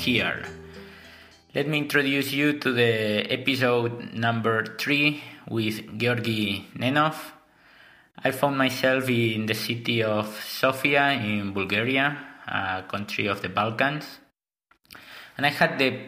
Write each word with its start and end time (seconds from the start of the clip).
Here. 0.00 0.46
Let 1.54 1.68
me 1.68 1.76
introduce 1.76 2.32
you 2.32 2.58
to 2.60 2.72
the 2.72 3.30
episode 3.30 4.14
number 4.14 4.64
three 4.78 5.22
with 5.46 5.98
Georgi 5.98 6.64
Nenov. 6.74 7.16
I 8.16 8.30
found 8.30 8.56
myself 8.56 9.10
in 9.10 9.44
the 9.44 9.52
city 9.52 10.02
of 10.02 10.26
Sofia 10.42 11.12
in 11.12 11.52
Bulgaria, 11.52 12.16
a 12.48 12.84
country 12.88 13.26
of 13.26 13.42
the 13.42 13.50
Balkans, 13.50 14.06
and 15.36 15.44
I 15.44 15.50
had 15.50 15.78
the 15.78 16.00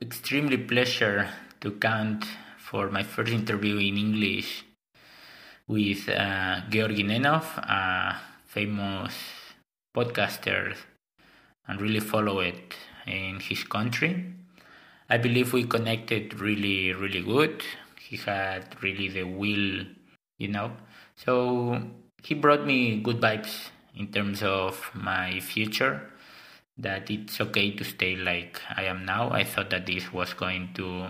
extremely 0.00 0.58
pleasure 0.58 1.28
to 1.62 1.72
count 1.72 2.24
for 2.58 2.90
my 2.90 3.02
first 3.02 3.32
interview 3.32 3.78
in 3.78 3.98
English 3.98 4.64
with 5.66 6.08
uh, 6.08 6.60
Georgi 6.70 7.02
Nenov, 7.02 7.58
a 7.58 8.20
famous 8.46 9.14
podcaster, 9.92 10.76
and 11.66 11.80
really 11.80 11.98
follow 11.98 12.38
it 12.38 12.76
in 13.06 13.40
his 13.40 13.64
country. 13.64 14.24
I 15.08 15.18
believe 15.18 15.52
we 15.52 15.64
connected 15.64 16.40
really, 16.40 16.92
really 16.92 17.22
good. 17.22 17.62
He 18.00 18.16
had 18.16 18.82
really 18.82 19.08
the 19.08 19.24
will, 19.24 19.84
you 20.38 20.48
know. 20.48 20.72
So 21.16 21.82
he 22.22 22.34
brought 22.34 22.66
me 22.66 23.00
good 23.00 23.20
vibes 23.20 23.68
in 23.94 24.08
terms 24.08 24.42
of 24.42 24.90
my 24.94 25.40
future. 25.40 26.08
That 26.78 27.10
it's 27.10 27.40
okay 27.40 27.72
to 27.72 27.84
stay 27.84 28.16
like 28.16 28.60
I 28.74 28.84
am 28.84 29.04
now. 29.04 29.30
I 29.30 29.44
thought 29.44 29.70
that 29.70 29.86
this 29.86 30.12
was 30.12 30.32
going 30.32 30.70
to 30.74 31.08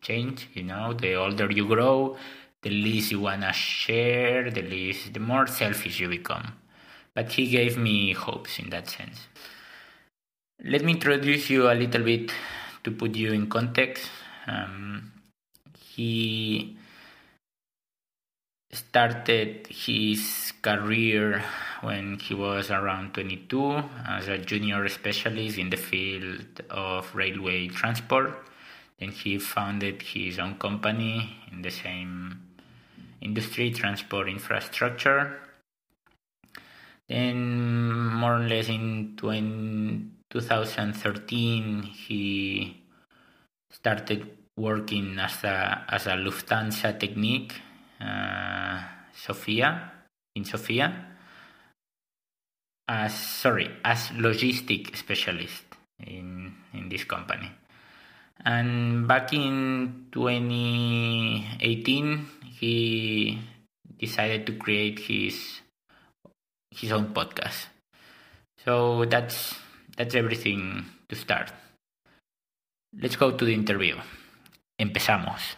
change, 0.00 0.48
you 0.54 0.62
know. 0.62 0.94
The 0.94 1.14
older 1.14 1.50
you 1.50 1.66
grow, 1.66 2.16
the 2.62 2.70
least 2.70 3.10
you 3.12 3.20
wanna 3.20 3.52
share, 3.52 4.50
the 4.50 4.62
least, 4.62 5.12
the 5.12 5.20
more 5.20 5.46
selfish 5.46 6.00
you 6.00 6.08
become. 6.08 6.54
But 7.14 7.32
he 7.32 7.48
gave 7.48 7.76
me 7.76 8.12
hopes 8.12 8.58
in 8.58 8.70
that 8.70 8.88
sense. 8.88 9.28
Let 10.62 10.84
me 10.84 10.92
introduce 10.92 11.50
you 11.50 11.68
a 11.68 11.74
little 11.74 12.04
bit 12.04 12.32
to 12.84 12.90
put 12.92 13.16
you 13.16 13.32
in 13.32 13.48
context. 13.48 14.08
Um, 14.46 15.12
he 15.78 16.78
started 18.70 19.66
his 19.68 20.52
career 20.62 21.42
when 21.80 22.18
he 22.18 22.34
was 22.34 22.70
around 22.70 23.14
22 23.14 23.82
as 24.06 24.28
a 24.28 24.38
junior 24.38 24.88
specialist 24.88 25.58
in 25.58 25.70
the 25.70 25.76
field 25.76 26.62
of 26.70 27.12
railway 27.14 27.68
transport. 27.68 28.46
Then 28.98 29.10
he 29.10 29.38
founded 29.38 30.02
his 30.02 30.38
own 30.38 30.54
company 30.56 31.36
in 31.50 31.62
the 31.62 31.70
same 31.70 32.42
industry, 33.20 33.72
transport 33.72 34.28
infrastructure. 34.28 35.40
Then, 37.08 38.06
more 38.14 38.36
or 38.36 38.48
less 38.48 38.68
in 38.68 39.14
20, 39.16 40.14
2013, 40.34 41.82
he 41.84 42.82
started 43.70 44.26
working 44.58 45.16
as 45.18 45.42
a 45.44 45.84
as 45.86 46.06
a 46.10 46.18
Lufthansa 46.18 46.98
Technik, 46.98 47.52
uh, 48.02 48.82
Sofia, 49.14 49.92
in 50.34 50.44
Sofia, 50.44 50.90
as 52.88 53.14
sorry 53.14 53.70
as 53.84 54.08
logistic 54.18 54.96
specialist 54.96 55.62
in 56.02 56.52
in 56.74 56.88
this 56.88 57.04
company. 57.04 57.52
And 58.44 59.06
back 59.06 59.32
in 59.32 60.08
2018, 60.10 62.26
he 62.58 63.38
decided 63.96 64.46
to 64.50 64.58
create 64.58 64.98
his 64.98 65.62
his 66.74 66.90
own 66.90 67.14
podcast. 67.14 67.70
So 68.64 69.04
that's 69.06 69.63
that's 69.96 70.14
everything 70.14 70.84
to 71.08 71.16
start. 71.16 71.52
Let's 73.00 73.16
go 73.16 73.30
to 73.30 73.44
the 73.44 73.54
interview. 73.54 73.96
Empezamos. 74.80 75.56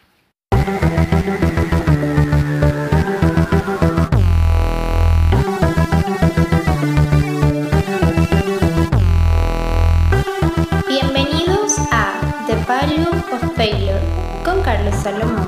Bienvenidos 10.87 11.79
a 11.93 12.45
The 12.47 12.57
Value 12.67 13.09
of 13.33 13.57
Failure 13.57 14.01
con 14.45 14.63
Carlos 14.63 14.95
Salomón. 15.03 15.47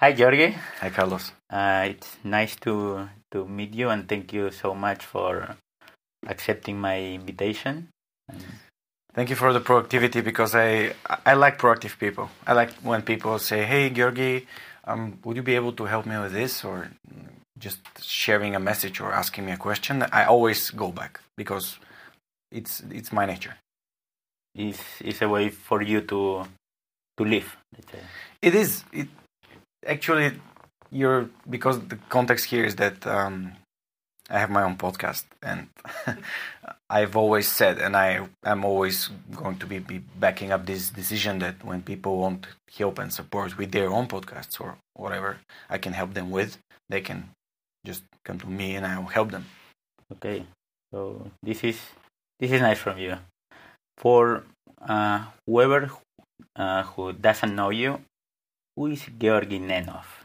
Hi, 0.00 0.12
Jorge. 0.12 0.54
Hi, 0.82 0.90
Carlos. 0.90 1.32
Uh, 1.50 1.86
it's 1.88 2.18
nice 2.24 2.56
to 2.56 3.08
to 3.34 3.44
meet 3.44 3.74
you, 3.74 3.90
and 3.90 4.08
thank 4.08 4.32
you 4.32 4.50
so 4.50 4.74
much 4.74 5.04
for 5.04 5.56
accepting 6.26 6.80
my 6.80 6.98
invitation. 7.18 7.88
Thank 9.12 9.30
you 9.30 9.36
for 9.36 9.52
the 9.52 9.60
proactivity 9.60 10.22
because 10.24 10.54
I 10.54 10.94
I 11.30 11.34
like 11.34 11.58
proactive 11.58 11.98
people. 11.98 12.30
I 12.46 12.52
like 12.60 12.72
when 12.90 13.02
people 13.02 13.38
say, 13.38 13.60
"Hey, 13.72 13.90
Georgi, 13.90 14.46
um, 14.90 15.18
would 15.24 15.36
you 15.36 15.42
be 15.42 15.56
able 15.60 15.74
to 15.80 15.84
help 15.84 16.06
me 16.06 16.16
with 16.24 16.32
this?" 16.32 16.64
or 16.64 16.90
just 17.58 17.80
sharing 18.02 18.54
a 18.56 18.62
message 18.70 19.00
or 19.00 19.12
asking 19.12 19.46
me 19.46 19.52
a 19.52 19.56
question. 19.56 20.02
I 20.20 20.24
always 20.24 20.70
go 20.70 20.88
back 20.90 21.20
because 21.36 21.78
it's 22.50 22.82
it's 22.90 23.12
my 23.12 23.26
nature. 23.26 23.56
It's 24.54 24.82
it's 25.00 25.22
a 25.22 25.28
way 25.28 25.50
for 25.50 25.82
you 25.82 26.00
to 26.10 26.20
to 27.18 27.22
live. 27.24 27.56
It 28.42 28.54
is. 28.54 28.84
It 28.92 29.08
actually 29.86 30.32
you're 30.94 31.28
because 31.50 31.80
the 31.88 31.98
context 32.08 32.46
here 32.46 32.64
is 32.64 32.76
that 32.76 33.06
um, 33.06 33.52
I 34.30 34.38
have 34.38 34.50
my 34.50 34.62
own 34.62 34.76
podcast 34.76 35.24
and 35.42 35.68
I've 36.90 37.16
always 37.16 37.48
said 37.48 37.78
and 37.78 37.96
I 37.96 38.26
am 38.44 38.64
always 38.64 39.10
going 39.34 39.58
to 39.58 39.66
be, 39.66 39.80
be 39.80 39.98
backing 39.98 40.50
up 40.52 40.64
this 40.64 40.90
decision 40.90 41.40
that 41.40 41.64
when 41.64 41.82
people 41.82 42.18
want 42.18 42.46
help 42.78 42.98
and 42.98 43.12
support 43.12 43.58
with 43.58 43.72
their 43.72 43.90
own 43.90 44.06
podcasts 44.06 44.60
or 44.60 44.78
whatever 44.94 45.38
I 45.68 45.78
can 45.78 45.92
help 45.92 46.14
them 46.14 46.30
with, 46.30 46.58
they 46.88 47.00
can 47.00 47.30
just 47.84 48.02
come 48.24 48.38
to 48.38 48.46
me 48.46 48.76
and 48.76 48.86
I'll 48.86 49.12
help 49.18 49.30
them. 49.30 49.44
Okay, 50.12 50.46
so 50.92 51.30
this 51.42 51.64
is 51.64 51.78
this 52.38 52.52
is 52.52 52.60
nice 52.60 52.78
from 52.78 52.98
you. 52.98 53.18
For 53.98 54.44
uh, 54.80 55.24
whoever 55.46 55.90
uh, 56.56 56.82
who 56.84 57.12
doesn't 57.12 57.54
know 57.54 57.70
you, 57.70 58.00
who 58.76 58.86
is 58.86 59.04
Georgi 59.18 59.58
Nenov? 59.58 60.23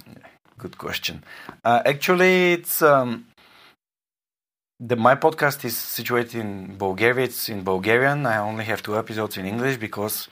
Good 0.59 0.77
question. 0.77 1.23
Uh, 1.63 1.81
actually, 1.85 2.53
it's 2.53 2.81
um, 2.81 3.27
the 4.77 4.97
my 4.97 5.15
podcast 5.15 5.63
is 5.63 5.77
situated 5.77 6.35
in 6.35 6.75
Bulgaria. 6.77 7.25
It's 7.25 7.47
in 7.47 7.63
Bulgarian. 7.63 8.25
I 8.25 8.39
only 8.39 8.65
have 8.65 8.83
two 8.83 8.97
episodes 8.97 9.37
in 9.37 9.45
English 9.45 9.77
because 9.77 10.27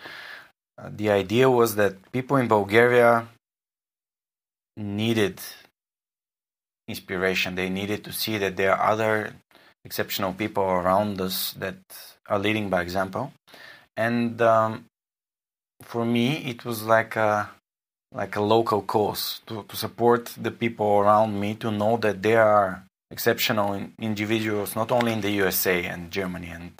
uh, 0.78 0.90
the 0.94 1.12
idea 1.12 1.50
was 1.50 1.76
that 1.76 1.94
people 2.12 2.36
in 2.36 2.50
Bulgaria 2.50 3.28
needed 4.76 5.40
inspiration. 6.90 7.56
They 7.56 7.70
needed 7.70 8.04
to 8.04 8.12
see 8.12 8.38
that 8.38 8.58
there 8.58 8.76
are 8.76 8.92
other 8.92 9.34
exceptional 9.86 10.34
people 10.34 10.64
around 10.64 11.22
us 11.22 11.54
that 11.54 11.80
are 12.28 12.40
leading 12.40 12.70
by 12.70 12.82
example. 12.82 13.32
And 13.96 14.42
um, 14.42 14.86
for 15.84 16.04
me, 16.04 16.50
it 16.52 16.66
was 16.66 16.84
like 16.84 17.16
a 17.16 17.50
like 18.14 18.36
a 18.36 18.42
local 18.42 18.82
cause 18.82 19.42
to, 19.46 19.64
to 19.68 19.76
support 19.76 20.26
the 20.42 20.52
people 20.52 21.00
around 21.00 21.40
me 21.40 21.56
to 21.56 21.72
know 21.72 21.98
that 21.98 22.22
there 22.24 22.44
are 22.44 22.84
exceptional 23.12 23.80
individuals 24.00 24.76
not 24.76 24.92
only 24.92 25.14
in 25.14 25.22
the 25.22 25.32
USA 25.32 25.84
and 25.86 26.12
Germany 26.12 26.50
and 26.50 26.72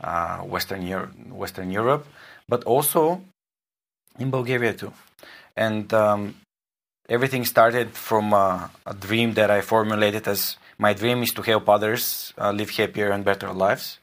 uh, 0.00 0.38
Western 0.38 0.86
Europe, 0.86 1.12
Western 1.28 1.70
Europe, 1.70 2.06
but 2.48 2.64
also 2.64 3.22
in 4.18 4.30
Bulgaria 4.30 4.72
too. 4.74 4.92
And 5.56 5.92
um, 5.94 6.34
everything 7.08 7.44
started 7.44 7.90
from 7.90 8.32
a, 8.32 8.70
a, 8.86 8.94
dream 8.94 9.34
that 9.34 9.50
I 9.50 9.60
formulated 9.60 10.26
as 10.28 10.56
my 10.78 10.92
dream 10.92 11.22
is 11.22 11.32
to 11.34 11.42
help 11.42 11.68
others 11.68 12.32
uh, 12.38 12.50
live 12.52 12.70
happier 12.70 13.10
and 13.10 13.24
better 13.24 13.52
lives. 13.52 13.98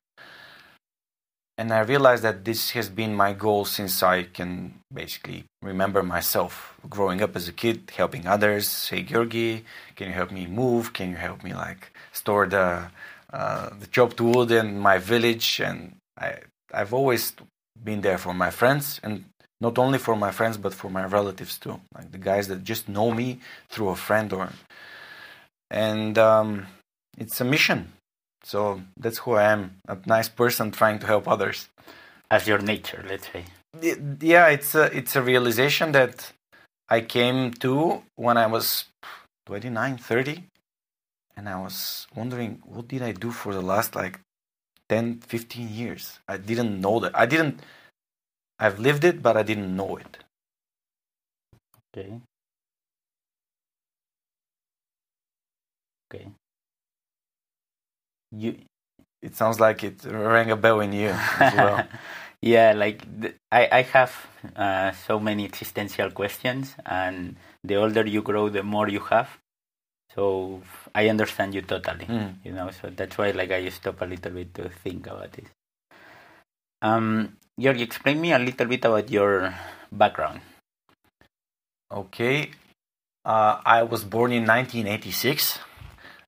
And 1.59 1.73
I 1.73 1.81
realized 1.81 2.23
that 2.23 2.45
this 2.45 2.71
has 2.71 2.87
been 2.87 3.13
my 3.13 3.33
goal 3.33 3.65
since 3.65 4.01
I 4.01 4.23
can 4.23 4.75
basically 4.93 5.43
remember 5.61 6.01
myself 6.01 6.73
growing 6.89 7.21
up 7.21 7.35
as 7.35 7.49
a 7.49 7.51
kid, 7.51 7.91
helping 7.93 8.25
others. 8.25 8.69
Say, 8.69 9.03
Georgi, 9.03 9.65
can 9.97 10.07
you 10.07 10.13
help 10.13 10.31
me 10.31 10.47
move? 10.47 10.93
Can 10.93 11.09
you 11.09 11.17
help 11.17 11.43
me 11.43 11.53
like 11.53 11.91
store 12.13 12.47
the 12.47 12.89
uh, 13.33 13.69
the 13.77 13.87
chopped 13.87 14.21
wood 14.21 14.51
in 14.51 14.79
my 14.79 14.99
village? 14.99 15.59
And 15.59 15.97
I 16.17 16.29
I've 16.73 16.93
always 16.93 17.33
been 17.83 17.99
there 17.99 18.17
for 18.17 18.33
my 18.33 18.51
friends, 18.51 19.01
and 19.03 19.25
not 19.59 19.77
only 19.77 19.99
for 19.99 20.15
my 20.15 20.31
friends 20.31 20.55
but 20.57 20.73
for 20.73 20.89
my 20.89 21.03
relatives 21.03 21.57
too, 21.59 21.81
like 21.93 22.09
the 22.13 22.23
guys 22.31 22.47
that 22.47 22.63
just 22.63 22.87
know 22.87 23.11
me 23.11 23.39
through 23.69 23.89
a 23.89 23.97
friend 23.97 24.31
or. 24.31 24.47
And 25.69 26.17
um, 26.17 26.67
it's 27.17 27.41
a 27.41 27.45
mission 27.45 27.91
so 28.43 28.81
that's 28.97 29.19
who 29.19 29.33
I 29.33 29.51
am 29.51 29.77
a 29.87 29.97
nice 30.05 30.29
person 30.29 30.71
trying 30.71 30.99
to 30.99 31.07
help 31.07 31.27
others. 31.27 31.69
As 32.31 32.47
your 32.47 32.59
nature, 32.59 33.03
let's 33.07 33.27
say. 33.31 33.45
Yeah, 34.21 34.47
it's 34.49 34.75
a, 34.75 34.83
it's 34.95 35.15
a 35.15 35.21
realization 35.21 35.91
that 35.93 36.31
I 36.89 37.01
came 37.01 37.51
to 37.65 38.03
when 38.15 38.37
I 38.37 38.47
was 38.47 38.85
29, 39.47 39.97
30. 39.97 40.43
and 41.37 41.49
I 41.49 41.61
was 41.61 42.07
wondering 42.15 42.61
what 42.65 42.87
did 42.87 43.01
I 43.01 43.11
do 43.13 43.31
for 43.31 43.53
the 43.53 43.61
last 43.61 43.95
like 43.95 44.19
10, 44.89 45.19
15 45.21 45.69
years. 45.69 46.19
I 46.27 46.37
didn't 46.37 46.81
know 46.81 46.99
that. 46.99 47.17
I 47.17 47.25
didn't. 47.25 47.61
I've 48.59 48.79
lived 48.79 49.03
it, 49.03 49.21
but 49.21 49.37
I 49.37 49.43
didn't 49.43 49.75
know 49.75 49.97
it. 49.97 50.17
Okay. 51.95 52.21
Okay. 56.13 56.27
You. 58.31 58.55
It 59.21 59.35
sounds 59.35 59.59
like 59.59 59.83
it 59.83 60.05
rang 60.05 60.49
a 60.51 60.55
bell 60.55 60.79
in 60.79 60.93
you 60.93 61.09
as 61.09 61.53
well. 61.53 61.85
yeah, 62.41 62.71
like 62.73 63.03
th- 63.21 63.35
I, 63.51 63.67
I 63.71 63.81
have 63.81 64.15
uh, 64.55 64.91
so 64.91 65.19
many 65.19 65.43
existential 65.45 66.09
questions, 66.11 66.73
and 66.85 67.35
the 67.63 67.75
older 67.75 68.05
you 68.07 68.21
grow, 68.21 68.47
the 68.49 68.63
more 68.63 68.87
you 68.87 69.01
have. 69.01 69.29
So 70.15 70.61
I 70.95 71.09
understand 71.09 71.53
you 71.53 71.61
totally, 71.61 72.05
Mm. 72.05 72.35
you 72.45 72.51
know. 72.53 72.71
So 72.71 72.89
that's 72.89 73.17
why, 73.17 73.31
like, 73.31 73.51
I 73.51 73.67
stop 73.69 74.01
a 74.01 74.05
little 74.05 74.31
bit 74.31 74.53
to 74.55 74.69
think 74.69 75.07
about 75.07 75.33
this. 75.33 75.49
Um, 76.81 77.37
Georgi, 77.59 77.83
explain 77.83 78.21
me 78.21 78.31
a 78.31 78.39
little 78.39 78.67
bit 78.67 78.85
about 78.85 79.09
your 79.11 79.53
background. 79.91 80.39
Okay. 81.91 82.51
Uh, 83.25 83.59
I 83.65 83.83
was 83.83 84.03
born 84.05 84.31
in 84.31 84.45
1986. 84.45 85.59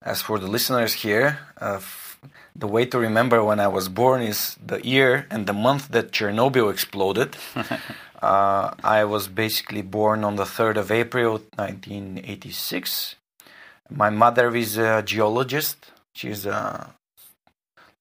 As 0.04 0.22
for 0.22 0.40
the 0.40 0.48
listeners 0.48 0.94
here, 0.94 1.40
uh, 1.62 1.76
f- 1.76 2.20
the 2.56 2.68
way 2.68 2.86
to 2.86 2.98
remember 2.98 3.44
when 3.44 3.60
I 3.60 3.68
was 3.68 3.88
born 3.88 4.24
is 4.24 4.58
the 4.66 4.84
year 4.86 5.28
and 5.30 5.46
the 5.46 5.54
month 5.54 5.90
that 5.90 6.12
Chernobyl 6.12 6.72
exploded. 6.72 7.38
uh, 8.22 8.74
I 8.84 9.04
was 9.06 9.28
basically 9.28 9.84
born 9.84 10.24
on 10.24 10.38
the 10.38 10.44
3rd 10.44 10.78
of 10.78 10.92
April 10.92 11.34
1986. 11.56 13.16
My 13.92 14.10
mother 14.10 14.56
is 14.56 14.78
a 14.78 15.04
geologist. 15.04 15.92
She's 16.16 16.48
a 16.48 16.96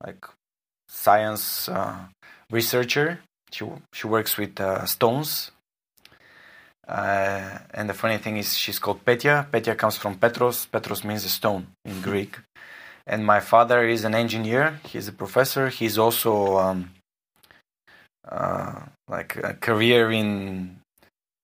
like 0.05 0.25
science 0.89 1.69
uh, 1.69 2.07
researcher. 2.51 3.21
She 3.53 3.67
she 3.93 4.07
works 4.07 4.39
with 4.39 4.59
uh, 4.61 4.87
stones 4.87 5.51
uh, 6.91 7.59
and 7.73 7.89
the 7.89 7.95
funny 7.95 8.19
thing 8.19 8.37
is, 8.37 8.59
she's 8.59 8.81
called 8.81 9.05
Petya. 9.05 9.47
Petya 9.53 9.77
comes 9.77 9.97
from 9.97 10.17
Petros. 10.17 10.67
Petros 10.67 11.05
means 11.05 11.25
a 11.25 11.29
stone 11.29 11.69
in 11.85 12.01
Greek. 12.03 12.37
And 13.07 13.25
my 13.25 13.39
father 13.39 13.87
is 13.87 14.05
an 14.05 14.17
engineer. 14.17 14.81
He's 14.89 15.07
a 15.07 15.13
professor. 15.13 15.69
He's 15.69 15.99
also 15.99 16.59
um, 16.59 16.91
uh, 18.29 18.81
like 19.07 19.37
a 19.37 19.55
career 19.55 20.11
in 20.11 20.81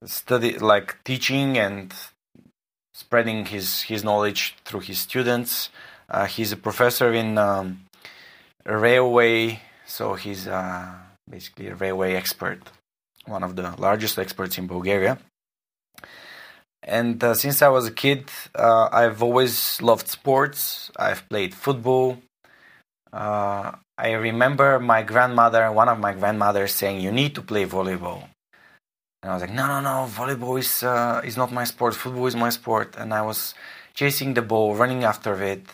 study, 0.04 0.58
like 0.58 0.96
teaching 1.04 1.58
and 1.58 1.94
spreading 2.93 3.46
his 3.46 3.82
his 3.82 4.02
knowledge 4.02 4.56
through 4.64 4.81
his 4.81 4.98
students. 4.98 5.70
Uh, 6.10 6.26
he's 6.26 6.50
a 6.50 6.56
professor 6.56 7.12
in 7.12 7.38
um, 7.38 7.87
railway, 8.64 9.60
so 9.87 10.14
he's 10.14 10.48
uh, 10.48 10.93
basically 11.31 11.69
a 11.69 11.76
railway 11.76 12.14
expert, 12.14 12.60
one 13.26 13.44
of 13.44 13.54
the 13.54 13.75
largest 13.78 14.19
experts 14.19 14.58
in 14.58 14.66
Bulgaria 14.66 15.19
and 16.87 17.23
uh, 17.23 17.35
since 17.35 17.62
I 17.62 17.69
was 17.69 17.87
a 17.88 17.91
kid, 17.91 18.31
uh, 18.55 18.88
I've 18.93 19.23
always 19.23 19.83
loved 19.83 20.06
sports. 20.09 20.91
I've 20.97 21.29
played 21.29 21.53
football. 21.53 22.19
Uh, 23.12 23.73
I 23.99 24.12
remember 24.12 24.79
my 24.79 25.03
grandmother, 25.03 25.71
one 25.73 25.88
of 25.88 25.99
my 25.99 26.12
grandmothers, 26.12 26.73
saying, 26.73 27.00
"You 27.00 27.11
need 27.11 27.35
to 27.35 27.43
play 27.43 27.67
volleyball." 27.67 28.29
And 29.23 29.31
I 29.31 29.35
was 29.35 29.43
like, 29.43 29.53
"No, 29.53 29.67
no, 29.67 29.81
no! 29.81 30.06
Volleyball 30.09 30.59
is 30.59 30.83
uh, 30.83 31.21
is 31.25 31.37
not 31.37 31.50
my 31.53 31.65
sport. 31.65 31.94
Football 31.94 32.27
is 32.27 32.37
my 32.37 32.50
sport." 32.50 32.94
And 32.97 33.12
I 33.12 33.23
was 33.23 33.55
chasing 33.94 34.35
the 34.35 34.43
ball, 34.43 34.77
running 34.77 35.03
after 35.03 35.43
it. 35.43 35.67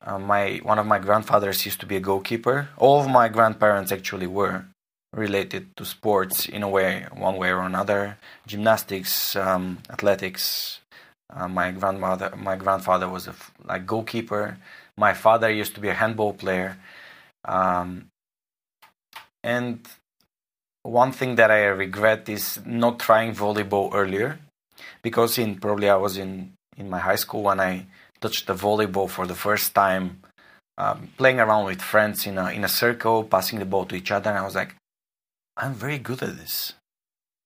Uh, 0.00 0.18
my 0.18 0.60
one 0.62 0.78
of 0.78 0.86
my 0.86 1.00
grandfathers 1.00 1.64
used 1.66 1.80
to 1.80 1.86
be 1.86 1.96
a 1.96 2.00
goalkeeper. 2.00 2.68
All 2.76 3.00
of 3.00 3.08
my 3.08 3.28
grandparents 3.28 3.90
actually 3.90 4.28
were 4.28 4.66
related 5.12 5.76
to 5.76 5.84
sports 5.84 6.46
in 6.46 6.62
a 6.62 6.68
way, 6.68 7.06
one 7.12 7.36
way 7.36 7.50
or 7.50 7.62
another. 7.62 8.18
Gymnastics, 8.46 9.36
um, 9.36 9.78
athletics. 9.90 10.80
Uh, 11.28 11.48
my 11.48 11.72
grandmother, 11.72 12.34
my 12.36 12.56
grandfather 12.56 13.08
was 13.08 13.26
a 13.26 13.34
like 13.64 13.86
goalkeeper. 13.86 14.58
My 14.96 15.12
father 15.12 15.50
used 15.50 15.74
to 15.74 15.80
be 15.80 15.88
a 15.88 15.94
handball 15.94 16.32
player. 16.32 16.78
Um, 17.44 18.06
and 19.42 19.86
one 20.82 21.12
thing 21.12 21.34
that 21.36 21.50
I 21.50 21.64
regret 21.64 22.28
is 22.28 22.60
not 22.64 23.00
trying 23.00 23.34
volleyball 23.34 23.90
earlier, 23.92 24.38
because 25.02 25.38
in 25.38 25.56
probably 25.56 25.88
I 25.88 25.96
was 25.96 26.16
in 26.16 26.52
in 26.76 26.88
my 26.88 26.98
high 26.98 27.16
school 27.16 27.42
when 27.42 27.60
I 27.60 27.86
touched 28.20 28.46
the 28.46 28.54
volleyball 28.54 29.08
for 29.08 29.26
the 29.26 29.34
first 29.34 29.74
time, 29.74 30.20
um, 30.78 31.08
playing 31.16 31.40
around 31.40 31.66
with 31.66 31.82
friends 31.82 32.26
in 32.26 32.38
a 32.38 32.50
in 32.50 32.64
a 32.64 32.68
circle, 32.68 33.24
passing 33.24 33.58
the 33.58 33.64
ball 33.64 33.84
to 33.86 33.96
each 33.96 34.12
other, 34.12 34.30
and 34.30 34.38
I 34.38 34.44
was 34.44 34.54
like, 34.54 34.74
I'm 35.56 35.74
very 35.74 35.98
good 35.98 36.22
at 36.22 36.36
this. 36.36 36.74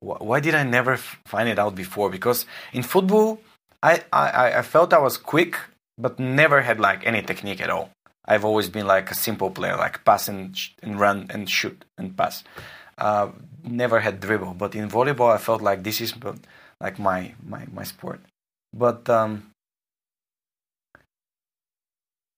Wh- 0.01 0.21
Why 0.21 0.41
did 0.41 0.55
I 0.55 0.63
never 0.65 0.97
find 0.97 1.49
it 1.49 1.59
out 1.59 1.75
before? 1.75 2.11
Because 2.11 2.47
in 2.73 2.83
football, 2.83 3.41
I, 3.83 4.03
I, 4.13 4.53
I 4.59 4.63
felt 4.63 4.93
I 4.93 4.99
was 4.99 5.17
quick, 5.17 5.57
but 5.97 6.19
never 6.19 6.63
had 6.63 6.81
like 6.81 7.07
any 7.07 7.23
technique 7.23 7.61
at 7.61 7.71
all. 7.71 7.91
I've 8.25 8.45
always 8.45 8.69
been 8.69 8.87
like 8.87 9.11
a 9.11 9.15
simple 9.15 9.51
player, 9.51 9.77
like 9.77 10.05
pass 10.05 10.29
and, 10.29 10.57
and 10.83 11.01
run 11.01 11.27
and 11.31 11.49
shoot 11.49 11.85
and 11.99 12.17
pass. 12.17 12.45
Uh, 12.99 13.31
never 13.65 14.01
had 14.01 14.21
dribble, 14.21 14.55
but 14.55 14.75
in 14.75 14.89
volleyball, 14.89 15.33
I 15.35 15.39
felt 15.39 15.63
like 15.63 15.83
this 15.83 16.01
is 16.01 16.15
like 16.81 16.99
my 16.99 17.35
my 17.43 17.67
my 17.73 17.83
sport. 17.83 18.21
But 18.73 19.09
um, 19.09 19.51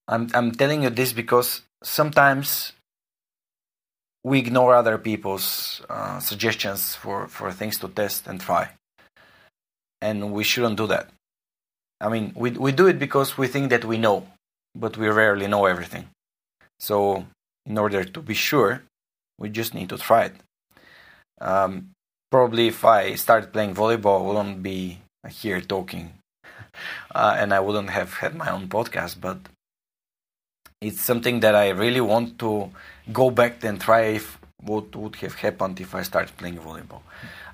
I'm 0.08 0.28
I'm 0.34 0.52
telling 0.52 0.84
you 0.84 0.90
this 0.90 1.12
because 1.12 1.62
sometimes 1.82 2.72
we 4.24 4.38
ignore 4.38 4.74
other 4.74 4.98
people's 4.98 5.82
uh, 5.90 6.20
suggestions 6.20 6.94
for, 6.94 7.26
for 7.26 7.50
things 7.52 7.78
to 7.78 7.88
test 7.88 8.26
and 8.26 8.40
try. 8.40 8.70
And 10.00 10.32
we 10.32 10.44
shouldn't 10.44 10.76
do 10.76 10.86
that. 10.88 11.10
I 12.00 12.08
mean, 12.08 12.32
we, 12.34 12.50
we 12.50 12.72
do 12.72 12.86
it 12.86 12.98
because 12.98 13.38
we 13.38 13.46
think 13.46 13.70
that 13.70 13.84
we 13.84 13.98
know, 13.98 14.26
but 14.74 14.96
we 14.96 15.08
rarely 15.08 15.46
know 15.46 15.66
everything. 15.66 16.08
So, 16.80 17.26
in 17.64 17.78
order 17.78 18.04
to 18.04 18.20
be 18.20 18.34
sure, 18.34 18.82
we 19.38 19.48
just 19.48 19.74
need 19.74 19.88
to 19.90 19.98
try 19.98 20.24
it. 20.24 20.34
Um, 21.40 21.90
probably 22.30 22.68
if 22.68 22.84
I 22.84 23.14
started 23.14 23.52
playing 23.52 23.74
volleyball, 23.74 24.20
I 24.20 24.26
wouldn't 24.26 24.62
be 24.62 25.00
here 25.28 25.60
talking. 25.60 26.14
Uh, 27.14 27.36
and 27.38 27.52
I 27.52 27.60
wouldn't 27.60 27.90
have 27.90 28.14
had 28.14 28.34
my 28.34 28.50
own 28.50 28.66
podcast, 28.66 29.20
but 29.20 29.36
it's 30.82 31.00
something 31.00 31.40
that 31.40 31.54
I 31.54 31.70
really 31.70 32.00
want 32.00 32.38
to 32.40 32.70
go 33.12 33.30
back 33.30 33.62
and 33.64 33.80
try 33.80 34.18
if 34.18 34.38
what 34.64 34.94
would 34.96 35.16
have 35.16 35.34
happened 35.34 35.80
if 35.80 35.94
I 35.94 36.02
started 36.02 36.36
playing 36.36 36.58
volleyball. 36.58 37.02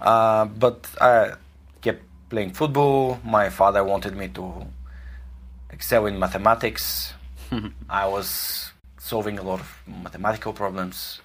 Uh, 0.00 0.46
but 0.46 0.86
I 1.00 1.34
kept 1.80 2.02
playing 2.30 2.52
football. 2.52 3.20
My 3.24 3.50
father 3.50 3.84
wanted 3.84 4.16
me 4.16 4.28
to 4.28 4.66
excel 5.70 6.06
in 6.06 6.18
mathematics. 6.18 7.12
I 7.90 8.06
was 8.06 8.72
solving 8.98 9.38
a 9.38 9.42
lot 9.42 9.60
of 9.60 9.78
mathematical 9.86 10.52
problems, 10.52 11.20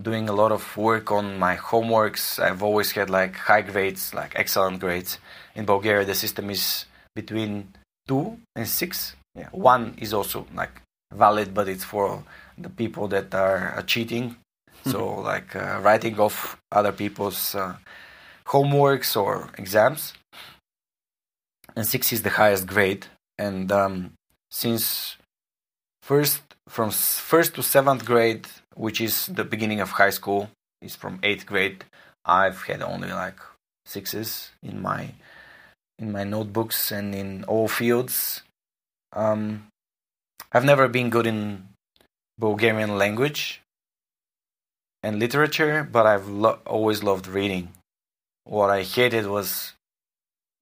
doing 0.00 0.28
a 0.28 0.32
lot 0.32 0.52
of 0.52 0.76
work 0.76 1.10
on 1.10 1.38
my 1.38 1.56
homeworks. 1.56 2.38
I've 2.42 2.62
always 2.62 2.92
had 2.92 3.10
like 3.10 3.36
high 3.36 3.62
grades, 3.62 4.14
like 4.14 4.32
excellent 4.36 4.80
grades. 4.80 5.18
In 5.54 5.66
Bulgaria, 5.66 6.04
the 6.04 6.14
system 6.14 6.50
is 6.50 6.86
between 7.14 7.74
two 8.08 8.38
and 8.56 8.68
six. 8.68 9.14
Yeah, 9.34 9.48
one 9.52 9.94
is 9.98 10.12
also 10.12 10.46
like 10.54 10.82
valid, 11.16 11.54
but 11.54 11.68
it's 11.68 11.84
for 11.84 12.24
the 12.58 12.68
people 12.68 13.08
that 13.08 13.34
are 13.34 13.74
uh, 13.78 13.82
cheating. 13.82 14.36
so, 14.84 15.20
like 15.20 15.54
uh, 15.54 15.80
writing 15.82 16.18
off 16.18 16.60
other 16.72 16.92
people's 16.92 17.54
uh, 17.54 17.76
homeworks 18.46 19.16
or 19.16 19.50
exams. 19.56 20.14
And 21.76 21.86
six 21.86 22.12
is 22.12 22.22
the 22.22 22.30
highest 22.30 22.66
grade. 22.66 23.06
And 23.38 23.70
um, 23.72 24.12
since 24.50 25.16
first 26.02 26.42
from 26.68 26.90
first 26.90 27.54
to 27.54 27.62
seventh 27.62 28.04
grade, 28.04 28.46
which 28.74 29.00
is 29.00 29.26
the 29.26 29.44
beginning 29.44 29.80
of 29.80 29.90
high 29.90 30.10
school, 30.10 30.50
is 30.80 30.96
from 30.96 31.20
eighth 31.22 31.46
grade. 31.46 31.84
I've 32.24 32.62
had 32.62 32.82
only 32.82 33.10
like 33.10 33.38
sixes 33.84 34.50
in 34.62 34.80
my 34.80 35.12
in 35.98 36.12
my 36.12 36.24
notebooks 36.24 36.90
and 36.90 37.14
in 37.14 37.44
all 37.44 37.68
fields. 37.68 38.42
Um, 39.12 39.68
I've 40.52 40.64
never 40.64 40.88
been 40.88 41.10
good 41.10 41.26
in 41.26 41.68
Bulgarian 42.38 42.98
language 42.98 43.62
and 45.02 45.18
literature, 45.18 45.82
but 45.90 46.06
I've 46.06 46.28
lo- 46.28 46.60
always 46.66 47.02
loved 47.02 47.26
reading. 47.26 47.70
What 48.44 48.70
I 48.70 48.82
hated 48.82 49.26
was 49.26 49.72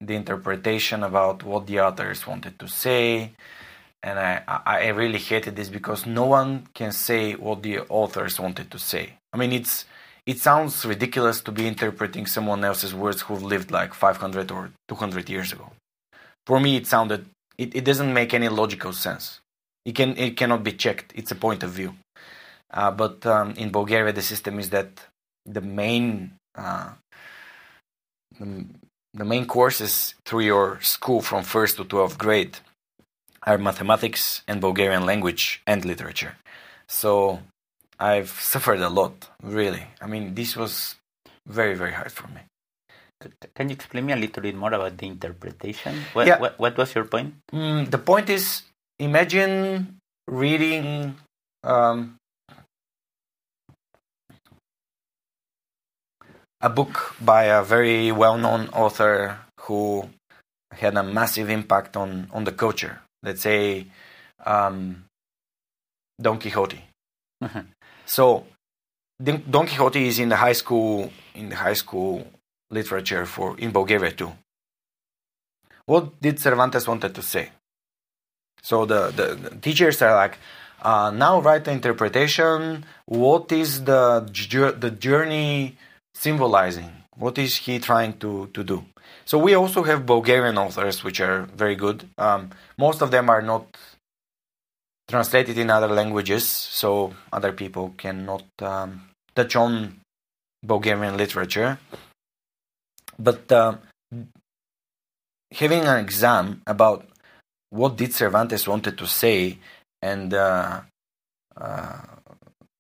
the 0.01 0.15
interpretation 0.15 1.03
about 1.03 1.43
what 1.43 1.67
the 1.67 1.81
authors 1.81 2.27
wanted 2.27 2.59
to 2.61 2.69
say, 2.69 3.33
and 4.03 4.19
I, 4.19 4.43
I 4.47 4.89
really 4.89 5.19
hated 5.19 5.57
this 5.57 5.69
because 5.69 6.07
no 6.07 6.25
one 6.27 6.69
can 6.75 6.93
say 6.93 7.35
what 7.35 7.63
the 7.63 7.81
authors 7.81 8.39
wanted 8.39 8.71
to 8.71 8.79
say. 8.79 9.15
I 9.33 9.39
mean, 9.39 9.53
it's 9.53 9.87
it 10.27 10.39
sounds 10.39 10.85
ridiculous 10.85 11.41
to 11.43 11.53
be 11.53 11.67
interpreting 11.67 12.27
someone 12.27 12.63
else's 12.65 12.95
words 12.95 13.23
who 13.23 13.35
lived 13.35 13.71
like 13.73 13.95
500 13.95 14.53
or 14.53 14.71
200 14.89 15.29
years 15.29 15.53
ago. 15.53 15.73
For 16.47 16.61
me, 16.61 16.77
it 16.77 16.87
sounded 16.87 17.27
It, 17.59 17.75
it 17.75 17.85
doesn't 17.85 18.15
make 18.15 18.33
any 18.33 18.49
logical 18.49 18.93
sense. 18.93 19.40
It 19.85 19.95
can 19.95 20.17
it 20.17 20.37
cannot 20.37 20.63
be 20.65 20.73
checked. 20.73 21.13
It's 21.15 21.31
a 21.31 21.35
point 21.35 21.63
of 21.63 21.71
view. 21.71 21.95
Uh, 22.73 22.91
but 22.91 23.25
um, 23.27 23.53
in 23.57 23.71
Bulgaria, 23.71 24.13
the 24.13 24.23
system 24.23 24.59
is 24.59 24.71
that 24.71 24.89
the 25.47 25.61
main 25.61 26.33
uh, 26.55 26.91
the, 28.39 28.65
the 29.15 29.25
main 29.25 29.47
courses 29.47 30.15
through 30.25 30.41
your 30.53 30.81
school 30.81 31.21
from 31.21 31.43
first 31.43 31.77
to 31.77 31.85
12th 31.85 32.19
grade 32.19 32.59
are 33.43 33.59
mathematics 33.59 34.43
and 34.47 34.61
Bulgarian 34.61 35.05
language 35.07 35.63
and 35.67 35.85
literature. 35.85 36.37
So 36.89 37.41
I've 37.99 38.31
suffered 38.31 38.81
a 38.81 38.89
lot, 38.89 39.29
really. 39.43 39.85
I 40.01 40.07
mean, 40.07 40.35
this 40.35 40.57
was 40.57 40.97
very, 41.47 41.75
very 41.75 41.93
hard 41.93 42.13
for 42.13 42.29
me. 42.29 42.41
Can 43.55 43.69
you 43.69 43.75
explain 43.75 44.07
me 44.07 44.13
a 44.13 44.17
little 44.17 44.43
bit 44.43 44.55
more 44.55 44.73
about 44.73 44.97
the 44.97 45.07
interpretation? 45.07 45.95
What, 46.15 46.27
Yeah. 46.27 46.39
what, 46.39 46.59
what 46.59 46.77
was 46.79 46.95
your 46.95 47.05
point? 47.05 47.35
Mm, 47.53 47.91
the 47.91 47.99
point 47.99 48.31
is, 48.31 48.63
imagine 49.01 49.97
reading 50.29 51.17
um, 51.65 52.17
a 56.61 56.69
book 56.69 57.17
by 57.21 57.45
a 57.45 57.63
very 57.65 58.13
well-known 58.13 58.69
author 58.69 59.39
who 59.61 60.09
had 60.73 60.97
a 60.97 61.03
massive 61.03 61.49
impact 61.51 61.97
on 61.97 62.29
on 62.33 62.45
the 62.45 62.53
culture. 62.53 63.01
Let's 63.23 63.43
say 63.43 63.87
um, 64.45 65.05
Don 66.21 66.39
Quixote. 66.39 66.85
Mhm. 67.43 67.67
So 68.07 68.47
Don 69.23 69.43
Don 69.51 69.67
Quixote 69.67 70.07
is 70.07 70.19
in 70.19 70.29
the 70.29 70.37
high 70.37 70.53
school 70.53 71.11
in 71.35 71.49
the 71.49 71.57
high 71.57 71.79
school 71.83 72.27
literature 72.71 73.25
for 73.27 73.59
in 73.59 73.73
Bulgaria 73.73 74.13
too. 74.13 74.33
What 75.87 76.21
did 76.21 76.39
Cervantes 76.39 76.87
wanted 76.87 77.15
to 77.15 77.23
say? 77.23 77.51
So 78.63 78.87
the, 78.87 79.11
the, 79.11 79.35
the 79.35 79.57
teachers 79.57 80.03
are 80.03 80.15
like, 80.15 80.39
uh, 80.83 81.11
now 81.11 81.41
write 81.41 81.65
the 81.65 81.73
interpretation. 81.73 82.85
What 83.07 83.53
is 83.53 83.85
the 83.85 84.27
the 84.79 84.91
journey 84.91 85.77
symbolizing? 86.15 86.91
What 87.17 87.37
is 87.39 87.57
he 87.57 87.79
trying 87.79 88.15
to, 88.19 88.49
to 88.55 88.65
do? 88.65 88.85
So 89.25 89.39
we 89.39 89.55
also 89.55 89.83
have 89.83 90.07
Bulgarian 90.07 90.57
authors 90.57 91.05
which 91.05 91.21
are 91.21 91.43
very 91.55 91.75
good. 91.75 92.09
Um, 92.17 92.51
most 92.79 93.03
of 93.03 93.11
them 93.11 93.29
are 93.29 93.43
not 93.43 93.67
translated 95.09 95.59
in 95.59 95.71
other 95.71 95.89
languages, 95.89 96.47
so 96.47 97.13
other 97.33 97.53
people 97.53 97.95
cannot 97.99 98.45
um, 98.63 99.11
touch 99.35 99.57
on 99.57 100.01
Bulgarian 100.65 101.17
literature. 101.17 101.79
But 103.19 103.53
uh, 103.53 103.77
having 105.53 105.85
an 105.85 105.99
exam 105.99 106.63
about 106.67 107.10
what 107.71 107.97
did 107.97 108.13
Cervantes 108.13 108.69
wanted 108.69 108.99
to 108.99 109.07
say 109.07 109.59
and 110.03 110.35
uh, 110.35 110.81
uh, 111.57 111.99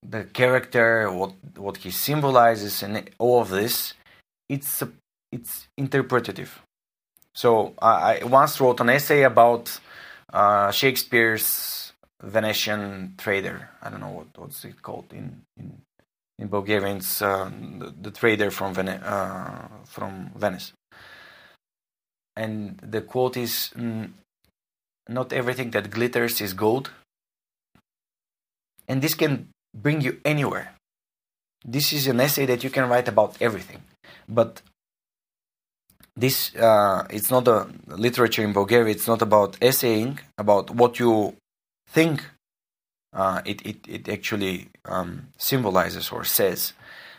the 0.03 0.25
character, 0.25 1.11
what 1.13 1.33
what 1.57 1.77
he 1.79 1.91
symbolizes, 1.91 2.83
and 2.83 3.11
all 3.19 3.41
of 3.41 3.51
this, 3.51 3.95
it's 4.49 4.83
it's 5.33 5.69
interpretative. 5.77 6.63
So 7.35 7.75
I, 7.81 8.21
I 8.21 8.25
once 8.25 8.61
wrote 8.61 8.81
an 8.81 8.89
essay 8.89 9.23
about 9.23 9.79
uh, 10.33 10.71
Shakespeare's 10.73 11.93
Venetian 12.23 13.15
trader. 13.19 13.71
I 13.83 13.91
don't 13.91 14.01
know 14.01 14.11
what 14.11 14.27
what's 14.37 14.65
it 14.65 14.83
called 14.83 15.13
in 15.13 15.43
in, 15.57 15.83
in 16.39 16.49
Bulgarian. 16.49 16.97
It's 16.99 17.23
uh, 17.23 17.51
the, 17.79 17.95
the 18.01 18.11
trader 18.11 18.51
from 18.51 18.75
Vene- 18.75 19.03
uh, 19.03 19.69
from 19.85 20.31
Venice. 20.35 20.73
And 22.37 22.79
the 22.79 23.03
quote 23.03 23.37
is, 23.37 23.71
"Not 25.19 25.29
everything 25.41 25.69
that 25.75 25.91
glitters 25.97 26.35
is 26.41 26.53
gold." 26.65 26.87
And 28.89 28.97
this 29.05 29.15
can 29.23 29.33
bring 29.85 29.99
you 30.07 30.13
anywhere. 30.25 30.67
This 31.65 31.93
is 31.93 32.07
an 32.13 32.19
essay 32.27 32.47
that 32.47 32.65
you 32.65 32.71
can 32.77 32.89
write 32.89 33.09
about 33.15 33.33
everything, 33.41 33.83
but 34.29 34.63
this 36.17 36.55
uh, 36.57 37.07
it's 37.11 37.31
not 37.31 37.47
a 37.49 37.59
literature 38.07 38.43
in 38.43 38.53
Bulgaria. 38.53 38.93
It's 38.97 39.09
not 39.13 39.23
about 39.23 39.57
essaying 39.71 40.21
about 40.39 40.71
what 40.71 40.99
you 40.99 41.35
think. 41.89 42.17
Uh, 43.13 43.41
it, 43.45 43.59
it 43.67 43.79
it 43.97 44.09
actually 44.09 44.69
um, 44.85 45.11
symbolizes 45.37 46.11
or 46.15 46.23
says, 46.25 46.73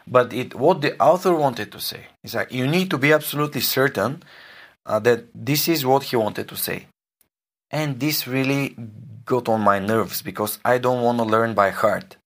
but 0.07 0.33
it 0.33 0.55
what 0.55 0.81
the 0.81 0.93
author 1.01 1.33
wanted 1.35 1.71
to 1.71 1.79
say 1.79 2.07
is 2.23 2.31
that 2.31 2.51
you 2.51 2.65
need 2.67 2.89
to 2.89 2.97
be 2.97 3.11
absolutely 3.11 3.61
certain 3.61 4.23
uh, 4.85 4.99
that 4.99 5.25
this 5.35 5.67
is 5.67 5.85
what 5.85 6.03
he 6.03 6.15
wanted 6.15 6.47
to 6.47 6.55
say, 6.55 6.87
and 7.71 7.99
this 7.99 8.27
really 8.27 8.75
got 9.25 9.47
on 9.47 9.61
my 9.61 9.79
nerves 9.79 10.21
because 10.21 10.59
I 10.65 10.77
don't 10.77 11.01
want 11.01 11.17
to 11.19 11.23
learn 11.23 11.53
by 11.53 11.69
heart 11.69 12.17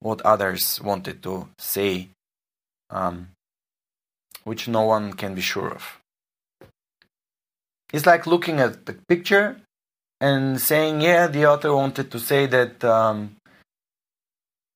what 0.00 0.20
others 0.22 0.80
wanted 0.80 1.22
to 1.22 1.48
say, 1.58 2.08
um, 2.90 3.28
which 4.44 4.68
no 4.68 4.82
one 4.82 5.12
can 5.12 5.34
be 5.34 5.40
sure 5.40 5.70
of. 5.70 5.98
It's 7.92 8.06
like 8.06 8.26
looking 8.26 8.60
at 8.60 8.86
the 8.86 8.94
picture 9.08 9.56
and 10.20 10.60
saying, 10.60 11.00
"Yeah, 11.00 11.26
the 11.28 11.46
author 11.46 11.72
wanted 11.74 12.10
to 12.10 12.18
say 12.18 12.46
that 12.46 12.82
um, 12.84 13.36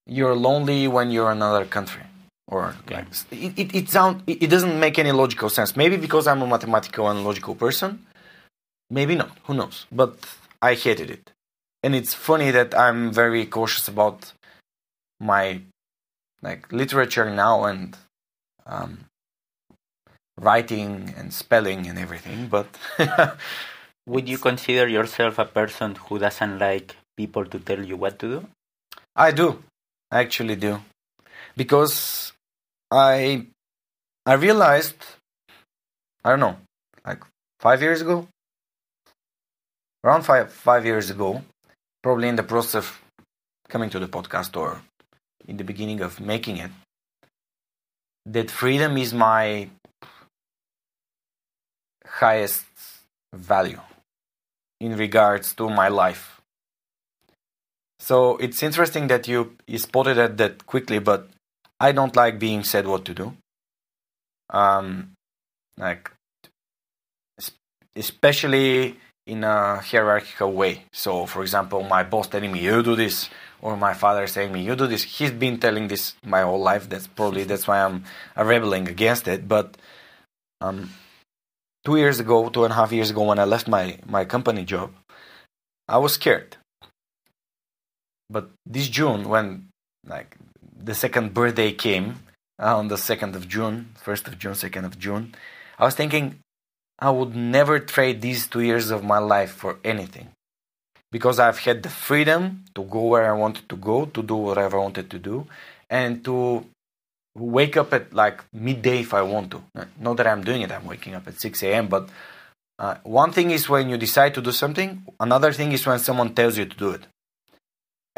you're 0.07 0.37
lonely 0.37 0.87
when 0.89 1.11
you're 1.11 1.31
in 1.33 1.39
another 1.39 1.65
country." 1.65 2.03
Or 2.51 2.75
Okay. 2.81 2.95
like, 2.95 3.07
it, 3.31 3.59
it, 3.59 3.75
it 3.75 3.89
sound 3.91 4.23
it, 4.27 4.43
it 4.45 4.51
doesn't 4.51 4.79
make 4.81 4.99
any 4.99 5.13
logical 5.13 5.51
sense. 5.51 5.77
Maybe 5.77 5.97
because 5.97 6.27
I'm 6.27 6.41
a 6.43 6.47
mathematical 6.47 7.09
and 7.11 7.25
logical 7.25 7.55
person. 7.55 8.07
Maybe 8.91 9.15
not. 9.15 9.37
Who 9.45 9.55
knows? 9.55 9.87
But 9.93 10.17
I 10.63 10.75
hated 10.75 11.11
it, 11.11 11.33
and 11.83 11.95
it's 11.95 12.15
funny 12.15 12.51
that 12.51 12.77
I'm 12.77 13.13
very 13.13 13.47
cautious 13.47 13.89
about 13.89 14.33
my 15.21 15.63
like 16.43 16.73
literature 16.73 17.29
now 17.31 17.65
and 17.65 17.97
um, 18.67 19.05
writing 20.41 21.15
and 21.17 21.33
spelling 21.33 21.87
and 21.87 21.99
everything. 21.99 22.49
But 22.49 22.69
Would 24.09 24.27
you 24.27 24.39
consider 24.39 24.89
yourself 24.89 25.39
a 25.39 25.45
person 25.45 25.95
who 25.95 26.19
doesn't 26.19 26.59
like 26.59 26.97
people 27.15 27.45
to 27.45 27.59
tell 27.59 27.85
you 27.85 27.95
what 27.99 28.19
to 28.21 28.41
do? 28.41 28.49
I 29.15 29.33
do, 29.33 29.63
I 30.11 30.21
actually 30.21 30.57
do, 30.57 30.81
because 31.55 32.33
I 32.91 33.49
I 34.25 34.33
realized 34.33 34.97
I 36.25 36.31
don't 36.31 36.41
know, 36.41 36.57
like 37.05 37.23
five 37.61 37.83
years 37.83 38.01
ago, 38.01 38.27
around 40.09 40.23
five 40.23 40.51
five 40.51 40.87
years 40.87 41.11
ago, 41.11 41.43
probably 42.03 42.29
in 42.29 42.37
the 42.37 42.43
process 42.43 42.77
of 42.77 43.01
coming 43.69 43.91
to 43.91 43.99
the 43.99 44.09
podcast 44.09 44.57
or 44.57 44.81
in 45.47 45.57
the 45.59 45.65
beginning 45.65 46.01
of 46.01 46.21
making 46.21 46.57
it, 46.57 46.71
that 48.25 48.51
freedom 48.51 48.97
is 48.97 49.13
my 49.13 49.69
highest 52.07 52.65
value 53.35 53.81
in 54.81 54.97
regards 54.97 55.53
to 55.55 55.69
my 55.69 55.89
life. 55.89 56.41
So 58.01 58.37
it's 58.39 58.63
interesting 58.63 59.09
that 59.09 59.29
you, 59.29 59.57
you 59.67 59.79
spotted 59.79 60.17
that 60.17 60.39
that 60.39 60.67
quickly, 60.67 61.01
but 61.01 61.29
I 61.79 61.93
don't 61.93 62.17
like 62.17 62.39
being 62.39 62.65
said 62.65 62.87
what 62.87 63.05
to 63.05 63.15
do. 63.15 63.35
Um, 64.51 65.13
like, 65.77 66.11
especially 67.95 68.97
in 69.29 69.45
a 69.45 69.77
hierarchical 69.81 70.53
way. 70.53 70.85
So, 70.93 71.27
for 71.27 71.43
example, 71.43 71.83
my 71.83 72.03
boss 72.03 72.29
telling 72.29 72.51
me 72.51 72.61
you 72.61 72.83
do 72.83 72.97
this, 72.97 73.29
or 73.61 73.77
my 73.77 73.93
father 73.93 74.27
saying 74.27 74.53
me 74.53 74.63
you 74.63 74.75
do 74.75 74.87
this. 74.87 75.03
He's 75.05 75.31
been 75.31 75.59
telling 75.59 75.89
this 75.89 76.15
my 76.25 76.43
whole 76.43 76.61
life. 76.61 76.89
That's 76.89 77.07
probably 77.07 77.45
that's 77.45 77.69
why 77.69 77.85
I'm 77.85 78.05
rebelling 78.37 78.89
against 78.89 79.29
it. 79.29 79.47
But 79.47 79.77
um, 80.61 80.91
two 81.85 81.97
years 81.97 82.19
ago, 82.19 82.49
two 82.49 82.65
and 82.65 82.73
a 82.73 82.77
half 82.77 82.91
years 82.91 83.11
ago, 83.11 83.23
when 83.25 83.39
I 83.39 83.45
left 83.45 83.69
my 83.69 83.99
my 84.07 84.25
company 84.25 84.65
job, 84.65 84.93
I 85.87 85.99
was 85.99 86.15
scared. 86.15 86.57
But 88.31 88.51
this 88.65 88.89
June, 88.89 89.29
when 89.29 89.69
like 90.07 90.37
the 90.89 90.95
second 90.95 91.35
birthday 91.35 91.73
came 91.73 92.25
uh, 92.59 92.79
on 92.79 92.89
the 92.89 92.97
second 92.97 93.37
of 93.37 93.47
June, 93.47 93.93
first 93.95 94.27
of 94.27 94.39
June, 94.39 94.55
second 94.55 94.87
of 94.87 94.99
June, 94.99 95.35
I 95.79 95.85
was 95.85 95.95
thinking 95.95 96.41
I 96.99 97.11
would 97.11 97.35
never 97.35 97.79
trade 97.79 98.21
these 98.21 98.47
two 98.47 98.61
years 98.61 98.91
of 98.91 99.05
my 99.05 99.19
life 99.19 99.53
for 99.53 99.79
anything, 99.85 100.29
because 101.13 101.39
I've 101.39 101.61
had 101.61 101.83
the 101.83 101.89
freedom 101.89 102.65
to 102.75 102.83
go 102.83 103.03
where 103.07 103.31
I 103.31 103.37
wanted 103.37 103.69
to 103.69 103.77
go, 103.77 104.07
to 104.07 104.23
do 104.23 104.37
whatever 104.37 104.79
I 104.79 104.83
wanted 104.83 105.11
to 105.11 105.19
do, 105.19 105.47
and 105.89 106.25
to 106.25 106.67
wake 107.37 107.77
up 107.77 107.93
at 107.93 108.13
like 108.13 108.45
midday 108.53 109.01
if 109.01 109.15
I 109.15 109.23
want 109.23 109.51
to. 109.53 109.63
Not 110.01 110.17
that 110.17 110.27
I'm 110.27 110.43
doing 110.43 110.63
it; 110.63 110.73
I'm 110.73 110.87
waking 110.87 111.15
up 111.15 111.29
at 111.29 111.41
six 111.41 111.63
a.m. 111.63 111.87
But 111.89 112.09
uh, 112.79 112.97
one 113.05 113.33
thing 113.33 113.51
is 113.51 113.69
when 113.69 113.89
you 113.89 113.97
decide 113.97 114.35
to 114.35 114.43
do 114.43 114.53
something. 114.53 115.05
Another 115.21 115.53
thing 115.53 115.73
is 115.73 115.87
when 115.87 115.99
someone 115.99 116.35
tells 116.35 116.59
you 116.59 116.67
to 116.67 116.77
do 116.77 116.91
it 116.91 117.07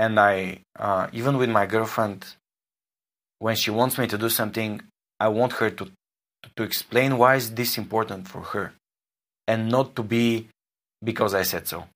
and 0.01 0.19
I 0.19 0.61
uh, 0.79 1.09
even 1.13 1.37
with 1.37 1.51
my 1.51 1.67
girlfriend, 1.67 2.25
when 3.39 3.55
she 3.55 3.71
wants 3.71 3.99
me 3.99 4.07
to 4.07 4.17
do 4.17 4.31
something, 4.31 4.81
I 5.21 5.29
want 5.29 5.53
her 5.61 5.69
to 5.69 5.91
to 6.57 6.63
explain 6.63 7.19
why 7.19 7.37
is 7.37 7.55
this 7.55 7.79
important 7.79 8.29
for 8.29 8.41
her, 8.41 8.73
and 9.47 9.69
not 9.69 9.97
to 9.97 10.03
be 10.03 10.49
because 11.03 11.35
I 11.35 11.43
said 11.43 11.67
so. 11.69 11.87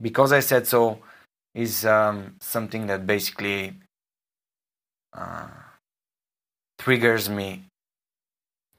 Because 0.00 0.32
I 0.32 0.40
said 0.40 0.66
so 0.66 0.98
is 1.54 1.84
um, 1.84 2.34
something 2.40 2.86
that 2.86 3.06
basically 3.06 3.74
uh, 5.12 5.48
triggers 6.78 7.28
me 7.28 7.64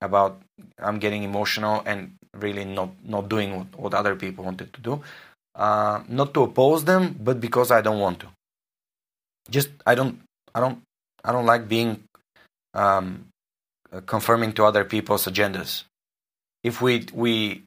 about 0.01 0.41
I'm 0.79 0.99
getting 0.99 1.23
emotional 1.23 1.81
and 1.85 2.15
really 2.35 2.65
not 2.65 2.91
not 3.03 3.29
doing 3.29 3.55
what, 3.57 3.79
what 3.79 3.93
other 3.93 4.15
people 4.15 4.43
wanted 4.43 4.73
to 4.73 4.81
do. 4.81 5.01
Uh, 5.55 6.01
not 6.09 6.33
to 6.33 6.43
oppose 6.43 6.83
them, 6.83 7.15
but 7.19 7.39
because 7.39 7.71
I 7.71 7.81
don't 7.81 7.99
want 7.99 8.19
to. 8.19 8.27
Just 9.49 9.69
I 9.85 9.95
don't 9.95 10.19
I 10.53 10.59
don't 10.59 10.81
I 11.23 11.31
don't 11.31 11.45
like 11.45 11.67
being 11.69 12.03
um, 12.73 13.27
confirming 14.01 14.53
to 14.53 14.65
other 14.65 14.83
people's 14.83 15.25
agendas. 15.25 15.83
If 16.63 16.81
we 16.81 17.05
we 17.13 17.63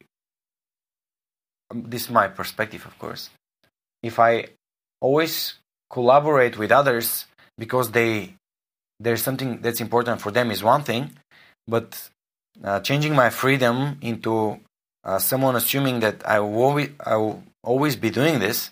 um, 1.71 1.83
this 1.87 2.03
is 2.03 2.09
my 2.09 2.27
perspective, 2.27 2.85
of 2.85 2.97
course. 2.99 3.29
If 4.03 4.19
I 4.19 4.47
always 5.01 5.55
collaborate 5.89 6.57
with 6.57 6.71
others 6.71 7.25
because 7.57 7.91
they 7.91 8.33
there's 8.99 9.21
something 9.21 9.61
that's 9.61 9.81
important 9.81 10.21
for 10.21 10.31
them 10.31 10.51
is 10.51 10.63
one 10.63 10.83
thing, 10.83 11.11
but 11.67 12.09
uh, 12.63 12.79
changing 12.79 13.15
my 13.15 13.29
freedom 13.29 13.97
into 14.01 14.59
uh, 15.03 15.19
someone 15.19 15.55
assuming 15.55 15.99
that 15.99 16.25
I 16.27 16.39
will, 16.39 16.63
always, 16.63 16.89
I 17.05 17.15
will 17.15 17.43
always 17.63 17.95
be 17.95 18.09
doing 18.09 18.39
this, 18.39 18.71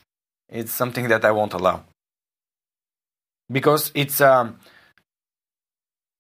it's 0.50 0.72
something 0.72 1.08
that 1.10 1.24
I 1.24 1.32
won't 1.32 1.54
allow. 1.54 1.84
Because 3.52 3.92
it's 3.94 4.20
um, 4.22 4.60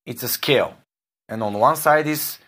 it's 0.05 0.21
a 0.21 0.27
scale, 0.27 0.77
and 1.29 1.43
on 1.43 1.53
one 1.53 1.75
side 1.75 2.07
is 2.07 2.39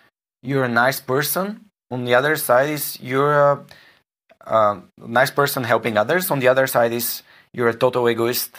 you're 0.44 0.64
a 0.64 0.70
nice 0.70 1.00
person, 1.00 1.66
on 1.92 2.06
the 2.06 2.16
other 2.16 2.36
side 2.36 2.70
is 2.70 3.00
you're 3.02 3.40
a, 3.52 3.66
a 4.46 4.82
nice 4.98 5.32
person 5.32 5.64
helping 5.64 5.98
others, 5.98 6.32
on 6.32 6.40
the 6.40 6.48
other 6.48 6.68
side 6.68 6.92
is 6.92 7.24
you're 7.54 7.70
a 7.70 7.74
total 7.74 8.10
egoist 8.10 8.52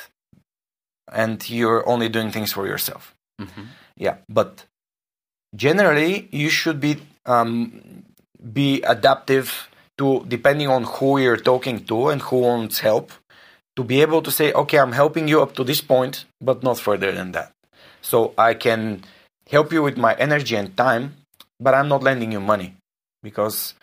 and 1.12 1.48
you're 1.48 1.88
only 1.88 2.08
doing 2.08 2.30
things 2.30 2.52
for 2.52 2.66
yourself. 2.66 3.14
Mm-hmm. 3.40 3.62
Yeah, 3.96 4.16
but 4.28 4.64
generally 5.54 6.28
you 6.30 6.50
should 6.50 6.80
be 6.80 6.96
um, 7.26 8.04
be 8.52 8.82
adaptive 8.82 9.68
to 9.98 10.24
depending 10.28 10.68
on 10.68 10.84
who 10.84 11.18
you're 11.18 11.36
talking 11.36 11.84
to 11.84 12.08
and 12.08 12.22
who 12.22 12.40
wants 12.40 12.78
help 12.80 13.12
to 13.76 13.84
be 13.84 14.00
able 14.00 14.22
to 14.22 14.30
say 14.30 14.52
okay 14.52 14.78
i'm 14.78 14.92
helping 14.92 15.28
you 15.28 15.42
up 15.42 15.54
to 15.54 15.64
this 15.64 15.80
point 15.80 16.24
but 16.40 16.62
not 16.62 16.78
further 16.78 17.12
than 17.12 17.32
that 17.32 17.52
so 18.00 18.32
i 18.38 18.54
can 18.54 19.02
help 19.48 19.72
you 19.72 19.82
with 19.82 19.96
my 19.96 20.14
energy 20.14 20.56
and 20.56 20.76
time 20.76 21.14
but 21.60 21.74
i'm 21.74 21.88
not 21.88 22.02
lending 22.02 22.32
you 22.32 22.40
money 22.40 22.74
because 23.22 23.74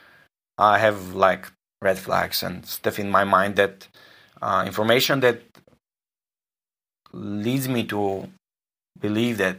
i 0.57 0.77
have 0.77 1.13
like 1.13 1.51
red 1.81 1.97
flags 1.97 2.43
and 2.43 2.65
stuff 2.65 2.99
in 2.99 3.09
my 3.09 3.23
mind 3.23 3.55
that 3.55 3.87
uh, 4.41 4.63
information 4.65 5.19
that 5.19 5.41
leads 7.13 7.67
me 7.67 7.83
to 7.83 8.27
believe 8.99 9.37
that 9.37 9.57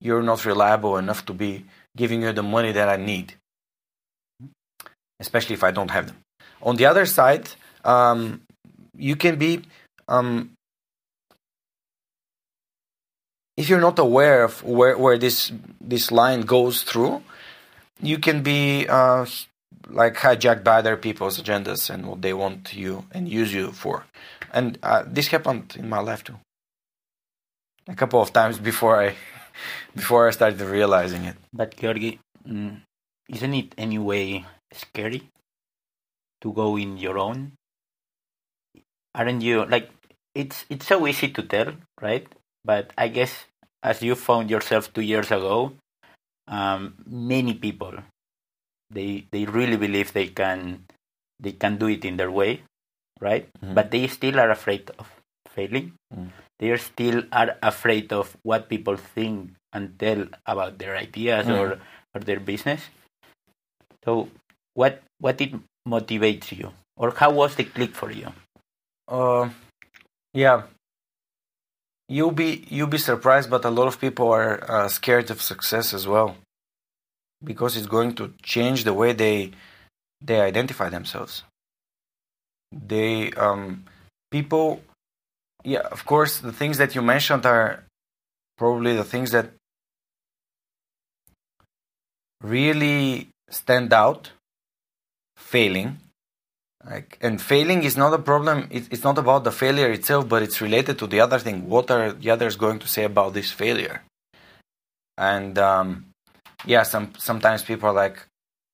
you're 0.00 0.22
not 0.22 0.44
reliable 0.44 0.96
enough 0.96 1.24
to 1.26 1.34
be 1.34 1.64
giving 1.96 2.22
you 2.22 2.32
the 2.32 2.42
money 2.42 2.72
that 2.72 2.88
I 2.88 2.96
need, 2.96 3.34
especially 5.20 5.54
if 5.54 5.64
I 5.64 5.72
don't 5.72 5.90
have 5.90 6.06
them. 6.06 6.16
On 6.62 6.76
the 6.76 6.86
other 6.86 7.06
side, 7.06 7.48
um, 7.84 8.42
you 8.96 9.16
can 9.16 9.36
be, 9.36 9.62
um, 10.06 10.52
if 13.58 13.68
you're 13.68 13.80
not 13.80 13.98
aware 13.98 14.44
of 14.44 14.62
where, 14.62 14.96
where 14.96 15.18
this 15.18 15.50
this 15.80 16.12
line 16.12 16.42
goes 16.42 16.84
through, 16.84 17.22
you 18.00 18.18
can 18.18 18.42
be 18.42 18.86
uh, 18.86 19.26
like 19.90 20.14
hijacked 20.14 20.62
by 20.62 20.78
other 20.78 20.96
people's 20.96 21.42
agendas 21.42 21.90
and 21.90 22.06
what 22.06 22.22
they 22.22 22.32
want 22.32 22.72
you 22.72 23.04
and 23.10 23.28
use 23.28 23.52
you 23.52 23.72
for. 23.72 24.06
And 24.54 24.78
uh, 24.84 25.02
this 25.04 25.26
happened 25.26 25.74
in 25.76 25.88
my 25.88 25.98
life 25.98 26.22
too. 26.22 26.38
A 27.88 27.96
couple 27.96 28.22
of 28.22 28.32
times 28.32 28.58
before 28.58 29.02
I 29.02 29.16
before 29.96 30.28
I 30.28 30.30
started 30.30 30.60
realizing 30.60 31.24
it. 31.24 31.36
But 31.52 31.76
Georgi, 31.76 32.20
mm, 32.46 32.80
isn't 33.28 33.54
it 33.54 33.74
anyway 33.76 34.46
scary 34.72 35.22
to 36.42 36.52
go 36.52 36.76
in 36.76 36.96
your 36.96 37.18
own? 37.18 37.58
Aren't 39.16 39.42
you 39.42 39.64
like 39.66 39.90
it's 40.32 40.64
it's 40.70 40.86
so 40.86 41.08
easy 41.08 41.34
to 41.34 41.42
tell, 41.42 41.74
right? 42.00 42.28
But 42.68 42.92
I 43.00 43.08
guess 43.08 43.48
as 43.82 44.04
you 44.04 44.14
found 44.14 44.52
yourself 44.52 44.92
two 44.92 45.00
years 45.00 45.32
ago, 45.32 45.72
um, 46.48 47.00
many 47.08 47.54
people 47.56 47.96
they 48.92 49.24
they 49.32 49.44
really 49.48 49.80
believe 49.80 50.12
they 50.12 50.28
can 50.28 50.84
they 51.40 51.52
can 51.52 51.80
do 51.80 51.88
it 51.88 52.04
in 52.04 52.20
their 52.20 52.30
way, 52.30 52.60
right? 53.20 53.48
Mhm. 53.64 53.72
But 53.72 53.88
they 53.90 54.04
still 54.08 54.36
are 54.40 54.52
afraid 54.52 54.92
of 55.00 55.08
failing. 55.48 55.92
Mm. 56.12 56.28
They 56.60 56.76
still 56.76 57.24
are 57.32 57.56
afraid 57.62 58.12
of 58.12 58.36
what 58.42 58.68
people 58.68 58.96
think 58.96 59.56
and 59.72 59.96
tell 60.00 60.26
about 60.44 60.76
their 60.78 60.96
ideas 60.96 61.46
Mm. 61.46 61.56
or, 61.60 61.68
or 62.14 62.20
their 62.20 62.40
business. 62.40 62.84
So 64.04 64.28
what 64.74 65.00
what 65.20 65.40
it 65.40 65.52
motivates 65.88 66.52
you? 66.52 66.72
Or 66.96 67.12
how 67.16 67.30
was 67.32 67.56
the 67.56 67.64
click 67.64 67.94
for 67.94 68.10
you? 68.10 68.32
Uh, 69.08 69.48
yeah. 70.34 70.66
You'll 72.08 72.32
be 72.32 72.64
you'll 72.68 72.86
be 72.86 72.98
surprised, 72.98 73.50
but 73.50 73.64
a 73.64 73.70
lot 73.70 73.86
of 73.86 74.00
people 74.00 74.32
are 74.32 74.64
uh, 74.70 74.88
scared 74.88 75.30
of 75.30 75.42
success 75.42 75.92
as 75.92 76.06
well, 76.06 76.36
because 77.44 77.76
it's 77.76 77.86
going 77.86 78.14
to 78.14 78.32
change 78.42 78.84
the 78.84 78.94
way 78.94 79.12
they 79.12 79.52
they 80.20 80.40
identify 80.40 80.88
themselves. 80.88 81.44
They 82.72 83.32
um, 83.32 83.84
people, 84.30 84.80
yeah, 85.64 85.86
of 85.90 86.06
course, 86.06 86.38
the 86.38 86.52
things 86.52 86.78
that 86.78 86.94
you 86.94 87.02
mentioned 87.02 87.44
are 87.44 87.84
probably 88.56 88.96
the 88.96 89.04
things 89.04 89.30
that 89.32 89.50
really 92.42 93.28
stand 93.50 93.92
out. 93.92 94.32
Failing, 95.36 95.98
like 96.86 97.18
and 97.20 97.40
failing 97.40 97.82
is 97.82 97.96
not 97.96 98.14
a 98.14 98.18
problem. 98.18 98.68
It, 98.70 98.88
it's 98.92 99.02
not 99.02 99.18
about 99.18 99.44
the 99.44 99.52
failure 99.52 99.90
itself 99.90 100.28
but 100.28 100.42
it's 100.42 100.60
related 100.60 100.98
to 101.00 101.06
the 101.06 101.20
other 101.20 101.38
thing. 101.38 101.68
What 101.68 101.90
are 101.90 102.12
the 102.12 102.30
others 102.30 102.56
going 102.56 102.78
to 102.80 102.88
say 102.88 103.04
about 103.04 103.34
this 103.34 103.50
failure? 103.50 104.02
And 105.16 105.58
um, 105.58 106.06
yeah 106.64 106.82
some 106.84 107.12
sometimes 107.18 107.62
people 107.62 107.88
are 107.88 107.92
like 107.92 108.26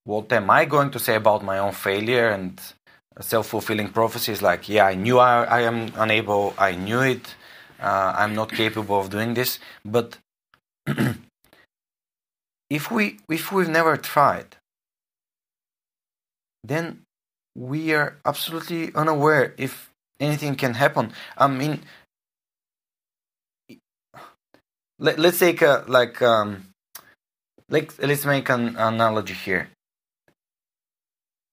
what 0.05 0.31
am 0.33 0.51
i 0.51 0.67
going 0.67 0.91
to 0.91 0.99
say 0.99 1.15
about 1.15 1.43
my 1.43 1.59
own 1.59 1.73
failure? 1.73 2.29
And 2.29 2.61
self-fulfilling 3.21 3.91
prophecy 3.91 4.33
is 4.33 4.43
like 4.43 4.69
yeah 4.69 4.87
i 4.87 4.95
knew 4.95 5.19
i, 5.19 5.45
I 5.45 5.61
am 5.63 5.93
unable. 5.97 6.53
I 6.59 6.73
knew 6.73 7.01
it. 7.01 7.35
Uh, 7.81 8.13
i'm 8.17 8.35
not 8.35 8.51
capable 8.51 9.01
of 9.01 9.11
doing 9.11 9.35
this. 9.35 9.59
But 9.85 10.19
if 12.71 12.91
we 12.91 13.19
if 13.31 13.53
we've 13.53 13.69
never 13.69 13.97
tried 13.97 14.57
then 16.63 17.03
we 17.57 17.95
are 17.95 18.17
absolutely 18.25 18.95
unaware 18.95 19.55
if 19.57 19.91
anything 20.21 20.57
can 20.57 20.75
happen. 20.75 21.13
I 21.37 21.47
mean, 21.47 21.81
let, 24.99 25.19
let's 25.19 25.39
take 25.39 25.63
a 25.63 25.85
like 25.87 26.21
um, 26.23 26.69
like 27.69 27.93
let's 27.99 28.25
make 28.25 28.49
an 28.49 28.77
analogy 28.77 29.35
here. 29.35 29.69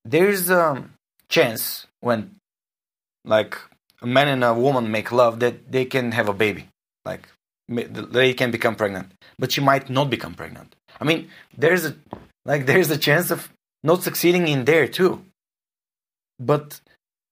There's 0.04 0.50
a 0.50 0.84
chance 1.30 1.86
when 2.00 2.36
like 3.24 3.58
a 4.02 4.08
man 4.08 4.28
and 4.28 4.44
a 4.44 4.54
woman 4.54 4.90
make 4.90 5.12
love 5.12 5.40
that 5.42 5.72
they 5.72 5.86
can 5.86 6.12
have 6.12 6.28
a 6.28 6.34
baby, 6.34 6.68
like 7.06 7.28
they 7.70 8.34
can 8.34 8.52
become 8.52 8.76
pregnant, 8.76 9.12
but 9.38 9.52
she 9.52 9.62
might 9.62 9.90
not 9.90 10.10
become 10.10 10.34
pregnant. 10.34 10.76
I 11.00 11.04
mean, 11.04 11.30
there's 11.56 11.86
a 11.86 11.96
like 12.46 12.66
there's 12.70 12.90
a 12.90 12.98
chance 12.98 13.30
of 13.30 13.50
not 13.84 14.04
succeeding 14.04 14.48
in 14.48 14.66
there 14.66 14.88
too 14.88 15.24
but 16.46 16.82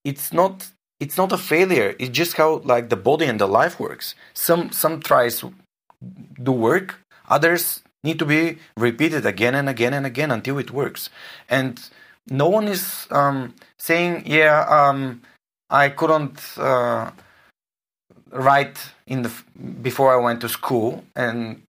it's 0.04 0.32
not 0.32 0.70
it's 1.00 1.18
not 1.18 1.32
a 1.32 1.38
failure. 1.38 1.96
It's 1.98 2.12
just 2.12 2.34
how 2.38 2.58
like 2.66 2.90
the 2.90 2.98
body 2.98 3.26
and 3.26 3.40
the 3.40 3.48
life 3.48 3.80
works. 3.80 4.16
Some 4.34 4.72
some 4.72 5.02
tries 5.02 5.44
do 6.44 6.52
work. 6.52 7.00
Others 7.28 7.82
need 8.04 8.20
to 8.20 8.26
be 8.26 8.58
repeated 8.78 9.26
again 9.26 9.56
and 9.56 9.68
again 9.70 9.94
and 9.94 10.06
again 10.06 10.32
until 10.32 10.58
it 10.58 10.72
works. 10.72 11.10
And 11.50 11.80
no 12.30 12.48
one 12.48 12.68
is 12.68 13.08
um, 13.12 13.56
saying 13.78 14.24
yeah 14.26 14.66
um, 14.70 15.22
i 15.70 15.90
couldn't 15.90 16.40
uh, 16.58 17.12
write 18.32 18.78
in 19.08 19.24
the 19.24 19.32
before 19.82 20.14
i 20.14 20.18
went 20.18 20.42
to 20.42 20.50
school 20.50 21.04
and 21.16 21.62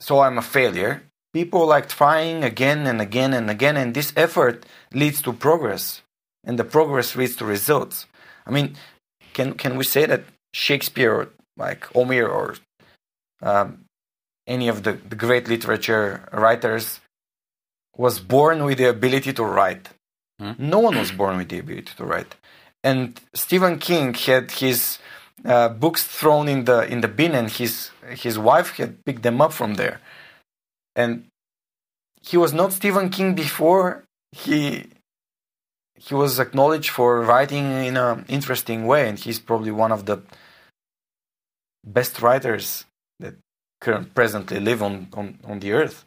so 0.00 0.20
i'm 0.20 0.38
a 0.38 0.42
failure. 0.42 1.02
People 1.32 1.66
like 1.66 1.88
trying 1.88 2.44
again 2.44 2.86
and 2.86 3.00
again 3.00 3.32
and 3.32 3.48
again 3.48 3.76
and 3.76 3.94
this 3.94 4.12
effort 4.16 4.66
leads 4.92 5.22
to 5.22 5.32
progress 5.32 6.02
and 6.44 6.58
the 6.58 6.64
progress 6.64 7.16
leads 7.16 7.36
to 7.36 7.44
results 7.44 8.06
i 8.46 8.50
mean 8.50 8.76
can 9.32 9.54
can 9.54 9.76
we 9.76 9.84
say 9.84 10.06
that 10.06 10.24
shakespeare 10.52 11.12
or 11.14 11.28
like 11.56 11.84
Homer 11.92 12.26
or 12.26 12.56
um, 13.42 13.84
any 14.46 14.68
of 14.68 14.82
the, 14.84 14.92
the 14.92 15.16
great 15.16 15.48
literature 15.48 16.28
writers 16.32 17.00
was 17.96 18.20
born 18.20 18.64
with 18.64 18.78
the 18.78 18.88
ability 18.88 19.32
to 19.34 19.44
write 19.44 19.90
No 20.58 20.80
one 20.80 20.98
was 20.98 21.12
born 21.12 21.36
with 21.36 21.48
the 21.48 21.58
ability 21.58 21.92
to 21.96 22.04
write. 22.04 22.34
And 22.82 23.20
Stephen 23.32 23.78
King 23.78 24.14
had 24.14 24.50
his 24.50 24.98
uh, 25.44 25.68
books 25.68 26.04
thrown 26.04 26.48
in 26.48 26.64
the 26.64 26.80
in 26.92 27.00
the 27.00 27.08
bin, 27.08 27.34
and 27.34 27.48
his 27.50 27.90
his 28.08 28.38
wife 28.38 28.76
had 28.76 29.04
picked 29.04 29.22
them 29.22 29.40
up 29.40 29.52
from 29.52 29.74
there. 29.74 30.00
And 30.96 31.26
he 32.20 32.36
was 32.36 32.52
not 32.52 32.72
Stephen 32.72 33.08
King 33.08 33.34
before 33.34 34.04
he 34.32 34.86
he 36.04 36.14
was 36.14 36.40
acknowledged 36.40 36.90
for 36.90 37.20
writing 37.20 37.64
in 37.84 37.96
an 37.96 38.24
interesting 38.28 38.86
way, 38.86 39.08
and 39.08 39.18
he's 39.18 39.38
probably 39.38 39.70
one 39.70 39.92
of 39.92 40.06
the 40.06 40.20
best 41.84 42.20
writers 42.20 42.84
that 43.20 43.34
current, 43.80 44.12
presently 44.12 44.58
live 44.58 44.82
on, 44.82 45.08
on, 45.14 45.38
on 45.44 45.60
the 45.60 45.72
earth. 45.72 46.04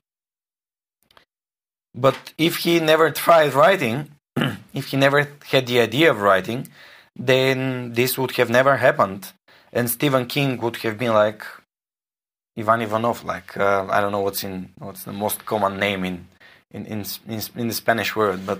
But 1.94 2.34
if 2.38 2.58
he 2.58 2.82
never 2.82 3.10
tried 3.10 3.54
writing, 3.54 4.12
if 4.74 4.88
he 4.88 4.98
never 4.98 5.30
had 5.46 5.68
the 5.68 5.80
idea 5.80 6.12
of 6.12 6.20
writing, 6.20 6.68
then 7.16 7.94
this 7.94 8.18
would 8.18 8.32
have 8.32 8.50
never 8.50 8.76
happened. 8.78 9.32
And 9.72 9.90
Stephen 9.90 10.26
King 10.26 10.58
would 10.58 10.78
have 10.78 10.98
been 10.98 11.14
like 11.14 11.46
Ivan 12.58 12.82
Ivanov, 12.82 13.24
like 13.24 13.56
uh, 13.56 13.88
I 13.90 14.02
don't 14.02 14.12
know 14.12 14.20
what's 14.20 14.44
in 14.44 14.74
what's 14.78 15.04
the 15.04 15.14
most 15.14 15.46
common 15.46 15.78
name 15.80 16.04
in 16.04 16.28
in 16.72 16.86
in, 16.86 17.06
in, 17.30 17.42
in 17.56 17.68
the 17.70 17.74
Spanish 17.74 18.14
word, 18.14 18.46
but 18.46 18.60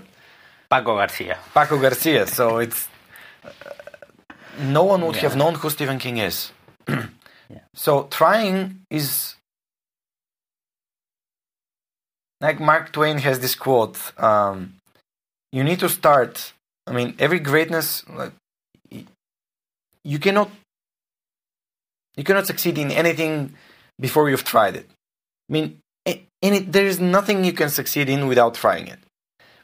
Paco 0.68 0.96
Garcia. 0.96 1.38
Paco 1.54 1.78
Garcia. 1.78 2.26
So 2.26 2.58
it's 2.58 2.88
uh, 3.44 3.50
no 4.58 4.84
one 4.84 5.04
would 5.06 5.16
Yeah. 5.16 5.22
have 5.22 5.36
known 5.36 5.54
who 5.54 5.70
Stephen 5.70 5.98
King 5.98 6.18
is. 6.18 6.50
Yeah. 7.48 7.60
So 7.74 8.08
trying 8.10 8.82
is 8.90 9.36
like 12.40 12.58
Mark 12.58 12.90
Twain 12.92 13.18
has 13.18 13.38
this 13.38 13.54
quote: 13.54 13.96
um, 14.20 14.74
"You 15.52 15.62
need 15.62 15.78
to 15.78 15.88
start." 15.88 16.52
I 16.88 16.92
mean, 16.92 17.14
every 17.20 17.38
greatness, 17.38 18.02
like 18.08 18.32
you 20.04 20.18
cannot, 20.18 20.50
you 22.16 22.24
cannot 22.24 22.46
succeed 22.48 22.78
in 22.78 22.90
anything 22.90 23.54
before 24.00 24.28
you've 24.30 24.44
tried 24.44 24.74
it. 24.74 24.86
I 25.48 25.52
mean, 25.52 25.78
a- 26.08 26.26
any, 26.42 26.58
there 26.60 26.86
is 26.86 26.98
nothing 26.98 27.44
you 27.44 27.52
can 27.52 27.70
succeed 27.70 28.08
in 28.08 28.26
without 28.26 28.54
trying 28.54 28.88
it 28.88 28.98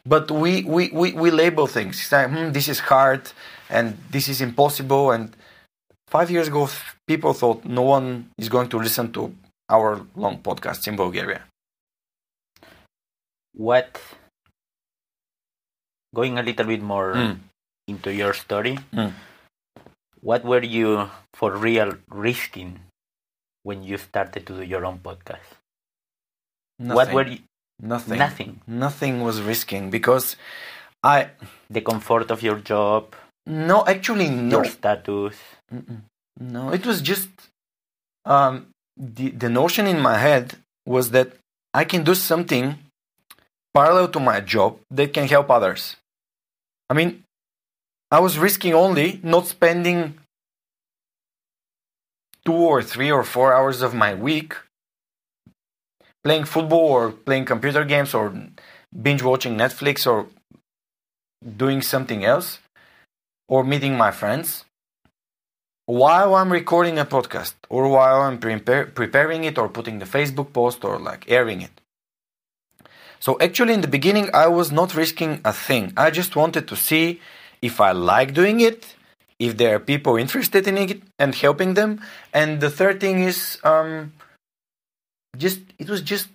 but 0.04 0.30
we 0.30 0.64
we, 0.64 0.90
we, 0.92 1.12
we 1.12 1.30
label 1.30 1.66
things 1.66 1.98
It's 2.00 2.12
like, 2.12 2.28
hmm, 2.30 2.50
this 2.52 2.68
is 2.68 2.80
hard 2.80 3.22
and 3.70 3.96
this 4.10 4.28
is 4.28 4.40
impossible 4.40 5.10
and 5.12 5.34
five 6.08 6.30
years 6.30 6.48
ago 6.48 6.68
people 7.06 7.32
thought 7.32 7.64
no 7.64 7.82
one 7.82 8.30
is 8.38 8.48
going 8.48 8.68
to 8.68 8.78
listen 8.78 9.12
to 9.12 9.34
our 9.70 10.04
long 10.16 10.38
podcasts 10.42 10.86
in 10.88 10.96
bulgaria 10.96 11.42
What? 13.54 14.00
Going 16.14 16.38
a 16.38 16.42
little 16.42 16.66
bit 16.66 16.82
more 16.82 17.12
Mm. 17.14 17.36
into 17.88 18.12
your 18.12 18.32
story. 18.34 18.78
Mm. 18.92 19.12
What 20.20 20.44
were 20.44 20.62
you 20.64 21.10
for 21.34 21.52
real 21.56 21.96
risking 22.08 22.80
when 23.62 23.82
you 23.82 23.98
started 23.98 24.46
to 24.46 24.56
do 24.56 24.62
your 24.62 24.84
own 24.88 24.98
podcast? 25.00 25.56
nothing, 26.78 26.96
What 26.96 27.12
were 27.12 27.28
you? 27.28 27.40
Nothing 27.82 28.18
Nothing. 28.18 28.52
nothing 28.66 29.14
was 29.26 29.36
risking 29.52 29.90
because 29.90 30.26
i 31.02 31.18
The 31.76 31.80
comfort 31.90 32.30
of 32.30 32.38
your 32.42 32.58
job, 32.72 33.02
no 33.46 33.78
actually 33.94 34.28
no 34.30 34.56
your 34.56 34.64
status. 34.76 35.36
Mm-mm. 35.74 36.00
No, 36.54 36.62
it 36.78 36.84
was 36.90 36.98
just 37.12 37.30
um, 38.32 38.54
the 39.16 39.26
the 39.42 39.48
notion 39.60 39.84
in 39.94 39.98
my 40.08 40.16
head 40.26 40.44
was 40.94 41.04
that 41.16 41.28
I 41.80 41.84
can 41.92 42.02
do 42.10 42.14
something 42.14 42.66
parallel 43.76 44.08
to 44.14 44.20
my 44.20 44.38
job 44.54 44.70
that 44.96 45.08
can 45.16 45.26
help 45.34 45.48
others. 45.50 45.82
I 46.90 46.94
mean, 46.98 47.10
I 48.16 48.18
was 48.26 48.38
risking 48.46 48.74
only 48.84 49.08
not 49.22 49.44
spending 49.56 49.98
two 52.44 52.60
or 52.72 52.82
three 52.92 53.10
or 53.10 53.24
four 53.24 53.48
hours 53.56 53.78
of 53.86 53.92
my 53.94 54.12
week 54.28 54.50
playing 56.24 56.44
football 56.44 56.88
or 56.88 57.10
playing 57.10 57.44
computer 57.44 57.84
games 57.84 58.14
or 58.14 58.32
binge 59.00 59.22
watching 59.22 59.56
Netflix 59.56 60.06
or 60.06 60.26
doing 61.56 61.82
something 61.82 62.24
else 62.24 62.58
or 63.48 63.64
meeting 63.64 63.96
my 63.96 64.10
friends 64.10 64.64
while 65.86 66.34
I'm 66.34 66.52
recording 66.52 66.98
a 66.98 67.04
podcast 67.04 67.54
or 67.68 67.88
while 67.88 68.22
I'm 68.22 68.38
prepare, 68.38 68.86
preparing 68.86 69.44
it 69.44 69.58
or 69.58 69.68
putting 69.68 69.98
the 69.98 70.06
Facebook 70.06 70.52
post 70.52 70.84
or 70.84 70.98
like 70.98 71.30
airing 71.30 71.60
it. 71.60 71.80
So 73.18 73.36
actually 73.40 73.74
in 73.74 73.80
the 73.80 73.88
beginning 73.88 74.30
I 74.32 74.46
was 74.46 74.70
not 74.70 74.94
risking 74.94 75.40
a 75.44 75.52
thing. 75.52 75.92
I 75.96 76.10
just 76.10 76.36
wanted 76.36 76.68
to 76.68 76.76
see 76.76 77.20
if 77.60 77.80
I 77.80 77.92
like 77.92 78.34
doing 78.34 78.60
it, 78.60 78.94
if 79.38 79.56
there 79.56 79.74
are 79.76 79.80
people 79.80 80.16
interested 80.16 80.66
in 80.68 80.78
it 80.78 81.02
and 81.18 81.34
helping 81.34 81.74
them. 81.74 82.00
And 82.32 82.60
the 82.60 82.70
third 82.70 83.00
thing 83.00 83.22
is 83.24 83.58
um 83.64 84.12
just 85.36 85.60
it 85.78 85.88
was 85.88 86.02
just 86.02 86.28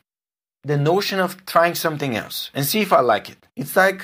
the 0.63 0.77
notion 0.77 1.19
of 1.19 1.45
trying 1.45 1.75
something 1.75 2.15
else 2.15 2.51
and 2.53 2.65
see 2.65 2.81
if 2.81 2.91
I 2.91 3.01
like 3.01 3.29
it. 3.29 3.37
It's 3.55 3.75
like 3.75 4.01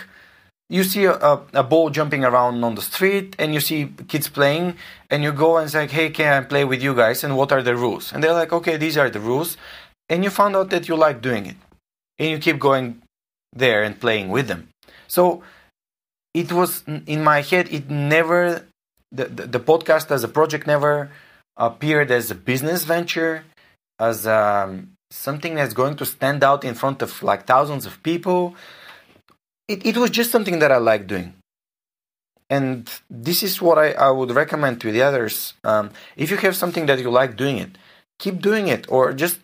you 0.70 0.84
see 0.84 1.06
a, 1.06 1.14
a, 1.14 1.42
a 1.54 1.64
ball 1.64 1.90
jumping 1.90 2.24
around 2.24 2.64
on 2.64 2.76
the 2.76 2.82
street 2.82 3.36
and 3.38 3.54
you 3.54 3.60
see 3.60 3.92
kids 4.08 4.28
playing 4.30 4.76
and 5.10 5.24
you 5.24 5.32
go 5.32 5.58
and 5.58 5.70
say 5.70 5.88
hey 5.88 6.10
can 6.10 6.44
i 6.44 6.46
play 6.46 6.64
with 6.64 6.82
you 6.82 6.96
guys? 6.96 7.24
And 7.24 7.36
what 7.36 7.52
are 7.52 7.62
the 7.62 7.76
rules? 7.76 8.14
And 8.14 8.24
they're 8.24 8.34
like 8.34 8.54
okay 8.54 8.78
these 8.78 8.98
are 8.98 9.10
the 9.10 9.20
rules. 9.20 9.58
And 10.10 10.24
you 10.24 10.30
found 10.30 10.56
out 10.56 10.70
that 10.70 10.88
you 10.88 10.96
like 10.96 11.22
doing 11.22 11.46
it. 11.46 11.56
And 12.20 12.30
you 12.30 12.38
keep 12.38 12.60
going 12.60 13.02
there 13.52 13.84
and 13.84 14.00
playing 14.00 14.30
with 14.30 14.48
them. 14.48 14.70
So 15.08 15.44
it 16.34 16.52
was 16.52 16.84
in 16.88 17.24
my 17.24 17.42
head 17.42 17.72
it 17.72 17.90
never 17.90 18.66
the, 19.12 19.26
the, 19.26 19.48
the 19.48 19.60
podcast 19.60 20.12
as 20.12 20.24
a 20.24 20.28
project 20.28 20.66
never 20.66 21.12
appeared 21.58 22.10
as 22.10 22.32
a 22.32 22.36
business 22.36 22.84
venture 22.84 23.44
as 24.10 24.28
um, 24.28 24.72
something 25.12 25.54
that's 25.56 25.76
going 25.82 25.96
to 26.02 26.06
stand 26.06 26.44
out 26.44 26.62
in 26.64 26.74
front 26.82 27.02
of 27.02 27.10
like 27.24 27.42
thousands 27.54 27.86
of 27.86 27.94
people 28.04 28.56
it, 29.68 29.86
it 29.86 29.98
was 29.98 30.10
just 30.10 30.32
something 30.32 30.60
that 30.60 30.72
I 30.72 30.78
like 30.78 31.08
doing. 31.08 31.34
And 32.50 32.90
this 33.10 33.42
is 33.42 33.62
what 33.62 33.78
I, 33.78 33.92
I 33.92 34.10
would 34.12 34.32
recommend 34.32 34.82
to 34.82 34.92
the 34.92 35.02
others. 35.02 35.54
Um, 35.64 35.92
if 36.16 36.30
you 36.30 36.38
have 36.38 36.56
something 36.56 36.86
that 36.86 37.00
you 37.00 37.10
like 37.10 37.36
doing 37.36 37.58
it, 37.58 37.78
keep 38.20 38.42
doing 38.42 38.68
it 38.68 38.86
or 38.90 39.14
just 39.14 39.40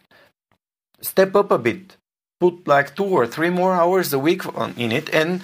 step 1.02 1.36
up 1.36 1.52
a 1.52 1.58
bit. 1.58 1.96
Put 2.40 2.68
like 2.68 2.96
two 2.96 3.06
or 3.06 3.26
three 3.28 3.50
more 3.50 3.74
hours 3.74 4.14
a 4.14 4.20
week 4.20 4.46
on, 4.58 4.74
in 4.78 4.92
it, 4.94 5.14
and 5.14 5.42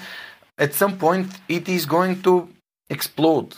at 0.58 0.74
some 0.74 0.98
point 0.98 1.28
it 1.50 1.68
is 1.68 1.86
going 1.86 2.22
to 2.22 2.48
explode. 2.90 3.54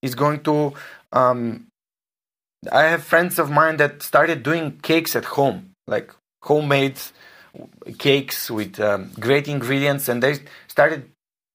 It's 0.00 0.14
going 0.14 0.40
to. 0.44 0.72
Um, 1.12 1.66
I 2.70 2.84
have 2.84 3.02
friends 3.02 3.38
of 3.38 3.50
mine 3.50 3.76
that 3.78 4.02
started 4.02 4.42
doing 4.42 4.78
cakes 4.82 5.16
at 5.16 5.24
home, 5.24 5.72
like 5.86 6.12
homemade 6.42 7.00
cakes 7.98 8.50
with 8.50 8.80
um, 8.80 9.10
great 9.18 9.48
ingredients 9.48 10.08
and 10.08 10.22
they 10.22 10.38
started 10.68 11.10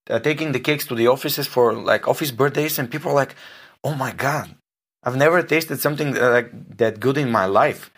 uh, 0.08 0.18
taking 0.18 0.52
the 0.52 0.60
cakes 0.60 0.86
to 0.86 0.94
the 0.94 1.06
offices 1.06 1.46
for 1.46 1.72
like 1.72 2.06
office 2.06 2.30
birthdays 2.30 2.78
and 2.78 2.90
people 2.90 3.10
are 3.10 3.14
like 3.14 3.34
oh 3.84 3.94
my 3.94 4.12
god 4.12 4.54
i've 5.02 5.16
never 5.16 5.42
tasted 5.42 5.80
something 5.80 6.16
uh, 6.16 6.30
like 6.30 6.76
that 6.76 7.00
good 7.00 7.18
in 7.18 7.30
my 7.30 7.46
life. 7.46 7.90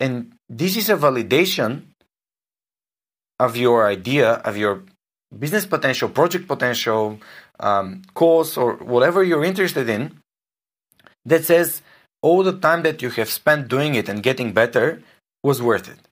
And 0.00 0.34
this 0.48 0.76
is 0.76 0.88
a 0.88 0.96
validation 0.96 1.82
of 3.40 3.56
your 3.56 3.86
idea 3.86 4.34
of 4.44 4.56
your 4.56 4.82
business 5.36 5.66
potential 5.66 6.08
project 6.08 6.46
potential 6.46 7.18
um, 7.60 8.02
cause 8.14 8.56
or 8.56 8.74
whatever 8.76 9.22
you're 9.24 9.44
interested 9.44 9.88
in 9.88 10.20
that 11.24 11.44
says 11.44 11.82
all 12.22 12.42
the 12.42 12.52
time 12.52 12.82
that 12.82 13.00
you 13.02 13.10
have 13.10 13.30
spent 13.30 13.68
doing 13.68 13.94
it 13.94 14.08
and 14.08 14.22
getting 14.22 14.52
better 14.52 15.02
was 15.42 15.62
worth 15.62 15.88
it 15.88 16.08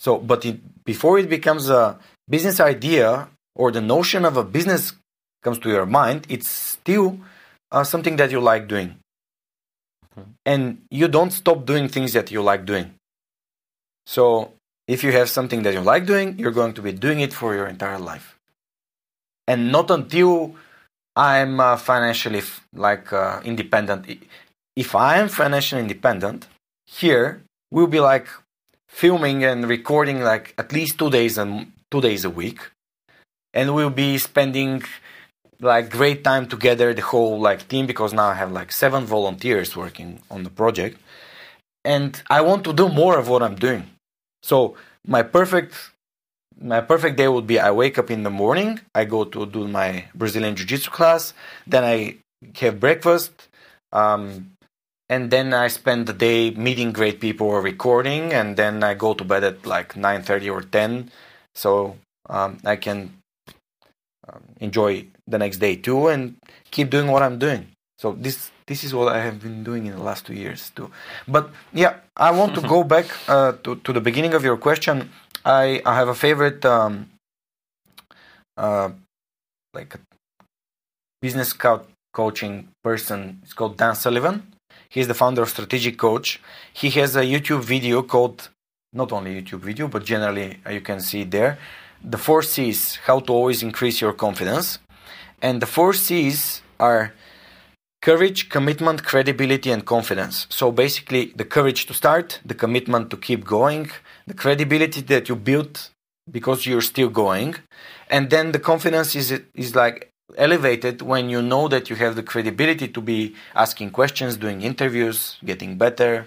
so, 0.00 0.16
but 0.16 0.46
it, 0.46 0.84
before 0.84 1.18
it 1.18 1.28
becomes 1.28 1.68
a 1.68 1.98
business 2.26 2.58
idea 2.58 3.28
or 3.54 3.70
the 3.70 3.82
notion 3.82 4.24
of 4.24 4.38
a 4.38 4.42
business 4.42 4.94
comes 5.42 5.58
to 5.58 5.68
your 5.68 5.84
mind, 5.84 6.26
it's 6.30 6.48
still 6.48 7.20
uh, 7.70 7.84
something 7.84 8.16
that 8.16 8.30
you 8.30 8.40
like 8.40 8.66
doing. 8.66 8.96
And 10.46 10.80
you 10.90 11.06
don't 11.06 11.32
stop 11.32 11.66
doing 11.66 11.88
things 11.88 12.14
that 12.14 12.30
you 12.30 12.40
like 12.40 12.64
doing. 12.64 12.94
So, 14.06 14.54
if 14.88 15.04
you 15.04 15.12
have 15.12 15.28
something 15.28 15.64
that 15.64 15.74
you 15.74 15.80
like 15.80 16.06
doing, 16.06 16.38
you're 16.38 16.50
going 16.50 16.72
to 16.74 16.82
be 16.82 16.92
doing 16.92 17.20
it 17.20 17.34
for 17.34 17.54
your 17.54 17.66
entire 17.66 17.98
life. 17.98 18.38
And 19.46 19.70
not 19.70 19.90
until 19.90 20.56
I'm 21.14 21.60
uh, 21.60 21.76
financially 21.76 22.38
f- 22.38 22.66
like 22.72 23.12
uh, 23.12 23.42
independent. 23.44 24.06
If 24.80 24.94
I 24.94 25.18
am 25.18 25.28
financially 25.28 25.82
independent, 25.82 26.46
here 26.86 27.42
we'll 27.70 27.94
be 27.98 28.00
like 28.00 28.28
filming 28.88 29.44
and 29.44 29.68
recording 29.68 30.22
like 30.22 30.54
at 30.56 30.72
least 30.72 30.98
two 30.98 31.10
days 31.10 31.36
and 31.36 31.72
two 31.90 32.00
days 32.00 32.24
a 32.24 32.30
week. 32.30 32.60
And 33.52 33.74
we'll 33.74 33.96
be 34.06 34.16
spending 34.16 34.82
like 35.60 35.90
great 35.90 36.24
time 36.24 36.46
together 36.54 36.94
the 36.94 37.02
whole 37.02 37.38
like 37.38 37.68
team 37.68 37.84
because 37.86 38.14
now 38.14 38.28
i 38.34 38.36
have 38.42 38.52
like 38.60 38.72
seven 38.72 39.04
volunteers 39.04 39.76
working 39.76 40.10
on 40.30 40.44
the 40.44 40.54
project. 40.60 40.96
And 41.84 42.10
i 42.30 42.40
want 42.40 42.64
to 42.64 42.72
do 42.72 42.88
more 42.88 43.18
of 43.18 43.28
what 43.28 43.42
i'm 43.42 43.56
doing. 43.56 43.84
So 44.50 44.76
my 45.06 45.22
perfect 45.22 45.74
my 46.58 46.80
perfect 46.80 47.18
day 47.18 47.28
would 47.28 47.46
be 47.46 47.58
I 47.58 47.70
wake 47.82 47.98
up 47.98 48.10
in 48.10 48.22
the 48.22 48.34
morning, 48.42 48.80
I 48.94 49.04
go 49.04 49.24
to 49.24 49.44
do 49.44 49.68
my 49.68 49.90
Brazilian 50.14 50.56
Jiu 50.56 50.64
Jitsu 50.64 50.90
class, 50.90 51.34
then 51.66 51.84
I 51.84 52.16
have 52.62 52.80
breakfast, 52.80 53.32
um, 53.92 54.56
and 55.10 55.30
then 55.30 55.52
I 55.52 55.66
spend 55.66 56.06
the 56.06 56.12
day 56.14 56.52
meeting 56.52 56.92
great 56.92 57.20
people 57.20 57.48
or 57.48 57.60
recording, 57.60 58.32
and 58.32 58.56
then 58.56 58.84
I 58.84 58.94
go 58.94 59.12
to 59.12 59.24
bed 59.24 59.42
at 59.42 59.66
like 59.66 59.94
9:30 59.94 60.48
or 60.48 60.62
10, 60.62 61.10
so 61.54 61.96
um, 62.30 62.58
I 62.64 62.76
can 62.76 63.18
um, 64.28 64.42
enjoy 64.60 65.06
the 65.26 65.38
next 65.38 65.58
day 65.58 65.74
too 65.74 66.06
and 66.06 66.36
keep 66.70 66.90
doing 66.90 67.08
what 67.10 67.22
I'm 67.22 67.38
doing. 67.38 67.66
So 67.98 68.12
this 68.12 68.50
this 68.66 68.84
is 68.84 68.94
what 68.94 69.12
I 69.12 69.18
have 69.18 69.42
been 69.42 69.64
doing 69.64 69.86
in 69.86 69.98
the 69.98 70.02
last 70.02 70.26
two 70.26 70.34
years 70.34 70.70
too. 70.76 70.90
But 71.26 71.50
yeah, 71.74 71.98
I 72.16 72.30
want 72.30 72.54
to 72.54 72.62
go 72.62 72.84
back 72.94 73.06
uh, 73.28 73.58
to 73.64 73.76
to 73.82 73.92
the 73.92 74.00
beginning 74.00 74.34
of 74.38 74.44
your 74.44 74.56
question. 74.56 75.10
I 75.44 75.82
I 75.84 75.98
have 75.98 76.08
a 76.08 76.14
favorite 76.14 76.64
um, 76.64 77.10
uh, 78.56 78.90
like 79.74 79.98
a 79.98 80.00
business 81.20 81.52
co- 81.52 81.86
coaching 82.14 82.68
person. 82.86 83.40
It's 83.42 83.52
called 83.58 83.76
Dan 83.76 83.98
Sullivan. 83.98 84.59
He's 84.90 85.08
the 85.08 85.14
founder 85.14 85.42
of 85.42 85.48
Strategic 85.48 85.96
Coach. 85.96 86.40
He 86.72 86.90
has 86.90 87.16
a 87.16 87.22
YouTube 87.22 87.62
video 87.62 88.02
called 88.02 88.50
not 88.92 89.12
only 89.12 89.40
YouTube 89.40 89.60
video, 89.60 89.86
but 89.88 90.04
generally 90.04 90.58
uh, 90.66 90.70
you 90.70 90.80
can 90.80 91.00
see 91.00 91.22
there 91.24 91.58
the 92.02 92.18
four 92.18 92.42
C's 92.42 92.96
how 93.06 93.20
to 93.20 93.32
always 93.32 93.62
increase 93.62 94.00
your 94.00 94.12
confidence. 94.12 94.78
And 95.42 95.62
the 95.62 95.66
four 95.66 95.92
C's 95.92 96.62
are 96.78 97.12
courage, 98.02 98.48
commitment, 98.48 99.04
credibility, 99.04 99.70
and 99.70 99.84
confidence. 99.84 100.46
So 100.50 100.72
basically, 100.72 101.32
the 101.36 101.44
courage 101.44 101.86
to 101.86 101.94
start, 101.94 102.40
the 102.44 102.54
commitment 102.54 103.10
to 103.10 103.16
keep 103.16 103.44
going, 103.44 103.90
the 104.26 104.34
credibility 104.34 105.02
that 105.02 105.28
you 105.28 105.36
built 105.36 105.90
because 106.30 106.66
you're 106.66 106.80
still 106.80 107.08
going, 107.08 107.56
and 108.08 108.30
then 108.30 108.52
the 108.52 108.58
confidence 108.58 109.14
is 109.14 109.40
is 109.54 109.74
like 109.74 110.09
elevated 110.36 111.02
when 111.02 111.28
you 111.28 111.42
know 111.42 111.68
that 111.68 111.90
you 111.90 111.96
have 111.96 112.16
the 112.16 112.22
credibility 112.22 112.88
to 112.88 113.00
be 113.00 113.34
asking 113.54 113.90
questions, 113.90 114.36
doing 114.36 114.62
interviews, 114.62 115.36
getting 115.44 115.76
better. 115.76 116.26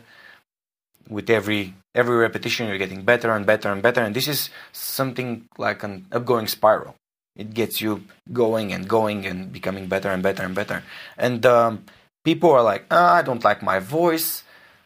With 1.09 1.29
every 1.29 1.75
every 1.93 2.15
repetition, 2.15 2.67
you're 2.67 2.77
getting 2.77 3.03
better 3.03 3.31
and 3.31 3.45
better 3.45 3.69
and 3.69 3.81
better, 3.81 4.01
and 4.01 4.15
this 4.15 4.27
is 4.27 4.49
something 4.71 5.45
like 5.57 5.83
an 5.83 6.07
upgoing 6.11 6.47
spiral. 6.47 6.95
It 7.35 7.53
gets 7.53 7.81
you 7.81 8.03
going 8.31 8.71
and 8.71 8.87
going 8.87 9.25
and 9.25 9.51
becoming 9.51 9.87
better 9.87 10.09
and 10.09 10.23
better 10.23 10.43
and 10.43 10.55
better. 10.55 10.83
And 11.17 11.45
um, 11.45 11.83
people 12.23 12.51
are 12.51 12.63
like 12.63 12.85
oh, 12.89 13.05
i 13.19 13.21
don't 13.21 13.43
like 13.43 13.61
my 13.61 13.79
voice. 13.79 14.43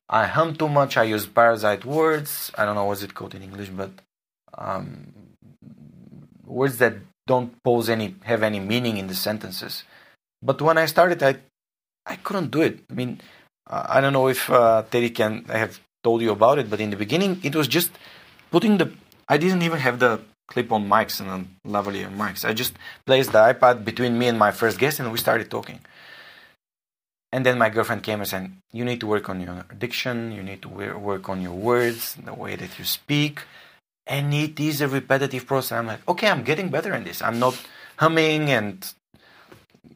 I 0.09 0.25
hum 0.25 0.55
too 0.55 0.69
much. 0.69 0.97
I 0.97 1.03
use 1.03 1.27
parasite 1.27 1.85
words. 1.85 2.51
I 2.57 2.65
don't 2.65 2.75
know 2.75 2.85
what's 2.85 3.03
it 3.03 3.13
called 3.13 3.35
in 3.35 3.43
english? 3.43 3.69
But 3.69 3.91
um, 4.57 5.13
words 6.45 6.77
that 6.77 6.95
don't 7.31 7.51
pose 7.63 7.89
any 7.95 8.07
have 8.31 8.43
any 8.49 8.59
meaning 8.71 8.95
in 9.01 9.07
the 9.11 9.17
sentences 9.27 9.83
but 10.49 10.61
when 10.67 10.77
i 10.83 10.85
started 10.93 11.21
i 11.29 11.33
i 12.13 12.15
couldn't 12.25 12.51
do 12.57 12.61
it 12.69 12.75
i 12.91 12.93
mean 13.01 13.11
uh, 13.73 13.85
i 13.95 14.01
don't 14.01 14.15
know 14.19 14.27
if 14.35 14.49
uh, 14.49 14.83
teddy 14.91 15.11
can 15.19 15.33
i 15.55 15.57
have 15.65 15.79
told 16.03 16.21
you 16.25 16.31
about 16.39 16.57
it 16.61 16.69
but 16.71 16.79
in 16.85 16.89
the 16.95 17.01
beginning 17.05 17.39
it 17.43 17.55
was 17.59 17.67
just 17.77 17.91
putting 18.55 18.77
the 18.81 18.87
i 19.33 19.37
didn't 19.43 19.63
even 19.69 19.79
have 19.87 19.99
the 20.05 20.11
clip-on 20.47 20.87
mics 20.87 21.19
and 21.19 21.47
lavalier 21.65 22.09
mics. 22.09 22.45
I 22.47 22.53
just 22.53 22.73
placed 23.05 23.31
the 23.31 23.39
iPad 23.39 23.85
between 23.85 24.17
me 24.17 24.27
and 24.27 24.39
my 24.39 24.51
first 24.51 24.79
guest, 24.79 24.99
and 24.99 25.11
we 25.11 25.17
started 25.17 25.51
talking. 25.51 25.79
And 27.31 27.45
then 27.45 27.57
my 27.57 27.69
girlfriend 27.69 28.03
came 28.03 28.19
and 28.19 28.27
said, 28.27 28.51
"You 28.71 28.85
need 28.85 28.99
to 29.01 29.07
work 29.07 29.29
on 29.29 29.41
your 29.41 29.65
diction. 29.77 30.31
You 30.31 30.41
need 30.41 30.61
to 30.61 30.69
work 30.69 31.27
on 31.29 31.41
your 31.41 31.57
words, 31.71 32.15
the 32.15 32.33
way 32.33 32.55
that 32.55 32.79
you 32.79 32.85
speak." 32.85 33.43
And 34.07 34.33
it 34.33 34.59
is 34.59 34.81
a 34.81 34.87
repetitive 34.87 35.45
process. 35.45 35.77
I'm 35.77 35.87
like, 35.87 36.07
okay, 36.07 36.27
I'm 36.27 36.43
getting 36.43 36.69
better 36.69 36.93
in 36.95 37.03
this. 37.03 37.21
I'm 37.21 37.39
not 37.39 37.59
humming, 37.97 38.49
and 38.49 38.85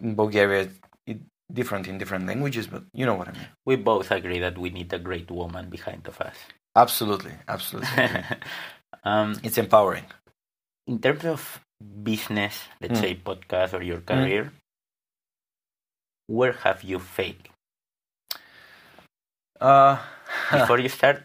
in 0.02 0.16
Bulgaria, 0.16 0.70
it 1.08 1.20
different 1.54 1.88
in 1.88 1.98
different 1.98 2.28
languages, 2.28 2.68
but 2.68 2.84
you 2.94 3.06
know 3.06 3.16
what 3.16 3.30
I 3.30 3.32
mean. 3.32 3.48
We 3.66 3.76
both 3.78 4.12
agree 4.12 4.40
that 4.40 4.58
we 4.58 4.70
need 4.70 4.92
a 4.94 5.00
great 5.00 5.32
woman 5.32 5.70
behind 5.70 6.08
of 6.08 6.20
us. 6.20 6.36
Absolutely, 6.76 7.34
absolutely. 7.48 7.88
um, 9.04 9.40
it's 9.44 9.58
empowering 9.58 10.06
in 10.88 11.00
terms 11.00 11.26
of 11.26 11.62
business, 12.04 12.68
let's 12.82 13.00
mm. 13.00 13.02
say 13.02 13.16
podcast 13.16 13.74
or 13.74 13.82
your 13.82 14.02
career, 14.02 14.46
mm. 14.46 14.52
where 16.28 16.54
have 16.54 16.84
you 16.84 17.00
failed? 17.00 17.48
Uh, 19.60 19.98
Before 20.52 20.80
you 20.80 20.90
start, 20.90 21.24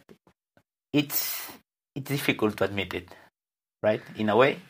it's 0.92 1.50
it's 1.96 2.10
difficult 2.10 2.58
to 2.58 2.64
admit 2.64 2.92
it, 2.94 3.08
right? 3.82 4.02
In 4.16 4.28
a 4.28 4.36
way, 4.36 4.60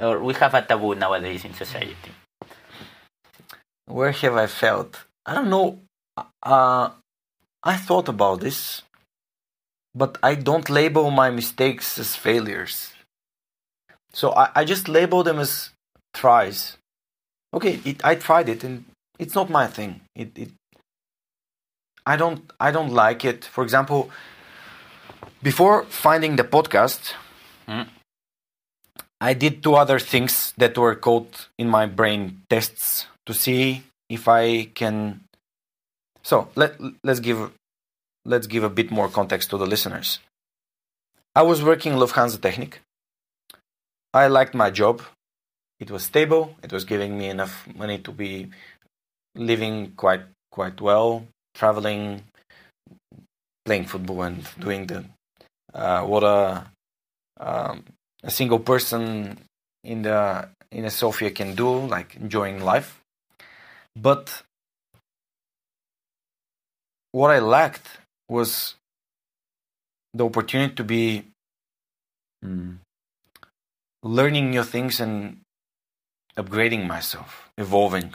or 0.00 0.22
we 0.22 0.32
have 0.34 0.54
a 0.54 0.62
taboo 0.62 0.94
nowadays 0.94 1.44
in 1.44 1.52
society. 1.52 2.12
Where 3.86 4.12
have 4.12 4.36
I 4.36 4.46
failed? 4.46 4.96
I 5.26 5.34
don't 5.34 5.50
know. 5.50 5.80
Uh, 6.42 6.90
I 7.64 7.76
thought 7.76 8.08
about 8.08 8.40
this, 8.40 8.82
but 9.94 10.18
I 10.22 10.36
don't 10.36 10.70
label 10.70 11.10
my 11.10 11.30
mistakes 11.30 11.98
as 11.98 12.14
failures. 12.14 12.92
So 14.12 14.32
I, 14.32 14.50
I 14.54 14.64
just 14.64 14.88
label 14.88 15.22
them 15.24 15.38
as 15.38 15.70
tries. 16.14 16.76
Okay, 17.52 17.80
it, 17.84 18.04
I 18.04 18.14
tried 18.14 18.48
it 18.48 18.62
and 18.62 18.84
it's 19.18 19.34
not 19.34 19.50
my 19.50 19.66
thing. 19.66 20.02
It, 20.14 20.38
it 20.38 20.50
I 22.06 22.16
don't 22.16 22.50
I 22.60 22.70
don't 22.70 22.92
like 22.92 23.24
it. 23.24 23.44
For 23.44 23.64
example, 23.64 24.10
before 25.42 25.84
finding 25.84 26.36
the 26.36 26.44
podcast, 26.44 27.14
mm. 27.66 27.86
I 29.20 29.34
did 29.34 29.62
two 29.62 29.74
other 29.74 29.98
things 29.98 30.52
that 30.58 30.78
were 30.78 30.94
called 30.94 31.48
in 31.58 31.68
my 31.68 31.86
brain 31.86 32.42
tests 32.48 33.06
to 33.26 33.34
see 33.34 33.82
if 34.08 34.28
I 34.28 34.64
can. 34.74 35.24
So 36.22 36.48
let 36.54 36.76
let's 37.02 37.20
give 37.20 37.50
let's 38.24 38.46
give 38.46 38.64
a 38.64 38.70
bit 38.70 38.90
more 38.90 39.08
context 39.08 39.50
to 39.50 39.58
the 39.58 39.66
listeners. 39.66 40.20
I 41.34 41.42
was 41.42 41.62
working 41.62 41.92
Lufthansa 41.94 42.38
Technik, 42.38 42.78
I 44.14 44.26
liked 44.28 44.54
my 44.54 44.70
job. 44.70 45.02
It 45.80 45.90
was 45.90 46.02
stable. 46.02 46.56
It 46.62 46.72
was 46.72 46.84
giving 46.84 47.18
me 47.18 47.28
enough 47.28 47.68
money 47.74 47.98
to 47.98 48.10
be 48.10 48.48
living 49.34 49.92
quite 49.96 50.22
quite 50.50 50.80
well, 50.80 51.26
traveling, 51.54 52.24
playing 53.64 53.84
football, 53.84 54.22
and 54.22 54.46
doing 54.58 54.86
the 54.86 55.04
uh, 55.74 56.02
what 56.02 56.24
a 56.24 56.70
um, 57.40 57.84
a 58.22 58.30
single 58.30 58.58
person 58.58 59.38
in 59.84 60.02
the 60.02 60.48
in 60.70 60.84
a 60.84 60.90
Sofia 60.90 61.30
can 61.30 61.54
do, 61.54 61.68
like 61.86 62.16
enjoying 62.16 62.62
life. 62.62 63.00
But 63.96 64.42
what 67.12 67.30
I 67.30 67.38
lacked 67.38 67.86
was 68.28 68.74
the 70.14 70.24
opportunity 70.24 70.74
to 70.74 70.84
be 70.84 71.24
mm, 72.44 72.78
learning 74.02 74.50
new 74.50 74.62
things 74.62 75.00
and 75.00 75.40
upgrading 76.36 76.86
myself, 76.86 77.50
evolving. 77.56 78.14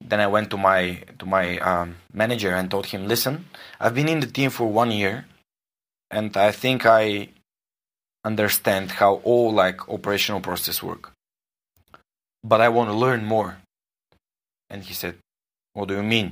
Then 0.00 0.20
I 0.20 0.26
went 0.26 0.50
to 0.50 0.56
my 0.56 1.04
to 1.18 1.26
my 1.26 1.58
um, 1.58 1.96
manager 2.12 2.50
and 2.50 2.70
told 2.70 2.86
him, 2.86 3.06
"Listen, 3.06 3.46
I've 3.78 3.94
been 3.94 4.08
in 4.08 4.20
the 4.20 4.26
team 4.26 4.50
for 4.50 4.66
one 4.66 4.90
year, 4.90 5.26
and 6.12 6.36
I 6.36 6.52
think 6.52 6.86
I 6.86 7.28
understand 8.24 8.92
how 9.00 9.14
all 9.24 9.52
like 9.52 9.88
operational 9.88 10.40
process 10.40 10.82
work, 10.82 11.12
but 12.44 12.60
I 12.60 12.68
want 12.68 12.88
to 12.90 12.94
learn 13.04 13.24
more." 13.24 13.50
And 14.70 14.84
he 14.84 14.94
said, 14.94 15.14
"What 15.72 15.88
do 15.88 15.94
you 15.94 16.02
mean?" 16.02 16.28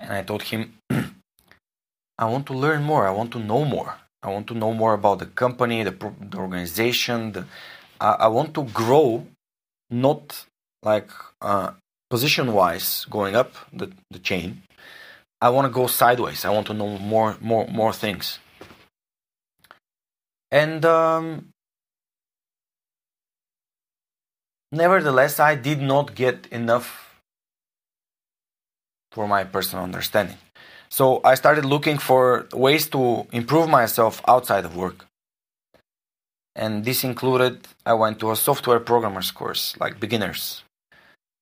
And 0.00 0.12
I 0.12 0.22
told 0.22 0.42
him, 0.42 0.60
"I 2.18 2.24
want 2.32 2.46
to 2.46 2.54
learn 2.54 2.82
more. 2.82 3.06
I 3.06 3.12
want 3.18 3.32
to 3.32 3.38
know 3.38 3.64
more." 3.64 3.92
I 4.22 4.28
want 4.30 4.46
to 4.48 4.54
know 4.54 4.72
more 4.72 4.94
about 4.94 5.18
the 5.18 5.26
company, 5.26 5.82
the, 5.82 5.90
the 5.90 6.36
organization. 6.36 7.32
The, 7.32 7.44
I, 8.00 8.10
I, 8.20 8.28
want 8.28 8.54
to 8.54 8.62
grow, 8.62 9.26
not 9.90 10.46
like 10.82 11.10
uh, 11.40 11.72
position 12.08 12.52
wise 12.52 13.04
going 13.10 13.34
up 13.34 13.52
the, 13.72 13.90
the 14.12 14.20
chain. 14.20 14.62
I 15.42 15.48
want 15.50 15.66
to 15.66 15.72
go 15.80 15.88
sideways. 15.88 16.44
I 16.44 16.50
want 16.50 16.68
to 16.68 16.74
know 16.74 16.98
more, 16.98 17.36
more, 17.40 17.66
more 17.66 17.92
things. 17.92 18.38
And 20.52 20.84
um, 20.84 21.48
nevertheless, 24.70 25.40
I 25.40 25.56
did 25.56 25.80
not 25.82 26.14
get 26.14 26.46
enough 26.52 26.86
for 29.10 29.26
my 29.26 29.42
personal 29.42 29.82
understanding. 29.82 30.38
So 30.88 31.20
I 31.24 31.34
started 31.34 31.64
looking 31.64 31.98
for 31.98 32.46
ways 32.52 32.88
to 32.90 33.26
improve 33.32 33.68
myself 33.68 34.22
outside 34.28 34.64
of 34.64 34.76
work. 34.76 35.06
And 36.54 36.84
this 36.84 37.02
included 37.02 37.66
I 37.84 37.94
went 37.94 38.20
to 38.20 38.30
a 38.30 38.36
software 38.36 38.78
programmers 38.78 39.32
course, 39.32 39.74
like 39.80 39.98
beginners. 39.98 40.62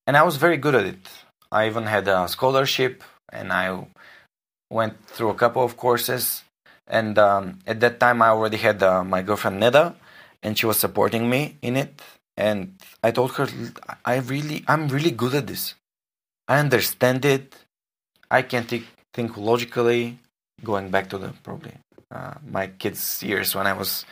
And 0.06 0.16
I 0.16 0.22
was 0.22 0.36
very 0.36 0.56
good 0.56 0.74
at 0.74 0.86
it. 0.86 1.04
I 1.52 1.66
even 1.66 1.84
had 1.84 2.08
a 2.08 2.28
scholarship 2.28 3.02
and 3.32 3.52
I 3.52 3.86
went 4.70 5.04
through 5.06 5.30
a 5.30 5.34
couple 5.34 5.62
of 5.62 5.76
courses 5.76 6.42
And 6.90 7.18
um, 7.18 7.60
at 7.66 7.78
that 7.80 8.00
time, 8.00 8.20
I 8.20 8.28
already 8.30 8.56
had 8.56 8.82
uh, 8.82 9.04
my 9.04 9.22
girlfriend 9.22 9.62
Neda, 9.62 9.94
and 10.42 10.58
she 10.58 10.66
was 10.66 10.78
supporting 10.78 11.30
me 11.30 11.56
in 11.62 11.76
it. 11.76 12.02
And 12.36 12.74
I 13.02 13.12
told 13.12 13.32
her, 13.36 13.46
I 14.04 14.16
really, 14.16 14.64
I'm 14.66 14.88
really 14.88 15.12
good 15.12 15.34
at 15.34 15.46
this. 15.46 15.76
I 16.48 16.58
understand 16.58 17.24
it. 17.24 17.54
I 18.30 18.42
can 18.42 18.64
think, 18.64 18.86
think 19.14 19.36
logically. 19.36 20.18
Going 20.62 20.90
back 20.90 21.08
to 21.10 21.18
the 21.18 21.32
probably 21.42 21.72
uh, 22.10 22.34
my 22.46 22.66
kids' 22.66 23.22
years 23.22 23.54
when 23.54 23.66
I 23.66 23.72
was 23.72 24.04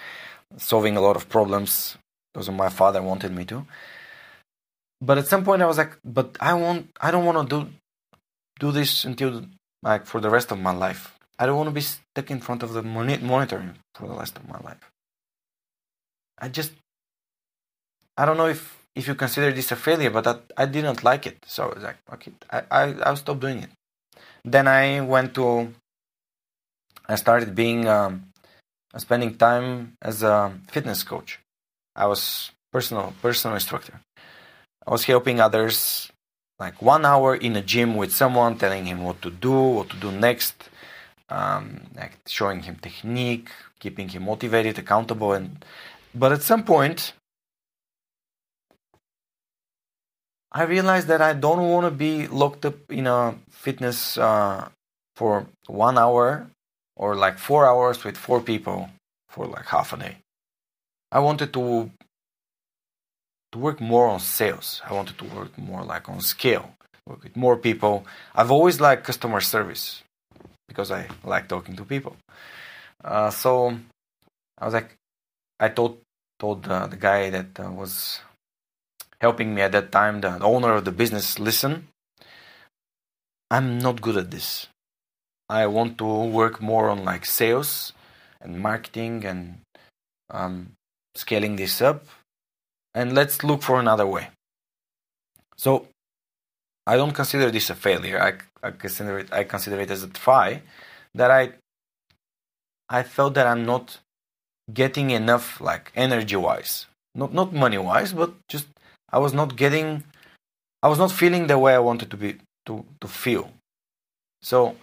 solving 0.56 0.96
a 0.96 1.00
lot 1.00 1.16
of 1.16 1.28
problems 1.28 1.98
because 2.32 2.48
my 2.48 2.70
father 2.70 3.02
wanted 3.02 3.32
me 3.34 3.44
to. 3.46 3.66
But 5.00 5.18
at 5.18 5.26
some 5.26 5.44
point, 5.44 5.60
I 5.60 5.66
was 5.66 5.76
like, 5.76 5.98
but 6.04 6.36
I 6.40 6.54
want, 6.54 6.88
I 7.00 7.10
don't 7.10 7.26
want 7.26 7.50
to 7.50 7.64
do 7.64 7.70
do 8.58 8.72
this 8.72 9.04
until 9.04 9.46
like 9.82 10.06
for 10.06 10.20
the 10.20 10.30
rest 10.30 10.50
of 10.50 10.58
my 10.58 10.72
life. 10.72 11.14
I 11.38 11.46
don't 11.46 11.56
want 11.56 11.68
to 11.68 11.74
be 11.74 11.80
stuck 11.80 12.30
in 12.30 12.40
front 12.40 12.62
of 12.62 12.72
the 12.72 12.82
monitor 12.82 13.74
for 13.94 14.08
the 14.08 14.14
rest 14.14 14.36
of 14.36 14.48
my 14.48 14.58
life. 14.60 14.90
I 16.40 16.48
just, 16.48 16.72
I 18.16 18.24
don't 18.24 18.36
know 18.36 18.46
if 18.48 18.76
if 18.96 19.06
you 19.06 19.14
consider 19.14 19.52
this 19.52 19.70
a 19.70 19.76
failure, 19.76 20.10
but 20.10 20.26
I, 20.26 20.34
I 20.56 20.66
didn't 20.66 21.04
like 21.04 21.26
it, 21.26 21.38
so 21.46 21.64
I 21.64 21.74
was 21.74 21.84
like, 21.84 21.98
okay, 22.14 22.32
I, 22.50 22.62
I 22.70 22.82
I'll 23.04 23.16
stop 23.16 23.38
doing 23.38 23.62
it. 23.62 23.70
Then 24.44 24.66
I 24.66 25.00
went 25.00 25.34
to, 25.34 25.72
I 27.08 27.14
started 27.14 27.54
being, 27.54 27.86
um, 27.86 28.30
spending 28.96 29.36
time 29.36 29.92
as 30.02 30.22
a 30.22 30.52
fitness 30.68 31.04
coach. 31.04 31.38
I 31.94 32.06
was 32.06 32.50
personal 32.72 33.14
personal 33.22 33.54
instructor. 33.54 34.00
I 34.86 34.90
was 34.90 35.04
helping 35.04 35.40
others 35.40 36.10
like 36.58 36.82
one 36.82 37.04
hour 37.04 37.34
in 37.36 37.56
a 37.56 37.62
gym 37.62 37.96
with 37.96 38.12
someone, 38.12 38.58
telling 38.58 38.86
him 38.86 39.04
what 39.04 39.22
to 39.22 39.30
do, 39.30 39.52
what 39.52 39.90
to 39.90 39.96
do 39.96 40.10
next, 40.10 40.68
um, 41.28 41.82
like 41.96 42.18
showing 42.26 42.62
him 42.62 42.76
technique, 42.76 43.50
keeping 43.78 44.08
him 44.08 44.24
motivated, 44.24 44.78
accountable, 44.78 45.32
and 45.32 45.64
but 46.14 46.32
at 46.32 46.42
some 46.42 46.64
point, 46.64 47.12
I 50.50 50.62
realized 50.64 51.08
that 51.08 51.20
I 51.20 51.34
don't 51.34 51.68
want 51.68 51.86
to 51.86 51.90
be 51.90 52.26
locked 52.26 52.64
up 52.64 52.90
in 52.90 53.06
a 53.06 53.36
fitness 53.50 54.16
uh, 54.16 54.68
for 55.14 55.46
one 55.66 55.98
hour 55.98 56.50
or 56.96 57.14
like 57.14 57.38
four 57.38 57.66
hours 57.66 58.02
with 58.02 58.16
four 58.16 58.40
people 58.40 58.88
for 59.28 59.46
like 59.46 59.66
half 59.66 59.92
a 59.92 59.98
day. 59.98 60.16
I 61.12 61.20
wanted 61.20 61.52
to 61.52 61.90
to 63.52 63.58
work 63.58 63.80
more 63.80 64.08
on 64.08 64.20
sales. 64.20 64.82
I 64.88 64.92
wanted 64.92 65.18
to 65.18 65.24
work 65.24 65.56
more 65.58 65.84
like 65.84 66.08
on 66.08 66.20
scale, 66.20 66.74
work 67.06 67.22
with 67.22 67.36
more 67.36 67.56
people. 67.56 68.06
I've 68.34 68.50
always 68.50 68.80
liked 68.80 69.04
customer 69.04 69.40
service 69.40 70.02
because 70.68 70.90
I 70.90 71.08
like 71.24 71.48
talking 71.48 71.76
to 71.76 71.84
people. 71.84 72.16
Uh, 73.02 73.30
so 73.30 73.78
I 74.58 74.64
was 74.64 74.74
like, 74.74 74.96
I 75.60 75.68
told 75.68 75.98
told 76.38 76.68
uh, 76.68 76.86
the 76.86 76.96
guy 76.96 77.30
that 77.30 77.58
uh, 77.58 77.70
was 77.70 78.20
helping 79.20 79.54
me 79.54 79.62
at 79.62 79.72
that 79.72 79.90
time, 79.90 80.20
the 80.20 80.38
owner 80.40 80.74
of 80.74 80.84
the 80.84 80.92
business, 80.92 81.38
listen, 81.38 81.88
I'm 83.50 83.78
not 83.78 84.00
good 84.00 84.16
at 84.16 84.30
this. 84.30 84.68
I 85.48 85.66
want 85.66 85.98
to 85.98 86.04
work 86.04 86.60
more 86.60 86.90
on 86.90 87.04
like 87.04 87.24
sales 87.24 87.92
and 88.40 88.60
marketing 88.60 89.24
and 89.24 89.60
um, 90.30 90.72
scaling 91.14 91.56
this 91.56 91.80
up 91.80 92.04
and 92.94 93.14
let's 93.14 93.44
look 93.44 93.62
for 93.62 93.78
another 93.78 94.06
way. 94.06 94.28
So 95.56 95.88
I 96.86 96.96
don't 96.96 97.12
consider 97.12 97.50
this 97.50 97.70
a 97.70 97.74
failure. 97.74 98.20
I, 98.20 98.66
I 98.66 98.70
consider 98.70 99.18
it 99.18 99.32
I 99.32 99.44
consider 99.44 99.80
it 99.80 99.90
as 99.90 100.02
a 100.02 100.08
try 100.08 100.62
that 101.14 101.30
I 101.30 101.52
I 102.88 103.02
felt 103.02 103.34
that 103.34 103.46
I'm 103.46 103.66
not 103.66 103.98
getting 104.72 105.10
enough 105.10 105.60
like 105.60 105.92
energy 105.94 106.36
wise. 106.36 106.86
Not 107.14 107.34
not 107.34 107.52
money 107.52 107.78
wise, 107.78 108.12
but 108.12 108.32
just 108.48 108.66
I 109.12 109.18
was 109.18 109.32
not 109.32 109.56
getting 109.56 110.04
I 110.82 110.88
was 110.88 110.98
not 110.98 111.12
feeling 111.12 111.46
the 111.46 111.58
way 111.58 111.74
I 111.74 111.80
wanted 111.80 112.10
to 112.10 112.16
be 112.16 112.36
to, 112.66 112.84
to 113.00 113.08
feel. 113.08 113.50
So 114.42 114.76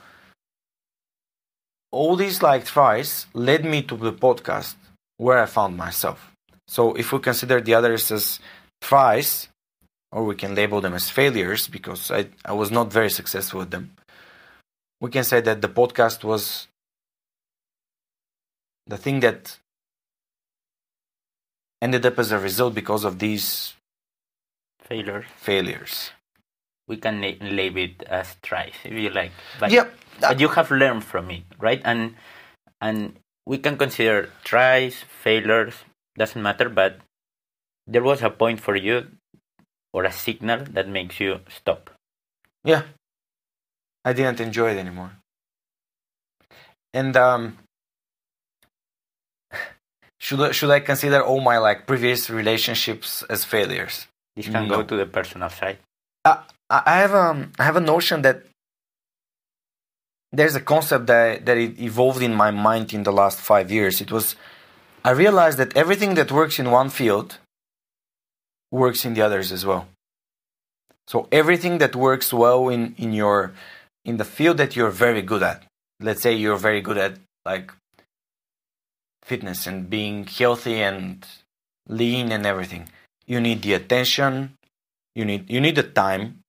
all 1.92 2.16
these 2.16 2.42
like 2.44 2.66
tries 2.66 3.26
led 3.34 3.64
me 3.64 3.82
to 3.84 3.96
the 3.96 4.12
podcast 4.12 4.76
where 5.18 5.40
I 5.40 5.46
found 5.46 5.78
myself. 5.78 6.35
So 6.68 6.94
if 6.94 7.12
we 7.12 7.20
consider 7.20 7.62
the 7.62 7.74
others 7.74 8.12
as 8.12 8.40
tries, 8.82 9.50
or 10.12 10.24
we 10.24 10.36
can 10.36 10.56
label 10.56 10.82
them 10.82 10.94
as 10.94 11.10
failures 11.10 11.68
because 11.68 12.12
I, 12.12 12.28
I 12.44 12.54
was 12.54 12.72
not 12.72 12.92
very 12.92 13.10
successful 13.10 13.60
with 13.60 13.72
them, 13.72 13.96
we 15.02 15.10
can 15.10 15.24
say 15.24 15.42
that 15.42 15.62
the 15.62 15.70
podcast 15.70 16.24
was 16.24 16.68
the 18.88 18.98
thing 18.98 19.20
that 19.20 19.58
ended 21.82 22.06
up 22.06 22.18
as 22.18 22.32
a 22.32 22.40
result 22.40 22.74
because 22.74 23.04
of 23.04 23.20
these 23.20 23.74
failures. 24.82 25.26
Failures. 25.38 26.12
We 26.88 26.98
can 26.98 27.20
label 27.22 27.82
it 27.82 28.04
as 28.04 28.36
tries 28.42 28.74
if 28.84 28.94
you 28.94 29.10
like. 29.10 29.32
But, 29.60 29.72
yep. 29.72 29.94
but 30.22 30.40
you 30.40 30.48
have 30.50 30.70
learned 30.70 31.04
from 31.04 31.32
it, 31.32 31.44
right? 31.60 31.82
And 31.84 32.16
and 32.80 33.16
we 33.46 33.58
can 33.58 33.78
consider 33.78 34.30
tries, 34.44 34.96
failures, 35.24 35.74
doesn't 36.18 36.42
matter, 36.42 36.70
but 36.70 37.00
there 37.88 38.04
was 38.04 38.22
a 38.22 38.30
point 38.30 38.60
for 38.60 38.76
you 38.76 39.08
or 39.94 40.04
a 40.04 40.12
signal 40.12 40.66
that 40.72 40.88
makes 40.88 41.20
you 41.20 41.40
stop. 41.48 41.90
Yeah. 42.64 42.84
I 44.04 44.14
didn't 44.14 44.40
enjoy 44.40 44.72
it 44.72 44.78
anymore. 44.78 45.12
And 46.94 47.16
um 47.18 47.58
should 50.20 50.42
I, 50.42 50.52
should 50.52 50.72
I 50.72 50.80
consider 50.80 51.22
all 51.22 51.42
my 51.42 51.58
like 51.58 51.86
previous 51.86 52.30
relationships 52.30 53.24
as 53.30 53.46
failures? 53.46 54.08
This 54.36 54.48
can 54.48 54.68
no. 54.68 54.78
go 54.78 54.84
to 54.84 54.96
the 54.96 55.06
personal 55.06 55.50
side. 55.50 55.78
Uh, 56.24 56.42
I 56.70 56.98
have 56.98 57.14
um 57.14 57.52
I 57.60 57.64
have 57.64 57.76
a 57.76 57.82
notion 57.82 58.22
that 58.24 58.44
there's 60.32 60.56
a 60.56 60.62
concept 60.62 61.08
that 61.08 61.46
that 61.46 61.58
it 61.58 61.80
evolved 61.80 62.22
in 62.22 62.34
my 62.34 62.52
mind 62.52 62.94
in 62.94 63.04
the 63.04 63.12
last 63.12 63.40
five 63.40 63.72
years. 63.72 64.02
It 64.02 64.12
was 64.12 64.36
I 65.06 65.12
realized 65.12 65.60
that 65.60 65.78
everything 65.78 66.16
that 66.16 66.32
works 66.32 66.58
in 66.58 66.72
one 66.72 66.90
field 66.90 67.38
works 68.72 69.06
in 69.06 69.14
the 69.14 69.22
others 69.22 69.52
as 69.52 69.64
well. 69.64 69.88
So 71.06 71.28
everything 71.32 71.78
that 71.78 71.96
works 71.96 72.34
well 72.34 72.70
in, 72.70 72.96
in 72.98 73.14
your 73.14 73.54
in 74.04 74.18
the 74.18 74.26
field 74.26 74.58
that 74.58 74.76
you're 74.76 74.90
very 74.90 75.22
good 75.22 75.44
at. 75.44 75.62
Let's 76.00 76.24
say 76.24 76.34
you're 76.34 76.58
very 76.58 76.82
good 76.82 76.98
at 76.98 77.20
like 77.46 77.72
fitness 79.22 79.68
and 79.68 79.92
being 79.92 80.26
healthy 80.26 80.82
and 80.82 81.24
lean 81.88 82.32
and 82.32 82.44
everything. 82.44 82.90
You 83.28 83.40
need 83.40 83.62
the 83.62 83.74
attention, 83.76 84.58
you 85.14 85.24
need 85.24 85.48
you 85.48 85.62
need 85.62 85.76
the 85.76 85.84
time, 85.84 86.40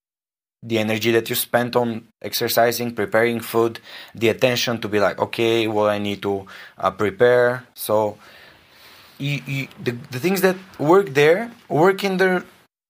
the 0.63 0.79
energy 0.79 1.11
that 1.13 1.29
you 1.29 1.37
spent 1.37 1.77
on 1.77 2.09
exercising, 2.23 2.95
preparing 2.95 3.41
food, 3.41 3.81
the 4.15 4.31
attention 4.31 4.81
to 4.81 4.89
be 4.89 4.99
like, 4.99 5.19
okay, 5.19 5.69
well 5.69 5.89
I 5.89 5.99
need 5.99 6.23
to 6.23 6.47
uh, 6.79 6.91
prepare. 6.91 7.67
So 7.75 8.17
you, 9.19 9.43
you, 9.47 9.69
the, 9.83 9.93
the 10.11 10.21
things 10.21 10.41
that 10.41 10.57
work 10.79 11.11
there 11.11 11.51
work 11.69 12.05
in 12.05 12.17
the 12.17 12.45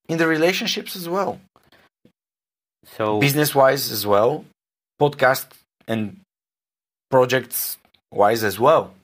in 0.08 0.18
the 0.18 0.26
relationships 0.26 0.96
as 0.96 1.08
well. 1.08 1.40
So 2.96 3.18
business 3.20 3.54
wise 3.54 3.90
as 3.90 4.06
well. 4.06 4.44
Podcast 5.00 5.46
and 5.86 6.20
projects 7.10 7.78
wise 8.12 8.42
as 8.42 8.58
well. 8.58 8.94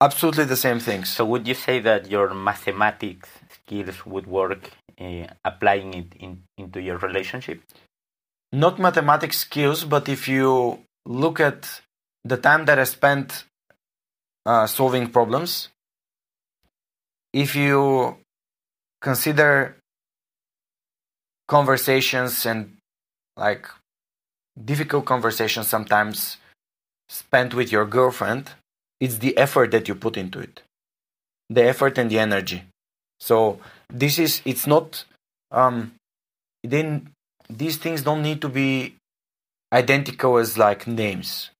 Absolutely 0.00 0.44
the 0.44 0.56
same 0.56 0.80
things. 0.80 1.08
So 1.10 1.24
would 1.24 1.46
you 1.46 1.54
say 1.54 1.80
that 1.80 2.10
your 2.10 2.32
mathematics 2.32 3.28
skills 3.50 4.06
would 4.06 4.26
work 4.26 4.70
uh, 5.00 5.26
applying 5.44 5.94
it 5.94 6.14
in, 6.18 6.42
into 6.56 6.80
your 6.80 6.98
relationship? 6.98 7.62
Not 8.52 8.78
mathematics 8.78 9.38
skills 9.38 9.84
but 9.84 10.08
if 10.08 10.28
you 10.28 10.78
look 11.04 11.40
at 11.40 11.80
the 12.24 12.36
time 12.36 12.66
that 12.66 12.78
i 12.78 12.84
spent 12.84 13.44
uh, 14.46 14.66
solving 14.66 15.08
problems 15.08 15.68
if 17.32 17.54
you 17.54 18.16
consider 19.00 19.76
conversations 21.46 22.44
and 22.46 22.76
like 23.36 23.68
difficult 24.64 25.04
conversations 25.04 25.68
sometimes 25.68 26.38
spent 27.08 27.54
with 27.54 27.72
your 27.72 27.86
girlfriend, 27.86 28.50
it's 29.00 29.18
the 29.18 29.36
effort 29.38 29.70
that 29.70 29.88
you 29.88 29.94
put 29.94 30.16
into 30.16 30.38
it, 30.40 30.62
the 31.48 31.64
effort 31.64 31.96
and 31.98 32.10
the 32.10 32.18
energy. 32.18 32.64
So 33.20 33.60
this 33.88 34.18
is 34.18 34.42
it's 34.44 34.66
not 34.66 35.04
um 35.50 35.94
then 36.62 37.10
these 37.48 37.76
things 37.78 38.02
don't 38.02 38.22
need 38.22 38.40
to 38.42 38.48
be 38.48 38.94
identical 39.72 40.36
as 40.38 40.58
like 40.58 40.86
names. 40.86 41.50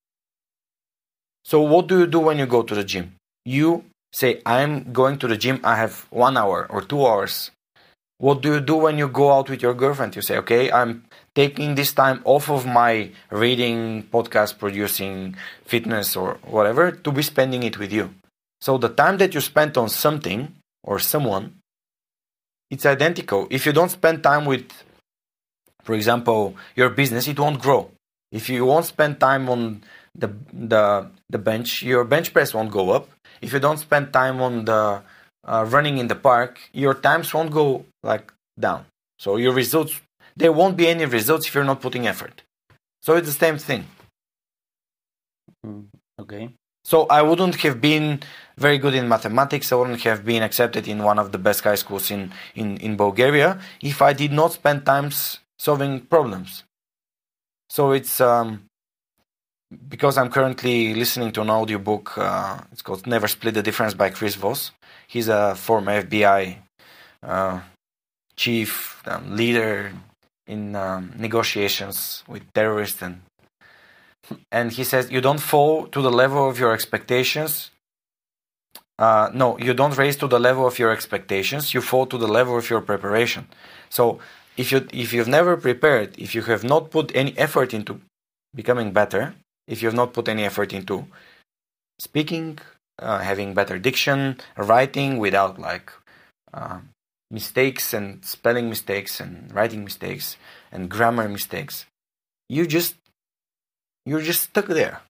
So 1.43 1.61
what 1.61 1.87
do 1.87 1.99
you 1.99 2.07
do 2.07 2.19
when 2.19 2.37
you 2.37 2.45
go 2.45 2.61
to 2.61 2.75
the 2.75 2.83
gym? 2.83 3.15
You 3.45 3.85
say 4.11 4.41
i'm 4.45 4.91
going 4.91 5.17
to 5.17 5.27
the 5.27 5.37
gym 5.37 5.59
i 5.63 5.75
have 5.75 6.05
one 6.09 6.37
hour 6.37 6.67
or 6.69 6.81
two 6.81 7.05
hours 7.05 7.51
What 8.19 8.41
do 8.41 8.53
you 8.53 8.59
do 8.59 8.75
when 8.75 8.97
you 8.97 9.07
go 9.07 9.31
out 9.31 9.49
with 9.49 9.61
your 9.61 9.73
girlfriend? 9.73 10.15
You 10.15 10.21
say, 10.21 10.37
okay, 10.43 10.69
I'm 10.71 11.05
taking 11.35 11.75
this 11.75 11.93
time 11.93 12.19
off 12.25 12.49
of 12.49 12.65
my 12.67 13.11
reading, 13.31 14.03
podcast 14.11 14.59
producing, 14.59 15.37
fitness, 15.63 16.17
or 16.17 16.37
whatever 16.43 16.91
to 16.91 17.11
be 17.11 17.23
spending 17.23 17.63
it 17.63 17.79
with 17.79 17.93
you. 17.93 18.11
So 18.59 18.77
the 18.77 18.89
time 18.89 19.17
that 19.19 19.33
you 19.33 19.39
spent 19.39 19.77
on 19.77 19.87
something 19.87 20.51
or 20.83 20.99
someone, 20.99 21.63
it's 22.69 22.85
identical. 22.85 23.47
If 23.49 23.65
you 23.65 23.71
don't 23.71 23.89
spend 23.89 24.21
time 24.21 24.43
with, 24.43 24.67
for 25.83 25.95
example, 25.95 26.55
your 26.75 26.89
business, 26.89 27.25
it 27.27 27.39
won't 27.39 27.61
grow. 27.61 27.89
If 28.31 28.49
you 28.49 28.65
won't 28.65 28.85
spend 28.85 29.19
time 29.19 29.47
on 29.49 29.81
the 30.13 30.29
the 30.51 31.07
the 31.29 31.39
bench, 31.39 31.83
your 31.83 32.03
bench 32.03 32.33
press 32.33 32.53
won't 32.53 32.71
go 32.71 32.91
up. 32.91 33.07
If 33.41 33.53
you 33.53 33.59
don't 33.59 33.77
spend 33.77 34.13
time 34.13 34.41
on 34.41 34.65
the 34.65 35.01
uh, 35.45 35.65
running 35.69 35.97
in 35.97 36.07
the 36.07 36.15
park, 36.15 36.59
your 36.73 36.93
times 36.93 37.33
won't 37.33 37.51
go 37.51 37.85
like 38.03 38.31
down. 38.59 38.85
So 39.17 39.37
your 39.37 39.53
results, 39.53 39.99
there 40.35 40.51
won't 40.51 40.77
be 40.77 40.87
any 40.87 41.05
results 41.05 41.47
if 41.47 41.55
you're 41.55 41.63
not 41.63 41.81
putting 41.81 42.07
effort. 42.07 42.43
So 43.01 43.15
it's 43.15 43.27
the 43.27 43.33
same 43.33 43.57
thing. 43.57 43.85
Mm, 45.65 45.85
okay. 46.19 46.53
So 46.83 47.05
I 47.07 47.21
wouldn't 47.21 47.55
have 47.55 47.81
been 47.81 48.21
very 48.57 48.77
good 48.77 48.95
in 48.95 49.07
mathematics. 49.07 49.71
I 49.71 49.75
wouldn't 49.75 50.01
have 50.01 50.25
been 50.25 50.43
accepted 50.43 50.87
in 50.87 51.03
one 51.03 51.19
of 51.19 51.31
the 51.31 51.37
best 51.37 51.63
high 51.63 51.75
schools 51.75 52.09
in, 52.09 52.31
in, 52.55 52.77
in 52.77 52.95
Bulgaria 52.95 53.59
if 53.81 54.01
I 54.01 54.13
did 54.13 54.31
not 54.31 54.53
spend 54.53 54.85
times 54.85 55.39
solving 55.57 56.01
problems. 56.01 56.63
So 57.69 57.91
it's 57.91 58.19
um, 58.19 58.65
because 59.87 60.17
I'm 60.17 60.29
currently 60.29 60.93
listening 60.93 61.31
to 61.33 61.41
an 61.41 61.49
audiobook. 61.49 62.17
Uh, 62.17 62.59
it's 62.71 62.81
called 62.81 63.05
Never 63.05 63.27
Split 63.27 63.53
the 63.53 63.63
Difference 63.63 63.93
by 63.93 64.09
Chris 64.09 64.35
Voss. 64.35 64.71
He's 65.07 65.27
a 65.27 65.55
former 65.55 66.03
FBI 66.03 66.57
uh, 67.23 67.61
chief 68.35 69.01
um, 69.07 69.35
leader 69.35 69.91
in 70.47 70.75
um, 70.75 71.13
negotiations 71.17 72.23
with 72.27 72.43
terrorists 72.53 73.01
and 73.01 73.21
and 74.51 74.71
he 74.71 74.83
says 74.83 75.11
you 75.11 75.21
don't 75.21 75.39
fall 75.39 75.87
to 75.87 76.01
the 76.01 76.11
level 76.11 76.47
of 76.49 76.59
your 76.59 76.73
expectations 76.73 77.71
uh, 78.97 79.29
no 79.33 79.57
you 79.59 79.73
don't 79.73 79.97
raise 79.97 80.15
to 80.15 80.27
the 80.27 80.39
level 80.39 80.65
of 80.65 80.79
your 80.79 80.91
expectations 80.91 81.73
you 81.73 81.81
fall 81.81 82.05
to 82.05 82.17
the 82.17 82.27
level 82.27 82.57
of 82.57 82.69
your 82.69 82.81
preparation 82.81 83.47
so 83.89 84.19
if 84.57 84.71
you 84.71 84.87
if 84.93 85.13
you've 85.13 85.27
never 85.27 85.57
prepared 85.57 86.17
if 86.17 86.33
you 86.33 86.41
have 86.43 86.63
not 86.63 86.89
put 86.89 87.15
any 87.15 87.37
effort 87.37 87.73
into 87.73 87.99
becoming 88.55 88.91
better 88.91 89.33
if 89.69 89.81
you 89.81 89.87
have 89.87 89.95
not 90.01 90.13
put 90.13 90.27
any 90.27 90.43
effort 90.43 90.73
into 90.73 91.05
speaking 91.99 92.59
uh, 92.99 93.19
having 93.19 93.53
better 93.53 93.77
diction 93.79 94.37
writing 94.57 95.17
without 95.17 95.59
like 95.59 95.87
uh, 96.53 96.79
mistakes 97.31 97.93
and 97.93 98.25
spelling 98.25 98.67
mistakes 98.67 99.21
and 99.21 99.53
writing 99.53 99.83
mistakes 99.83 100.35
and 100.71 100.89
grammar 100.89 101.29
mistakes 101.29 101.85
you 102.49 102.65
just 102.65 102.95
you're 104.05 104.21
just 104.21 104.43
stuck 104.43 104.65
there. 104.65 105.01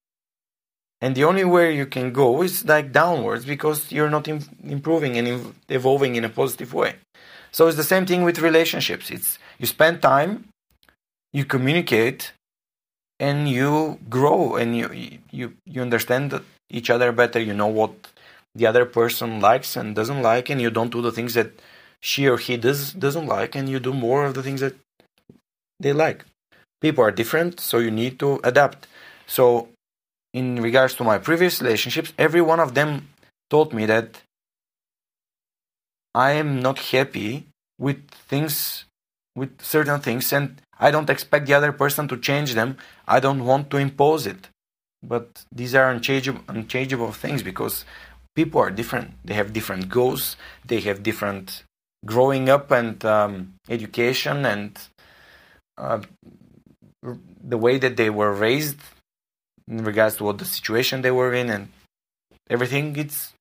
And 1.01 1.16
the 1.16 1.24
only 1.24 1.45
way 1.45 1.76
you 1.76 1.86
can 1.86 2.12
go 2.12 2.41
is 2.41 2.66
like 2.66 2.91
downwards 2.91 3.45
because 3.45 3.91
you're 3.91 4.10
not 4.10 4.28
Im- 4.28 4.49
improving 4.64 5.18
and 5.18 5.55
evolving 5.70 6.16
in 6.16 6.26
a 6.26 6.30
positive 6.30 6.74
way. 6.74 6.95
So 7.51 7.68
it's 7.68 7.78
the 7.78 7.91
same 7.93 8.05
thing 8.05 8.24
with 8.24 8.39
relationships. 8.39 9.10
It's 9.10 9.39
you 9.57 9.66
spend 9.66 10.01
time 10.01 10.49
you 11.32 11.45
communicate 11.45 12.34
and 13.20 13.49
you 13.49 13.99
grow 14.09 14.55
and 14.55 14.78
you 14.78 15.20
you 15.32 15.53
you 15.65 15.82
understand 15.82 16.39
each 16.70 16.89
other 16.89 17.11
better. 17.11 17.39
You 17.39 17.53
know 17.53 17.67
what 17.67 17.93
the 18.55 18.65
other 18.65 18.86
person 18.86 19.39
likes 19.39 19.76
and 19.76 19.95
doesn't 19.95 20.22
like 20.22 20.49
and 20.49 20.61
you 20.61 20.70
don't 20.70 20.91
do 20.91 21.01
the 21.01 21.11
things 21.11 21.34
that 21.34 21.51
she 22.01 22.28
or 22.28 22.38
he 22.38 22.57
does 22.57 22.93
doesn't 22.93 23.28
like 23.28 23.55
and 23.55 23.70
you 23.70 23.80
do 23.80 23.93
more 23.93 24.26
of 24.26 24.34
the 24.34 24.43
things 24.43 24.61
that 24.61 24.76
they 25.80 25.93
like. 25.93 26.26
People 26.82 27.03
are 27.03 27.11
different 27.11 27.59
so 27.59 27.78
you 27.78 27.91
need 27.91 28.20
to 28.20 28.39
adapt. 28.43 28.88
So 29.28 29.70
in 30.34 30.61
regards 30.61 30.93
to 30.95 31.03
my 31.03 31.17
previous 31.17 31.61
relationships 31.61 32.13
every 32.17 32.41
one 32.41 32.59
of 32.59 32.74
them 32.74 33.09
told 33.49 33.74
me 33.74 33.86
that 33.86 34.22
i 36.13 36.32
am 36.32 36.61
not 36.61 36.78
happy 36.93 37.45
with 37.80 37.99
things 38.30 38.86
with 39.36 39.61
certain 39.61 39.99
things 39.99 40.32
and 40.32 40.61
i 40.80 40.92
don't 40.92 41.10
expect 41.10 41.46
the 41.46 41.54
other 41.54 41.72
person 41.72 42.08
to 42.08 42.18
change 42.18 42.54
them. 42.54 42.78
I 43.08 43.20
don't 43.20 43.44
want 43.46 43.70
to 43.72 43.78
impose 43.78 44.26
it. 44.26 44.50
But 45.02 45.44
these 45.52 45.76
are 45.76 45.90
unchangeable, 45.90 46.42
unchangeable 46.48 47.12
things 47.12 47.42
because 47.44 47.86
people 48.36 48.62
are 48.62 48.72
different. 48.72 49.12
They 49.24 49.34
have 49.34 49.54
different 49.54 49.90
goals. 49.90 50.36
They 50.66 50.82
have 50.82 51.04
different 51.04 51.64
growing 52.06 52.50
up 52.50 52.72
and 52.72 53.04
um, 53.06 53.54
education 53.70 54.46
and 54.46 54.78
uh, 55.78 56.02
the 57.44 57.58
way 57.58 57.78
that 57.78 57.98
they 57.98 58.10
were 58.10 58.34
raised 58.34 58.80
in 59.68 59.84
regards 59.84 60.18
to 60.18 60.24
what 60.26 60.38
the 60.38 60.46
situation 60.46 61.02
they 61.02 61.12
were 61.12 61.34
in 61.34 61.50
and 61.50 61.70
everything. 62.50 62.96
It's 62.96 63.34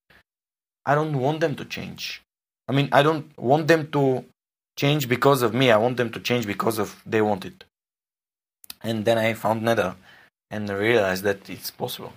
i 0.86 0.95
don't 0.95 1.18
want 1.18 1.41
them 1.41 1.55
to 1.57 1.64
change. 1.64 2.22
I 2.68 2.72
mean 2.72 2.89
i 2.93 3.03
don't 3.03 3.26
want 3.39 3.66
them 3.66 3.91
to 3.93 4.24
change 4.78 5.08
because 5.08 5.42
of 5.42 5.52
me. 5.52 5.70
I 5.70 5.76
want 5.84 5.96
them 5.96 6.10
to 6.16 6.20
change 6.20 6.46
because 6.46 6.78
of 6.78 7.02
they 7.04 7.20
want 7.20 7.44
it. 7.44 7.64
And 8.82 9.04
then 9.04 9.18
i 9.18 9.34
found 9.34 9.62
neda 9.62 9.96
and 10.50 10.68
realized 10.68 11.24
that 11.24 11.50
it's 11.50 11.70
possible. 11.70 12.12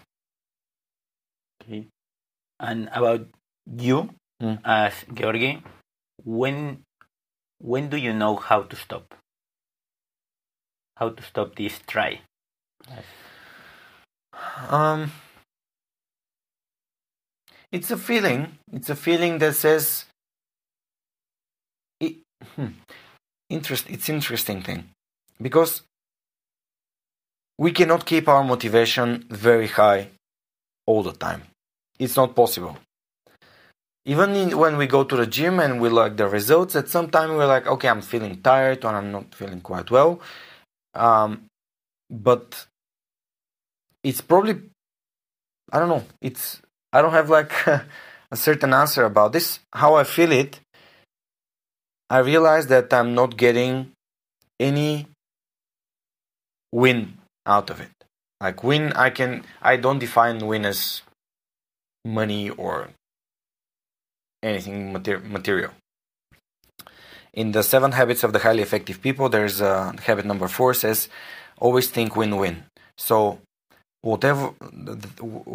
Okay. 1.61 1.87
And 2.59 2.89
about 2.93 3.27
you 3.89 4.09
Mm. 4.41 4.57
as 4.65 4.93
georgi 5.13 5.61
when 6.23 6.81
when 7.71 7.89
do 7.89 7.97
you 7.97 8.13
know 8.21 8.35
how 8.37 8.63
to 8.63 8.75
stop? 8.75 9.13
How 10.97 11.09
to 11.09 11.21
stop 11.21 11.55
this 11.55 11.79
try? 11.85 12.21
Um, 14.69 15.11
it's 17.71 17.91
a 17.91 17.97
feeling. 17.97 18.57
It's 18.71 18.89
a 18.89 18.95
feeling 18.95 19.37
that 19.39 19.53
says, 19.55 20.05
hmm, 22.55 22.67
interest. 23.49 23.85
It's 23.89 24.09
interesting 24.09 24.61
thing 24.61 24.89
because 25.41 25.83
we 27.57 27.71
cannot 27.71 28.05
keep 28.05 28.27
our 28.27 28.43
motivation 28.43 29.25
very 29.29 29.67
high 29.67 30.09
all 30.85 31.03
the 31.03 31.13
time. 31.13 31.43
It's 31.99 32.15
not 32.15 32.35
possible. 32.35 32.77
Even 34.05 34.35
in, 34.35 34.57
when 34.57 34.77
we 34.77 34.87
go 34.87 35.03
to 35.03 35.15
the 35.15 35.27
gym 35.27 35.59
and 35.59 35.79
we 35.79 35.89
like 35.89 36.17
the 36.17 36.27
results, 36.27 36.75
at 36.75 36.89
some 36.89 37.09
time 37.11 37.29
we're 37.35 37.45
like, 37.45 37.67
okay, 37.67 37.87
I'm 37.87 38.01
feeling 38.01 38.41
tired 38.41 38.83
or 38.83 38.95
I'm 38.95 39.11
not 39.11 39.35
feeling 39.35 39.61
quite 39.61 39.91
well. 39.91 40.19
Um, 40.95 41.45
but 42.11 42.65
it's 44.03 44.21
probably 44.21 44.55
i 45.71 45.79
don't 45.79 45.89
know 45.89 46.03
it's 46.19 46.61
i 46.91 47.01
don't 47.01 47.13
have 47.13 47.29
like 47.29 47.51
a 48.31 48.35
certain 48.35 48.73
answer 48.73 49.05
about 49.05 49.31
this 49.31 49.59
how 49.73 49.95
i 49.95 50.03
feel 50.03 50.31
it 50.31 50.59
i 52.15 52.17
realize 52.31 52.67
that 52.67 52.93
i'm 52.97 53.11
not 53.15 53.37
getting 53.37 53.91
any 54.59 55.07
win 56.71 56.99
out 57.45 57.69
of 57.69 57.79
it. 57.81 57.95
Like 58.39 58.63
win 58.63 58.83
i 58.93 59.09
can 59.09 59.43
i 59.61 59.73
don't 59.83 59.99
define 59.99 60.37
win 60.51 60.65
as 60.65 61.01
money 62.05 62.49
or 62.49 62.89
anything 64.43 64.91
mater- 64.93 65.19
material. 65.37 65.71
In 67.33 67.53
the 67.53 67.63
seven 67.63 67.91
habits 67.93 68.23
of 68.23 68.33
the 68.33 68.39
highly 68.39 68.63
effective 68.67 69.01
people 69.01 69.29
there's 69.29 69.61
a 69.61 69.95
habit 70.07 70.25
number 70.25 70.47
four 70.47 70.73
says 70.73 71.07
always 71.61 71.87
think 71.89 72.15
win-win. 72.15 72.63
So 72.97 73.39
whatever 74.01 74.47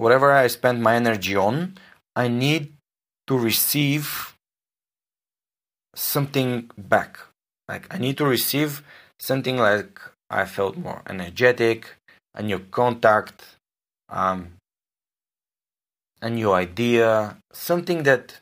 whatever 0.04 0.32
I 0.32 0.46
spend 0.46 0.82
my 0.82 0.94
energy 0.96 1.36
on, 1.36 1.76
I 2.14 2.28
need 2.28 2.72
to 3.26 3.36
receive 3.36 4.35
something 5.96 6.70
back. 6.76 7.18
Like 7.68 7.92
I 7.92 7.98
need 7.98 8.16
to 8.18 8.26
receive 8.26 8.82
something 9.18 9.56
like 9.56 10.00
I 10.30 10.44
felt 10.44 10.76
more 10.76 11.02
energetic, 11.08 11.96
a 12.34 12.42
new 12.42 12.60
contact, 12.70 13.42
um, 14.08 14.52
a 16.22 16.30
new 16.30 16.52
idea, 16.52 17.38
something 17.52 18.04
that 18.04 18.40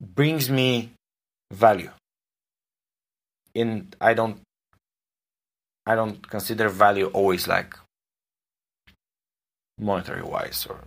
brings 0.00 0.50
me 0.50 0.90
value. 1.52 1.90
And 3.54 3.94
I 4.00 4.14
don't 4.14 4.40
I 5.86 5.94
don't 5.94 6.28
consider 6.28 6.68
value 6.68 7.06
always 7.06 7.48
like 7.48 7.74
monetary 9.78 10.22
wise 10.22 10.66
or 10.68 10.80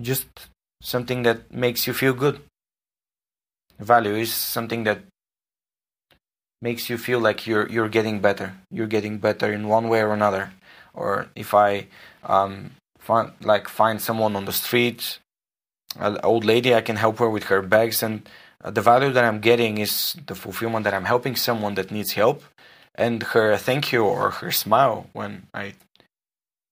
just 0.00 0.28
something 0.80 1.22
that 1.24 1.52
makes 1.52 1.86
you 1.86 1.92
feel 1.92 2.12
good 2.12 2.40
value 3.78 4.14
is 4.14 4.32
something 4.32 4.84
that 4.84 5.00
makes 6.60 6.90
you 6.90 6.98
feel 6.98 7.20
like 7.20 7.46
you're 7.46 7.68
you're 7.68 7.88
getting 7.88 8.20
better 8.20 8.54
you're 8.70 8.86
getting 8.86 9.18
better 9.18 9.52
in 9.52 9.68
one 9.68 9.88
way 9.88 10.02
or 10.02 10.12
another 10.12 10.52
or 10.92 11.28
if 11.36 11.54
i 11.54 11.86
um 12.24 12.72
find 12.98 13.30
like 13.42 13.68
find 13.68 14.00
someone 14.00 14.34
on 14.34 14.44
the 14.44 14.52
street 14.52 15.20
an 15.98 16.18
old 16.24 16.44
lady 16.44 16.74
i 16.74 16.80
can 16.80 16.96
help 16.96 17.18
her 17.18 17.30
with 17.30 17.44
her 17.44 17.62
bags 17.62 18.02
and 18.02 18.28
uh, 18.62 18.70
the 18.70 18.80
value 18.80 19.12
that 19.12 19.24
I'm 19.24 19.40
getting 19.40 19.78
is 19.78 20.16
the 20.26 20.34
fulfillment 20.34 20.84
that 20.84 20.94
I'm 20.94 21.04
helping 21.04 21.36
someone 21.36 21.74
that 21.74 21.90
needs 21.90 22.12
help, 22.12 22.42
and 22.94 23.22
her 23.22 23.56
thank 23.56 23.92
you 23.92 24.04
or 24.04 24.30
her 24.30 24.50
smile 24.50 25.06
when 25.12 25.46
I 25.54 25.74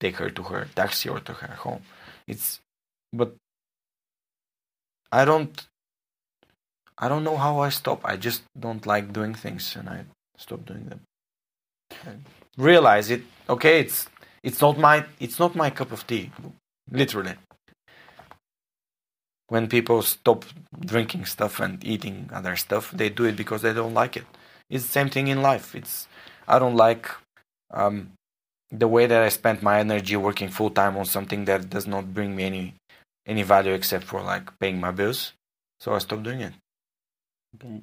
take 0.01 0.17
her 0.17 0.31
to 0.31 0.43
her 0.45 0.67
taxi 0.75 1.09
or 1.09 1.21
to 1.21 1.33
her 1.33 1.55
home. 1.55 1.83
It's, 2.27 2.61
but 3.13 3.35
I 5.13 5.25
don't. 5.25 5.67
I 6.99 7.09
don't 7.09 7.24
know 7.24 7.36
how 7.36 7.59
I 7.61 7.68
stop. 7.68 8.01
I 8.05 8.16
just 8.16 8.42
don't 8.59 8.86
like 8.86 9.12
doing 9.12 9.34
things, 9.34 9.76
and 9.76 9.88
I 9.88 10.05
stop 10.38 10.64
doing 10.64 10.86
them. 10.86 11.01
I 11.90 12.16
realize 12.57 13.11
it. 13.11 13.22
Okay, 13.49 13.80
it's 13.80 14.07
it's 14.42 14.61
not 14.61 14.78
my 14.78 15.05
it's 15.20 15.38
not 15.38 15.55
my 15.55 15.70
cup 15.70 15.92
of 15.92 16.07
tea, 16.07 16.30
literally. 16.90 17.34
When 19.49 19.68
people 19.68 20.03
stop 20.03 20.44
drinking 20.80 21.26
stuff 21.26 21.61
and 21.61 21.84
eating 21.84 22.30
other 22.32 22.57
stuff, 22.57 22.90
they 22.90 23.11
do 23.11 23.24
it 23.24 23.36
because 23.36 23.62
they 23.62 23.72
don't 23.72 23.94
like 23.94 24.16
it. 24.16 24.26
It's 24.68 24.84
the 24.84 24.92
same 24.92 25.11
thing 25.11 25.28
in 25.28 25.42
life. 25.42 25.74
It's 25.74 26.09
I 26.49 26.59
don't 26.59 26.76
like 26.76 27.09
um, 27.72 28.12
the 28.70 28.88
way 28.88 29.07
that 29.07 29.22
I 29.22 29.28
spend 29.28 29.62
my 29.62 29.80
energy 29.80 30.16
working 30.16 30.49
full 30.49 30.70
time 30.70 30.97
on 30.97 31.05
something 31.05 31.44
that 31.44 31.70
does 31.70 31.86
not 31.86 32.14
bring 32.14 32.34
me 32.34 32.44
any 32.44 32.74
any 33.26 33.42
value 33.42 33.72
except 33.72 34.05
for 34.05 34.22
like 34.22 34.59
paying 34.59 34.80
my 34.80 34.90
bills. 34.90 35.32
So 35.78 35.94
I 35.94 35.99
stopped 35.99 36.22
doing 36.22 36.40
it. 36.40 36.55
Okay. 37.57 37.81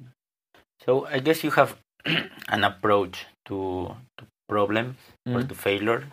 So 0.84 1.06
I 1.06 1.18
guess 1.18 1.42
you 1.44 1.50
have 1.52 1.76
an 2.48 2.64
approach 2.64 3.26
to, 3.46 3.94
to 4.18 4.22
problems 4.48 4.96
or 5.26 5.40
Mm. 5.42 5.48
to 5.48 5.54
failure 5.54 6.04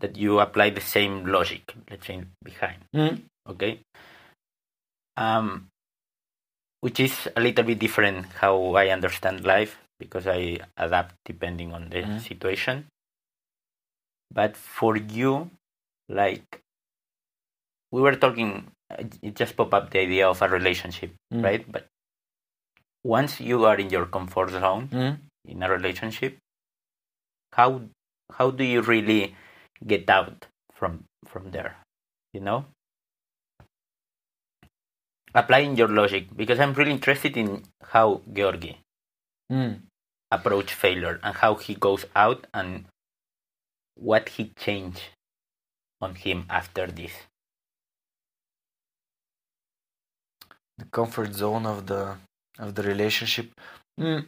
that 0.00 0.16
you 0.16 0.40
apply 0.40 0.70
the 0.70 0.80
same 0.80 1.26
logic, 1.26 1.74
let's 1.90 2.06
say, 2.06 2.24
behind. 2.42 2.82
Mm. 2.94 3.22
Okay. 3.48 3.80
Um, 5.16 5.68
which 6.80 7.00
is 7.00 7.28
a 7.36 7.40
little 7.40 7.64
bit 7.64 7.78
different 7.78 8.26
how 8.40 8.74
I 8.74 8.88
understand 8.88 9.44
life 9.44 9.78
because 9.98 10.26
I 10.26 10.60
adapt 10.76 11.14
depending 11.24 11.72
on 11.74 11.90
the 11.90 12.02
Mhm. 12.02 12.20
situation. 12.22 12.86
But 14.30 14.56
for 14.56 14.96
you, 14.96 15.50
like 16.08 16.62
we 17.90 18.00
were 18.00 18.14
talking, 18.16 18.70
it 19.22 19.34
just 19.34 19.56
popped 19.56 19.74
up 19.74 19.90
the 19.90 20.00
idea 20.00 20.28
of 20.28 20.40
a 20.42 20.48
relationship, 20.48 21.10
Mm. 21.34 21.42
right? 21.44 21.64
But 21.72 21.86
once 23.04 23.40
you 23.40 23.64
are 23.64 23.76
in 23.78 23.90
your 23.90 24.06
comfort 24.06 24.50
zone 24.50 24.88
Mm. 24.88 25.18
in 25.44 25.62
a 25.62 25.70
relationship, 25.70 26.38
how 27.52 27.82
how 28.38 28.50
do 28.50 28.64
you 28.64 28.82
really 28.82 29.34
get 29.86 30.08
out 30.10 30.46
from 30.72 31.04
from 31.26 31.50
there? 31.50 31.76
You 32.32 32.40
know, 32.40 32.66
applying 35.34 35.76
your 35.76 35.88
logic 35.88 36.36
because 36.36 36.60
I'm 36.60 36.74
really 36.74 36.92
interested 36.92 37.36
in 37.36 37.64
how 37.92 38.22
Georgi 38.32 38.78
Mm. 39.50 39.82
approach 40.30 40.74
failure 40.74 41.18
and 41.22 41.36
how 41.36 41.54
he 41.54 41.74
goes 41.74 42.04
out 42.14 42.46
and 42.52 42.84
what 43.94 44.28
he 44.30 44.52
changed 44.56 45.02
on 46.00 46.14
him 46.14 46.46
after 46.48 46.86
this. 46.86 47.12
the 50.78 50.84
comfort 50.84 51.32
zone 51.34 51.66
of 51.66 51.86
the 51.88 52.16
of 52.58 52.74
the 52.74 52.82
relationship. 52.82 53.50
Mm. 54.00 54.26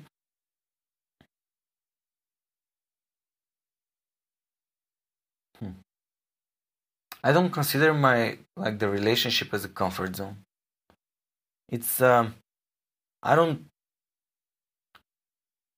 I 7.22 7.32
don't 7.32 7.50
consider 7.50 7.92
my 7.92 8.38
like 8.56 8.78
the 8.78 8.88
relationship 8.88 9.52
as 9.52 9.64
a 9.64 9.68
comfort 9.68 10.16
zone. 10.16 10.38
It's 11.68 12.00
um, 12.00 12.34
I 13.22 13.34
don't 13.36 13.66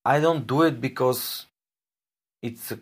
I 0.05 0.19
don't 0.19 0.47
do 0.47 0.63
it 0.63 0.79
because 0.79 1.45
it's 2.41 2.71
a 2.71 2.79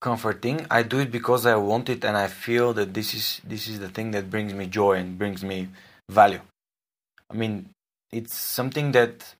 comforting. 0.00 0.66
I 0.70 0.82
do 0.82 0.98
it 0.98 1.10
because 1.10 1.46
I 1.46 1.56
want 1.56 1.88
it 1.88 2.04
and 2.04 2.16
I 2.16 2.28
feel 2.28 2.72
that 2.74 2.92
this 2.92 3.14
is 3.14 3.40
this 3.44 3.66
is 3.66 3.80
the 3.80 3.88
thing 3.88 4.10
that 4.10 4.30
brings 4.30 4.52
me 4.52 4.66
joy 4.66 4.94
and 4.94 5.18
brings 5.18 5.42
me 5.42 5.68
value. 6.10 6.40
I 7.30 7.34
mean, 7.34 7.70
it's 8.12 8.34
something 8.34 8.92
that 8.92 9.34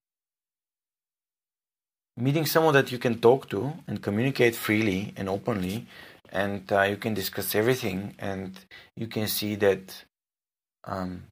meeting 2.16 2.46
someone 2.46 2.74
that 2.74 2.90
you 2.90 2.98
can 2.98 3.20
talk 3.20 3.48
to 3.50 3.74
and 3.86 4.02
communicate 4.02 4.54
freely 4.56 5.12
and 5.16 5.28
openly, 5.28 5.86
and 6.30 6.70
uh, 6.72 6.82
you 6.82 6.96
can 6.96 7.14
discuss 7.14 7.54
everything, 7.54 8.14
and 8.18 8.58
you 8.96 9.06
can 9.06 9.28
see 9.28 9.54
that 9.56 10.04
um, 10.84 11.24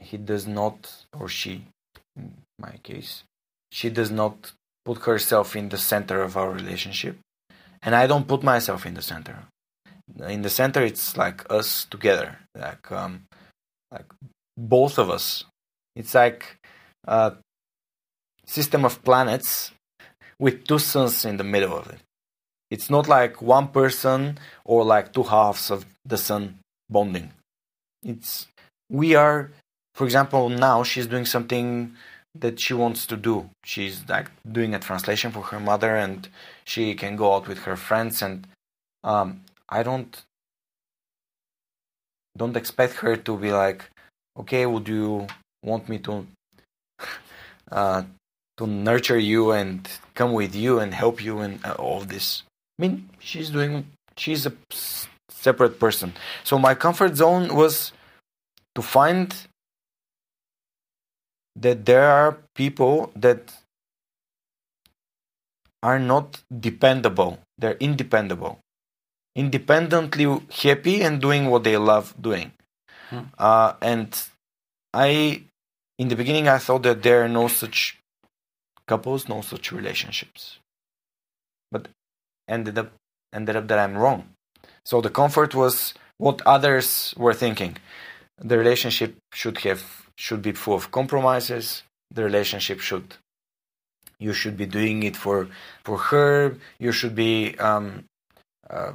he 0.00 0.16
does 0.16 0.46
not, 0.46 1.04
or 1.18 1.28
she, 1.28 1.66
in 2.16 2.34
my 2.58 2.74
case, 2.82 3.22
she 3.70 3.90
does 3.90 4.10
not 4.10 4.52
put 4.84 4.98
herself 5.02 5.54
in 5.54 5.68
the 5.68 5.78
center 5.78 6.22
of 6.22 6.36
our 6.36 6.50
relationship, 6.50 7.18
and 7.82 7.94
I 7.94 8.06
don't 8.06 8.28
put 8.28 8.42
myself 8.42 8.86
in 8.86 8.94
the 8.94 9.02
center. 9.02 9.44
In 10.26 10.42
the 10.42 10.50
center, 10.50 10.82
it's 10.82 11.16
like 11.16 11.50
us 11.50 11.86
together, 11.86 12.38
like 12.54 12.90
um, 12.90 13.24
like 13.90 14.06
both 14.62 14.98
of 14.98 15.10
us. 15.10 15.44
It's 15.96 16.14
like 16.14 16.56
a 17.06 17.34
system 18.46 18.84
of 18.84 19.02
planets 19.02 19.72
with 20.38 20.66
two 20.66 20.78
suns 20.78 21.24
in 21.24 21.36
the 21.36 21.44
middle 21.44 21.76
of 21.76 21.88
it. 21.88 22.00
It's 22.70 22.88
not 22.88 23.08
like 23.08 23.42
one 23.42 23.68
person 23.68 24.38
or 24.64 24.84
like 24.84 25.12
two 25.12 25.24
halves 25.24 25.70
of 25.70 25.84
the 26.04 26.16
sun 26.16 26.58
bonding. 26.88 27.32
It's 28.02 28.46
we 28.88 29.14
are, 29.14 29.50
for 29.94 30.04
example, 30.04 30.48
now 30.48 30.82
she's 30.82 31.06
doing 31.06 31.26
something 31.26 31.94
that 32.34 32.60
she 32.60 32.74
wants 32.74 33.06
to 33.06 33.16
do. 33.16 33.50
She's 33.64 34.08
like 34.08 34.30
doing 34.50 34.74
a 34.74 34.78
translation 34.78 35.32
for 35.32 35.42
her 35.42 35.60
mother, 35.60 35.94
and 35.96 36.28
she 36.64 36.94
can 36.94 37.16
go 37.16 37.34
out 37.34 37.46
with 37.46 37.60
her 37.60 37.76
friends. 37.76 38.22
And 38.22 38.46
um, 39.04 39.42
I 39.68 39.82
don't 39.82 40.22
don't 42.36 42.56
expect 42.56 42.94
her 43.04 43.16
to 43.16 43.36
be 43.36 43.52
like, 43.52 43.90
okay, 44.38 44.66
would 44.66 44.88
you 44.88 45.26
want 45.62 45.88
me 45.88 45.98
to 45.98 46.26
uh, 47.70 48.02
to 48.58 48.66
nurture 48.66 49.18
you 49.18 49.52
and 49.52 49.88
come 50.14 50.32
with 50.32 50.54
you 50.54 50.78
and 50.78 50.94
help 50.94 51.22
you 51.22 51.40
in 51.40 51.60
uh, 51.64 51.72
all 51.78 52.00
this? 52.00 52.42
I 52.78 52.82
mean, 52.82 53.08
she's 53.18 53.50
doing. 53.50 53.86
She's 54.16 54.46
a 54.46 54.52
separate 55.30 55.80
person. 55.80 56.12
So 56.44 56.58
my 56.58 56.74
comfort 56.74 57.16
zone 57.16 57.54
was 57.54 57.92
to 58.74 58.82
find 58.82 59.34
that 61.56 61.84
there 61.84 62.08
are 62.08 62.38
people 62.54 63.12
that 63.16 63.52
are 65.82 65.98
not 65.98 66.42
dependable. 66.60 67.40
They're 67.58 67.76
independable, 67.80 68.60
independently 69.34 70.40
happy 70.50 71.02
and 71.02 71.20
doing 71.20 71.50
what 71.50 71.64
they 71.64 71.76
love 71.76 72.14
doing. 72.20 72.52
Uh, 73.38 73.74
and 73.80 74.22
I, 74.94 75.42
in 75.98 76.08
the 76.08 76.16
beginning, 76.16 76.48
I 76.48 76.58
thought 76.58 76.82
that 76.84 77.02
there 77.02 77.24
are 77.24 77.28
no 77.28 77.48
such 77.48 77.98
couples, 78.86 79.28
no 79.28 79.40
such 79.40 79.72
relationships. 79.72 80.58
But 81.70 81.88
ended 82.48 82.78
up 82.78 82.92
ended 83.32 83.56
up 83.56 83.66
that 83.68 83.78
I'm 83.78 83.96
wrong. 83.96 84.28
So 84.84 85.00
the 85.00 85.10
comfort 85.10 85.54
was 85.54 85.94
what 86.18 86.42
others 86.44 87.14
were 87.16 87.34
thinking. 87.34 87.78
The 88.38 88.58
relationship 88.58 89.16
should 89.32 89.58
have 89.58 89.82
should 90.16 90.42
be 90.42 90.52
full 90.52 90.74
of 90.74 90.90
compromises. 90.90 91.82
The 92.10 92.24
relationship 92.24 92.80
should 92.80 93.16
you 94.18 94.32
should 94.32 94.56
be 94.56 94.66
doing 94.66 95.02
it 95.02 95.16
for 95.16 95.48
for 95.84 95.98
her. 96.10 96.56
You 96.78 96.92
should 96.92 97.14
be 97.14 97.56
um, 97.58 98.04
uh, 98.68 98.92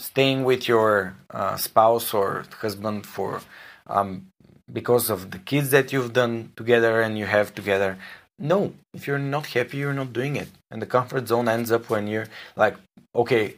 staying 0.00 0.44
with 0.44 0.62
your 0.66 1.14
uh, 1.30 1.56
spouse 1.56 2.14
or 2.14 2.44
husband 2.64 3.06
for 3.06 3.40
um, 3.86 4.26
because 4.72 5.10
of 5.10 5.30
the 5.30 5.38
kids 5.38 5.70
that 5.70 5.92
you've 5.92 6.12
done 6.12 6.52
together 6.56 7.00
and 7.00 7.18
you 7.18 7.26
have 7.26 7.54
together. 7.54 7.98
No, 8.38 8.72
if 8.94 9.06
you're 9.06 9.18
not 9.36 9.46
happy, 9.46 9.76
you're 9.78 9.92
not 10.02 10.12
doing 10.12 10.36
it. 10.36 10.48
And 10.70 10.80
the 10.80 10.86
comfort 10.86 11.28
zone 11.28 11.48
ends 11.48 11.70
up 11.70 11.90
when 11.90 12.06
you're 12.06 12.28
like, 12.56 12.76
okay, 13.14 13.56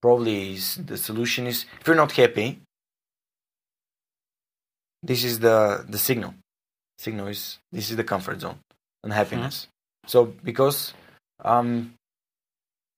probably 0.00 0.54
is, 0.54 0.76
the 0.76 0.96
solution 0.96 1.46
is 1.46 1.66
if 1.80 1.86
you're 1.86 1.96
not 2.04 2.12
happy, 2.12 2.48
this 5.02 5.22
is 5.24 5.38
the 5.40 5.84
the 5.88 5.98
signal. 5.98 6.34
Signal 6.98 7.26
is 7.28 7.58
this 7.72 7.90
is 7.90 7.96
the 7.96 8.04
comfort 8.04 8.40
zone, 8.40 8.58
unhappiness. 9.04 9.68
So 10.06 10.18
because 10.24 10.94
um 11.44 11.70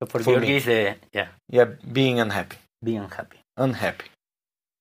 So 0.01 0.07
for, 0.07 0.23
For 0.23 0.39
me. 0.41 0.57
is 0.57 0.65
the 0.65 0.95
yeah 1.13 1.29
yeah, 1.51 1.67
being 1.93 2.21
unhappy, 2.21 2.59
being 2.83 2.99
unhappy. 2.99 3.39
unhappy. 3.57 4.07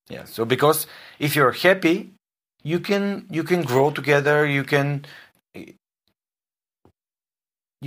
Yeah. 0.08 0.24
So 0.24 0.44
because 0.44 0.86
if 1.18 1.36
you're 1.36 1.52
happy, 1.52 2.10
you 2.62 2.80
can 2.80 3.26
you 3.30 3.44
can 3.44 3.62
grow 3.62 3.90
together. 3.90 4.46
You 4.46 4.64
can 4.64 5.04
you 5.54 5.74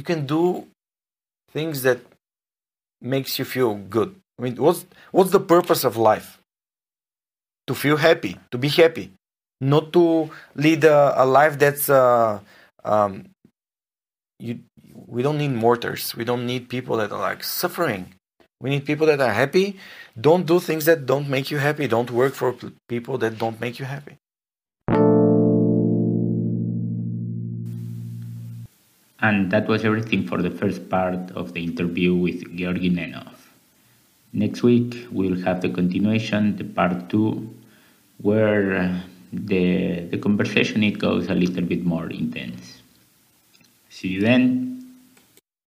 can 0.03 0.25
do 0.25 0.67
things 1.51 1.81
that 1.83 1.99
makes 3.01 3.39
you 3.39 3.45
feel 3.45 3.75
good. 3.75 4.15
I 4.39 4.43
mean, 4.43 4.55
what's 4.55 4.85
what's 5.11 5.31
the 5.31 5.39
purpose 5.39 5.83
of 5.83 5.97
life? 5.97 6.39
To 7.67 7.75
feel 7.75 7.97
happy, 7.97 8.37
to 8.51 8.57
be 8.57 8.69
happy. 8.69 9.11
not 9.61 9.93
to 9.93 10.29
lead 10.55 10.83
a, 10.83 11.21
a 11.21 11.25
life 11.25 11.59
that's 11.59 11.87
uh, 11.87 12.39
um, 12.83 13.29
you. 14.39 14.59
We 15.07 15.21
don't 15.21 15.37
need 15.37 15.53
mortars. 15.53 16.15
We 16.15 16.25
don't 16.25 16.45
need 16.45 16.67
people 16.67 16.97
that 16.97 17.11
are 17.11 17.19
like 17.19 17.43
suffering. 17.43 18.13
We 18.61 18.69
need 18.69 18.85
people 18.85 19.07
that 19.07 19.19
are 19.19 19.33
happy. 19.33 19.77
Don't 20.19 20.45
do 20.45 20.59
things 20.59 20.85
that 20.85 21.05
don't 21.07 21.27
make 21.27 21.49
you 21.49 21.57
happy. 21.57 21.87
Don't 21.87 22.11
work 22.11 22.33
for 22.35 22.55
people 22.87 23.17
that 23.17 23.39
don't 23.39 23.59
make 23.59 23.79
you 23.79 23.85
happy. 23.85 24.17
And 29.19 29.51
that 29.51 29.67
was 29.67 29.83
everything 29.83 30.27
for 30.27 30.41
the 30.41 30.51
first 30.51 30.89
part 30.89 31.31
of 31.31 31.53
the 31.53 31.63
interview 31.63 32.15
with 32.15 32.55
Georgi 32.55 32.89
Nenov. 32.89 33.33
Next 34.33 34.63
week, 34.63 35.07
we'll 35.11 35.41
have 35.41 35.61
the 35.61 35.69
continuation, 35.69 36.55
the 36.55 36.63
part 36.63 37.09
two, 37.09 37.49
where 38.21 38.77
uh, 38.77 38.99
the, 39.33 40.05
the 40.09 40.17
conversation 40.17 40.83
it 40.83 40.99
goes 40.99 41.29
a 41.29 41.33
little 41.35 41.63
bit 41.63 41.83
more 41.83 42.09
intense. 42.09 42.81
See 43.89 44.07
you 44.09 44.21
then. 44.21 44.70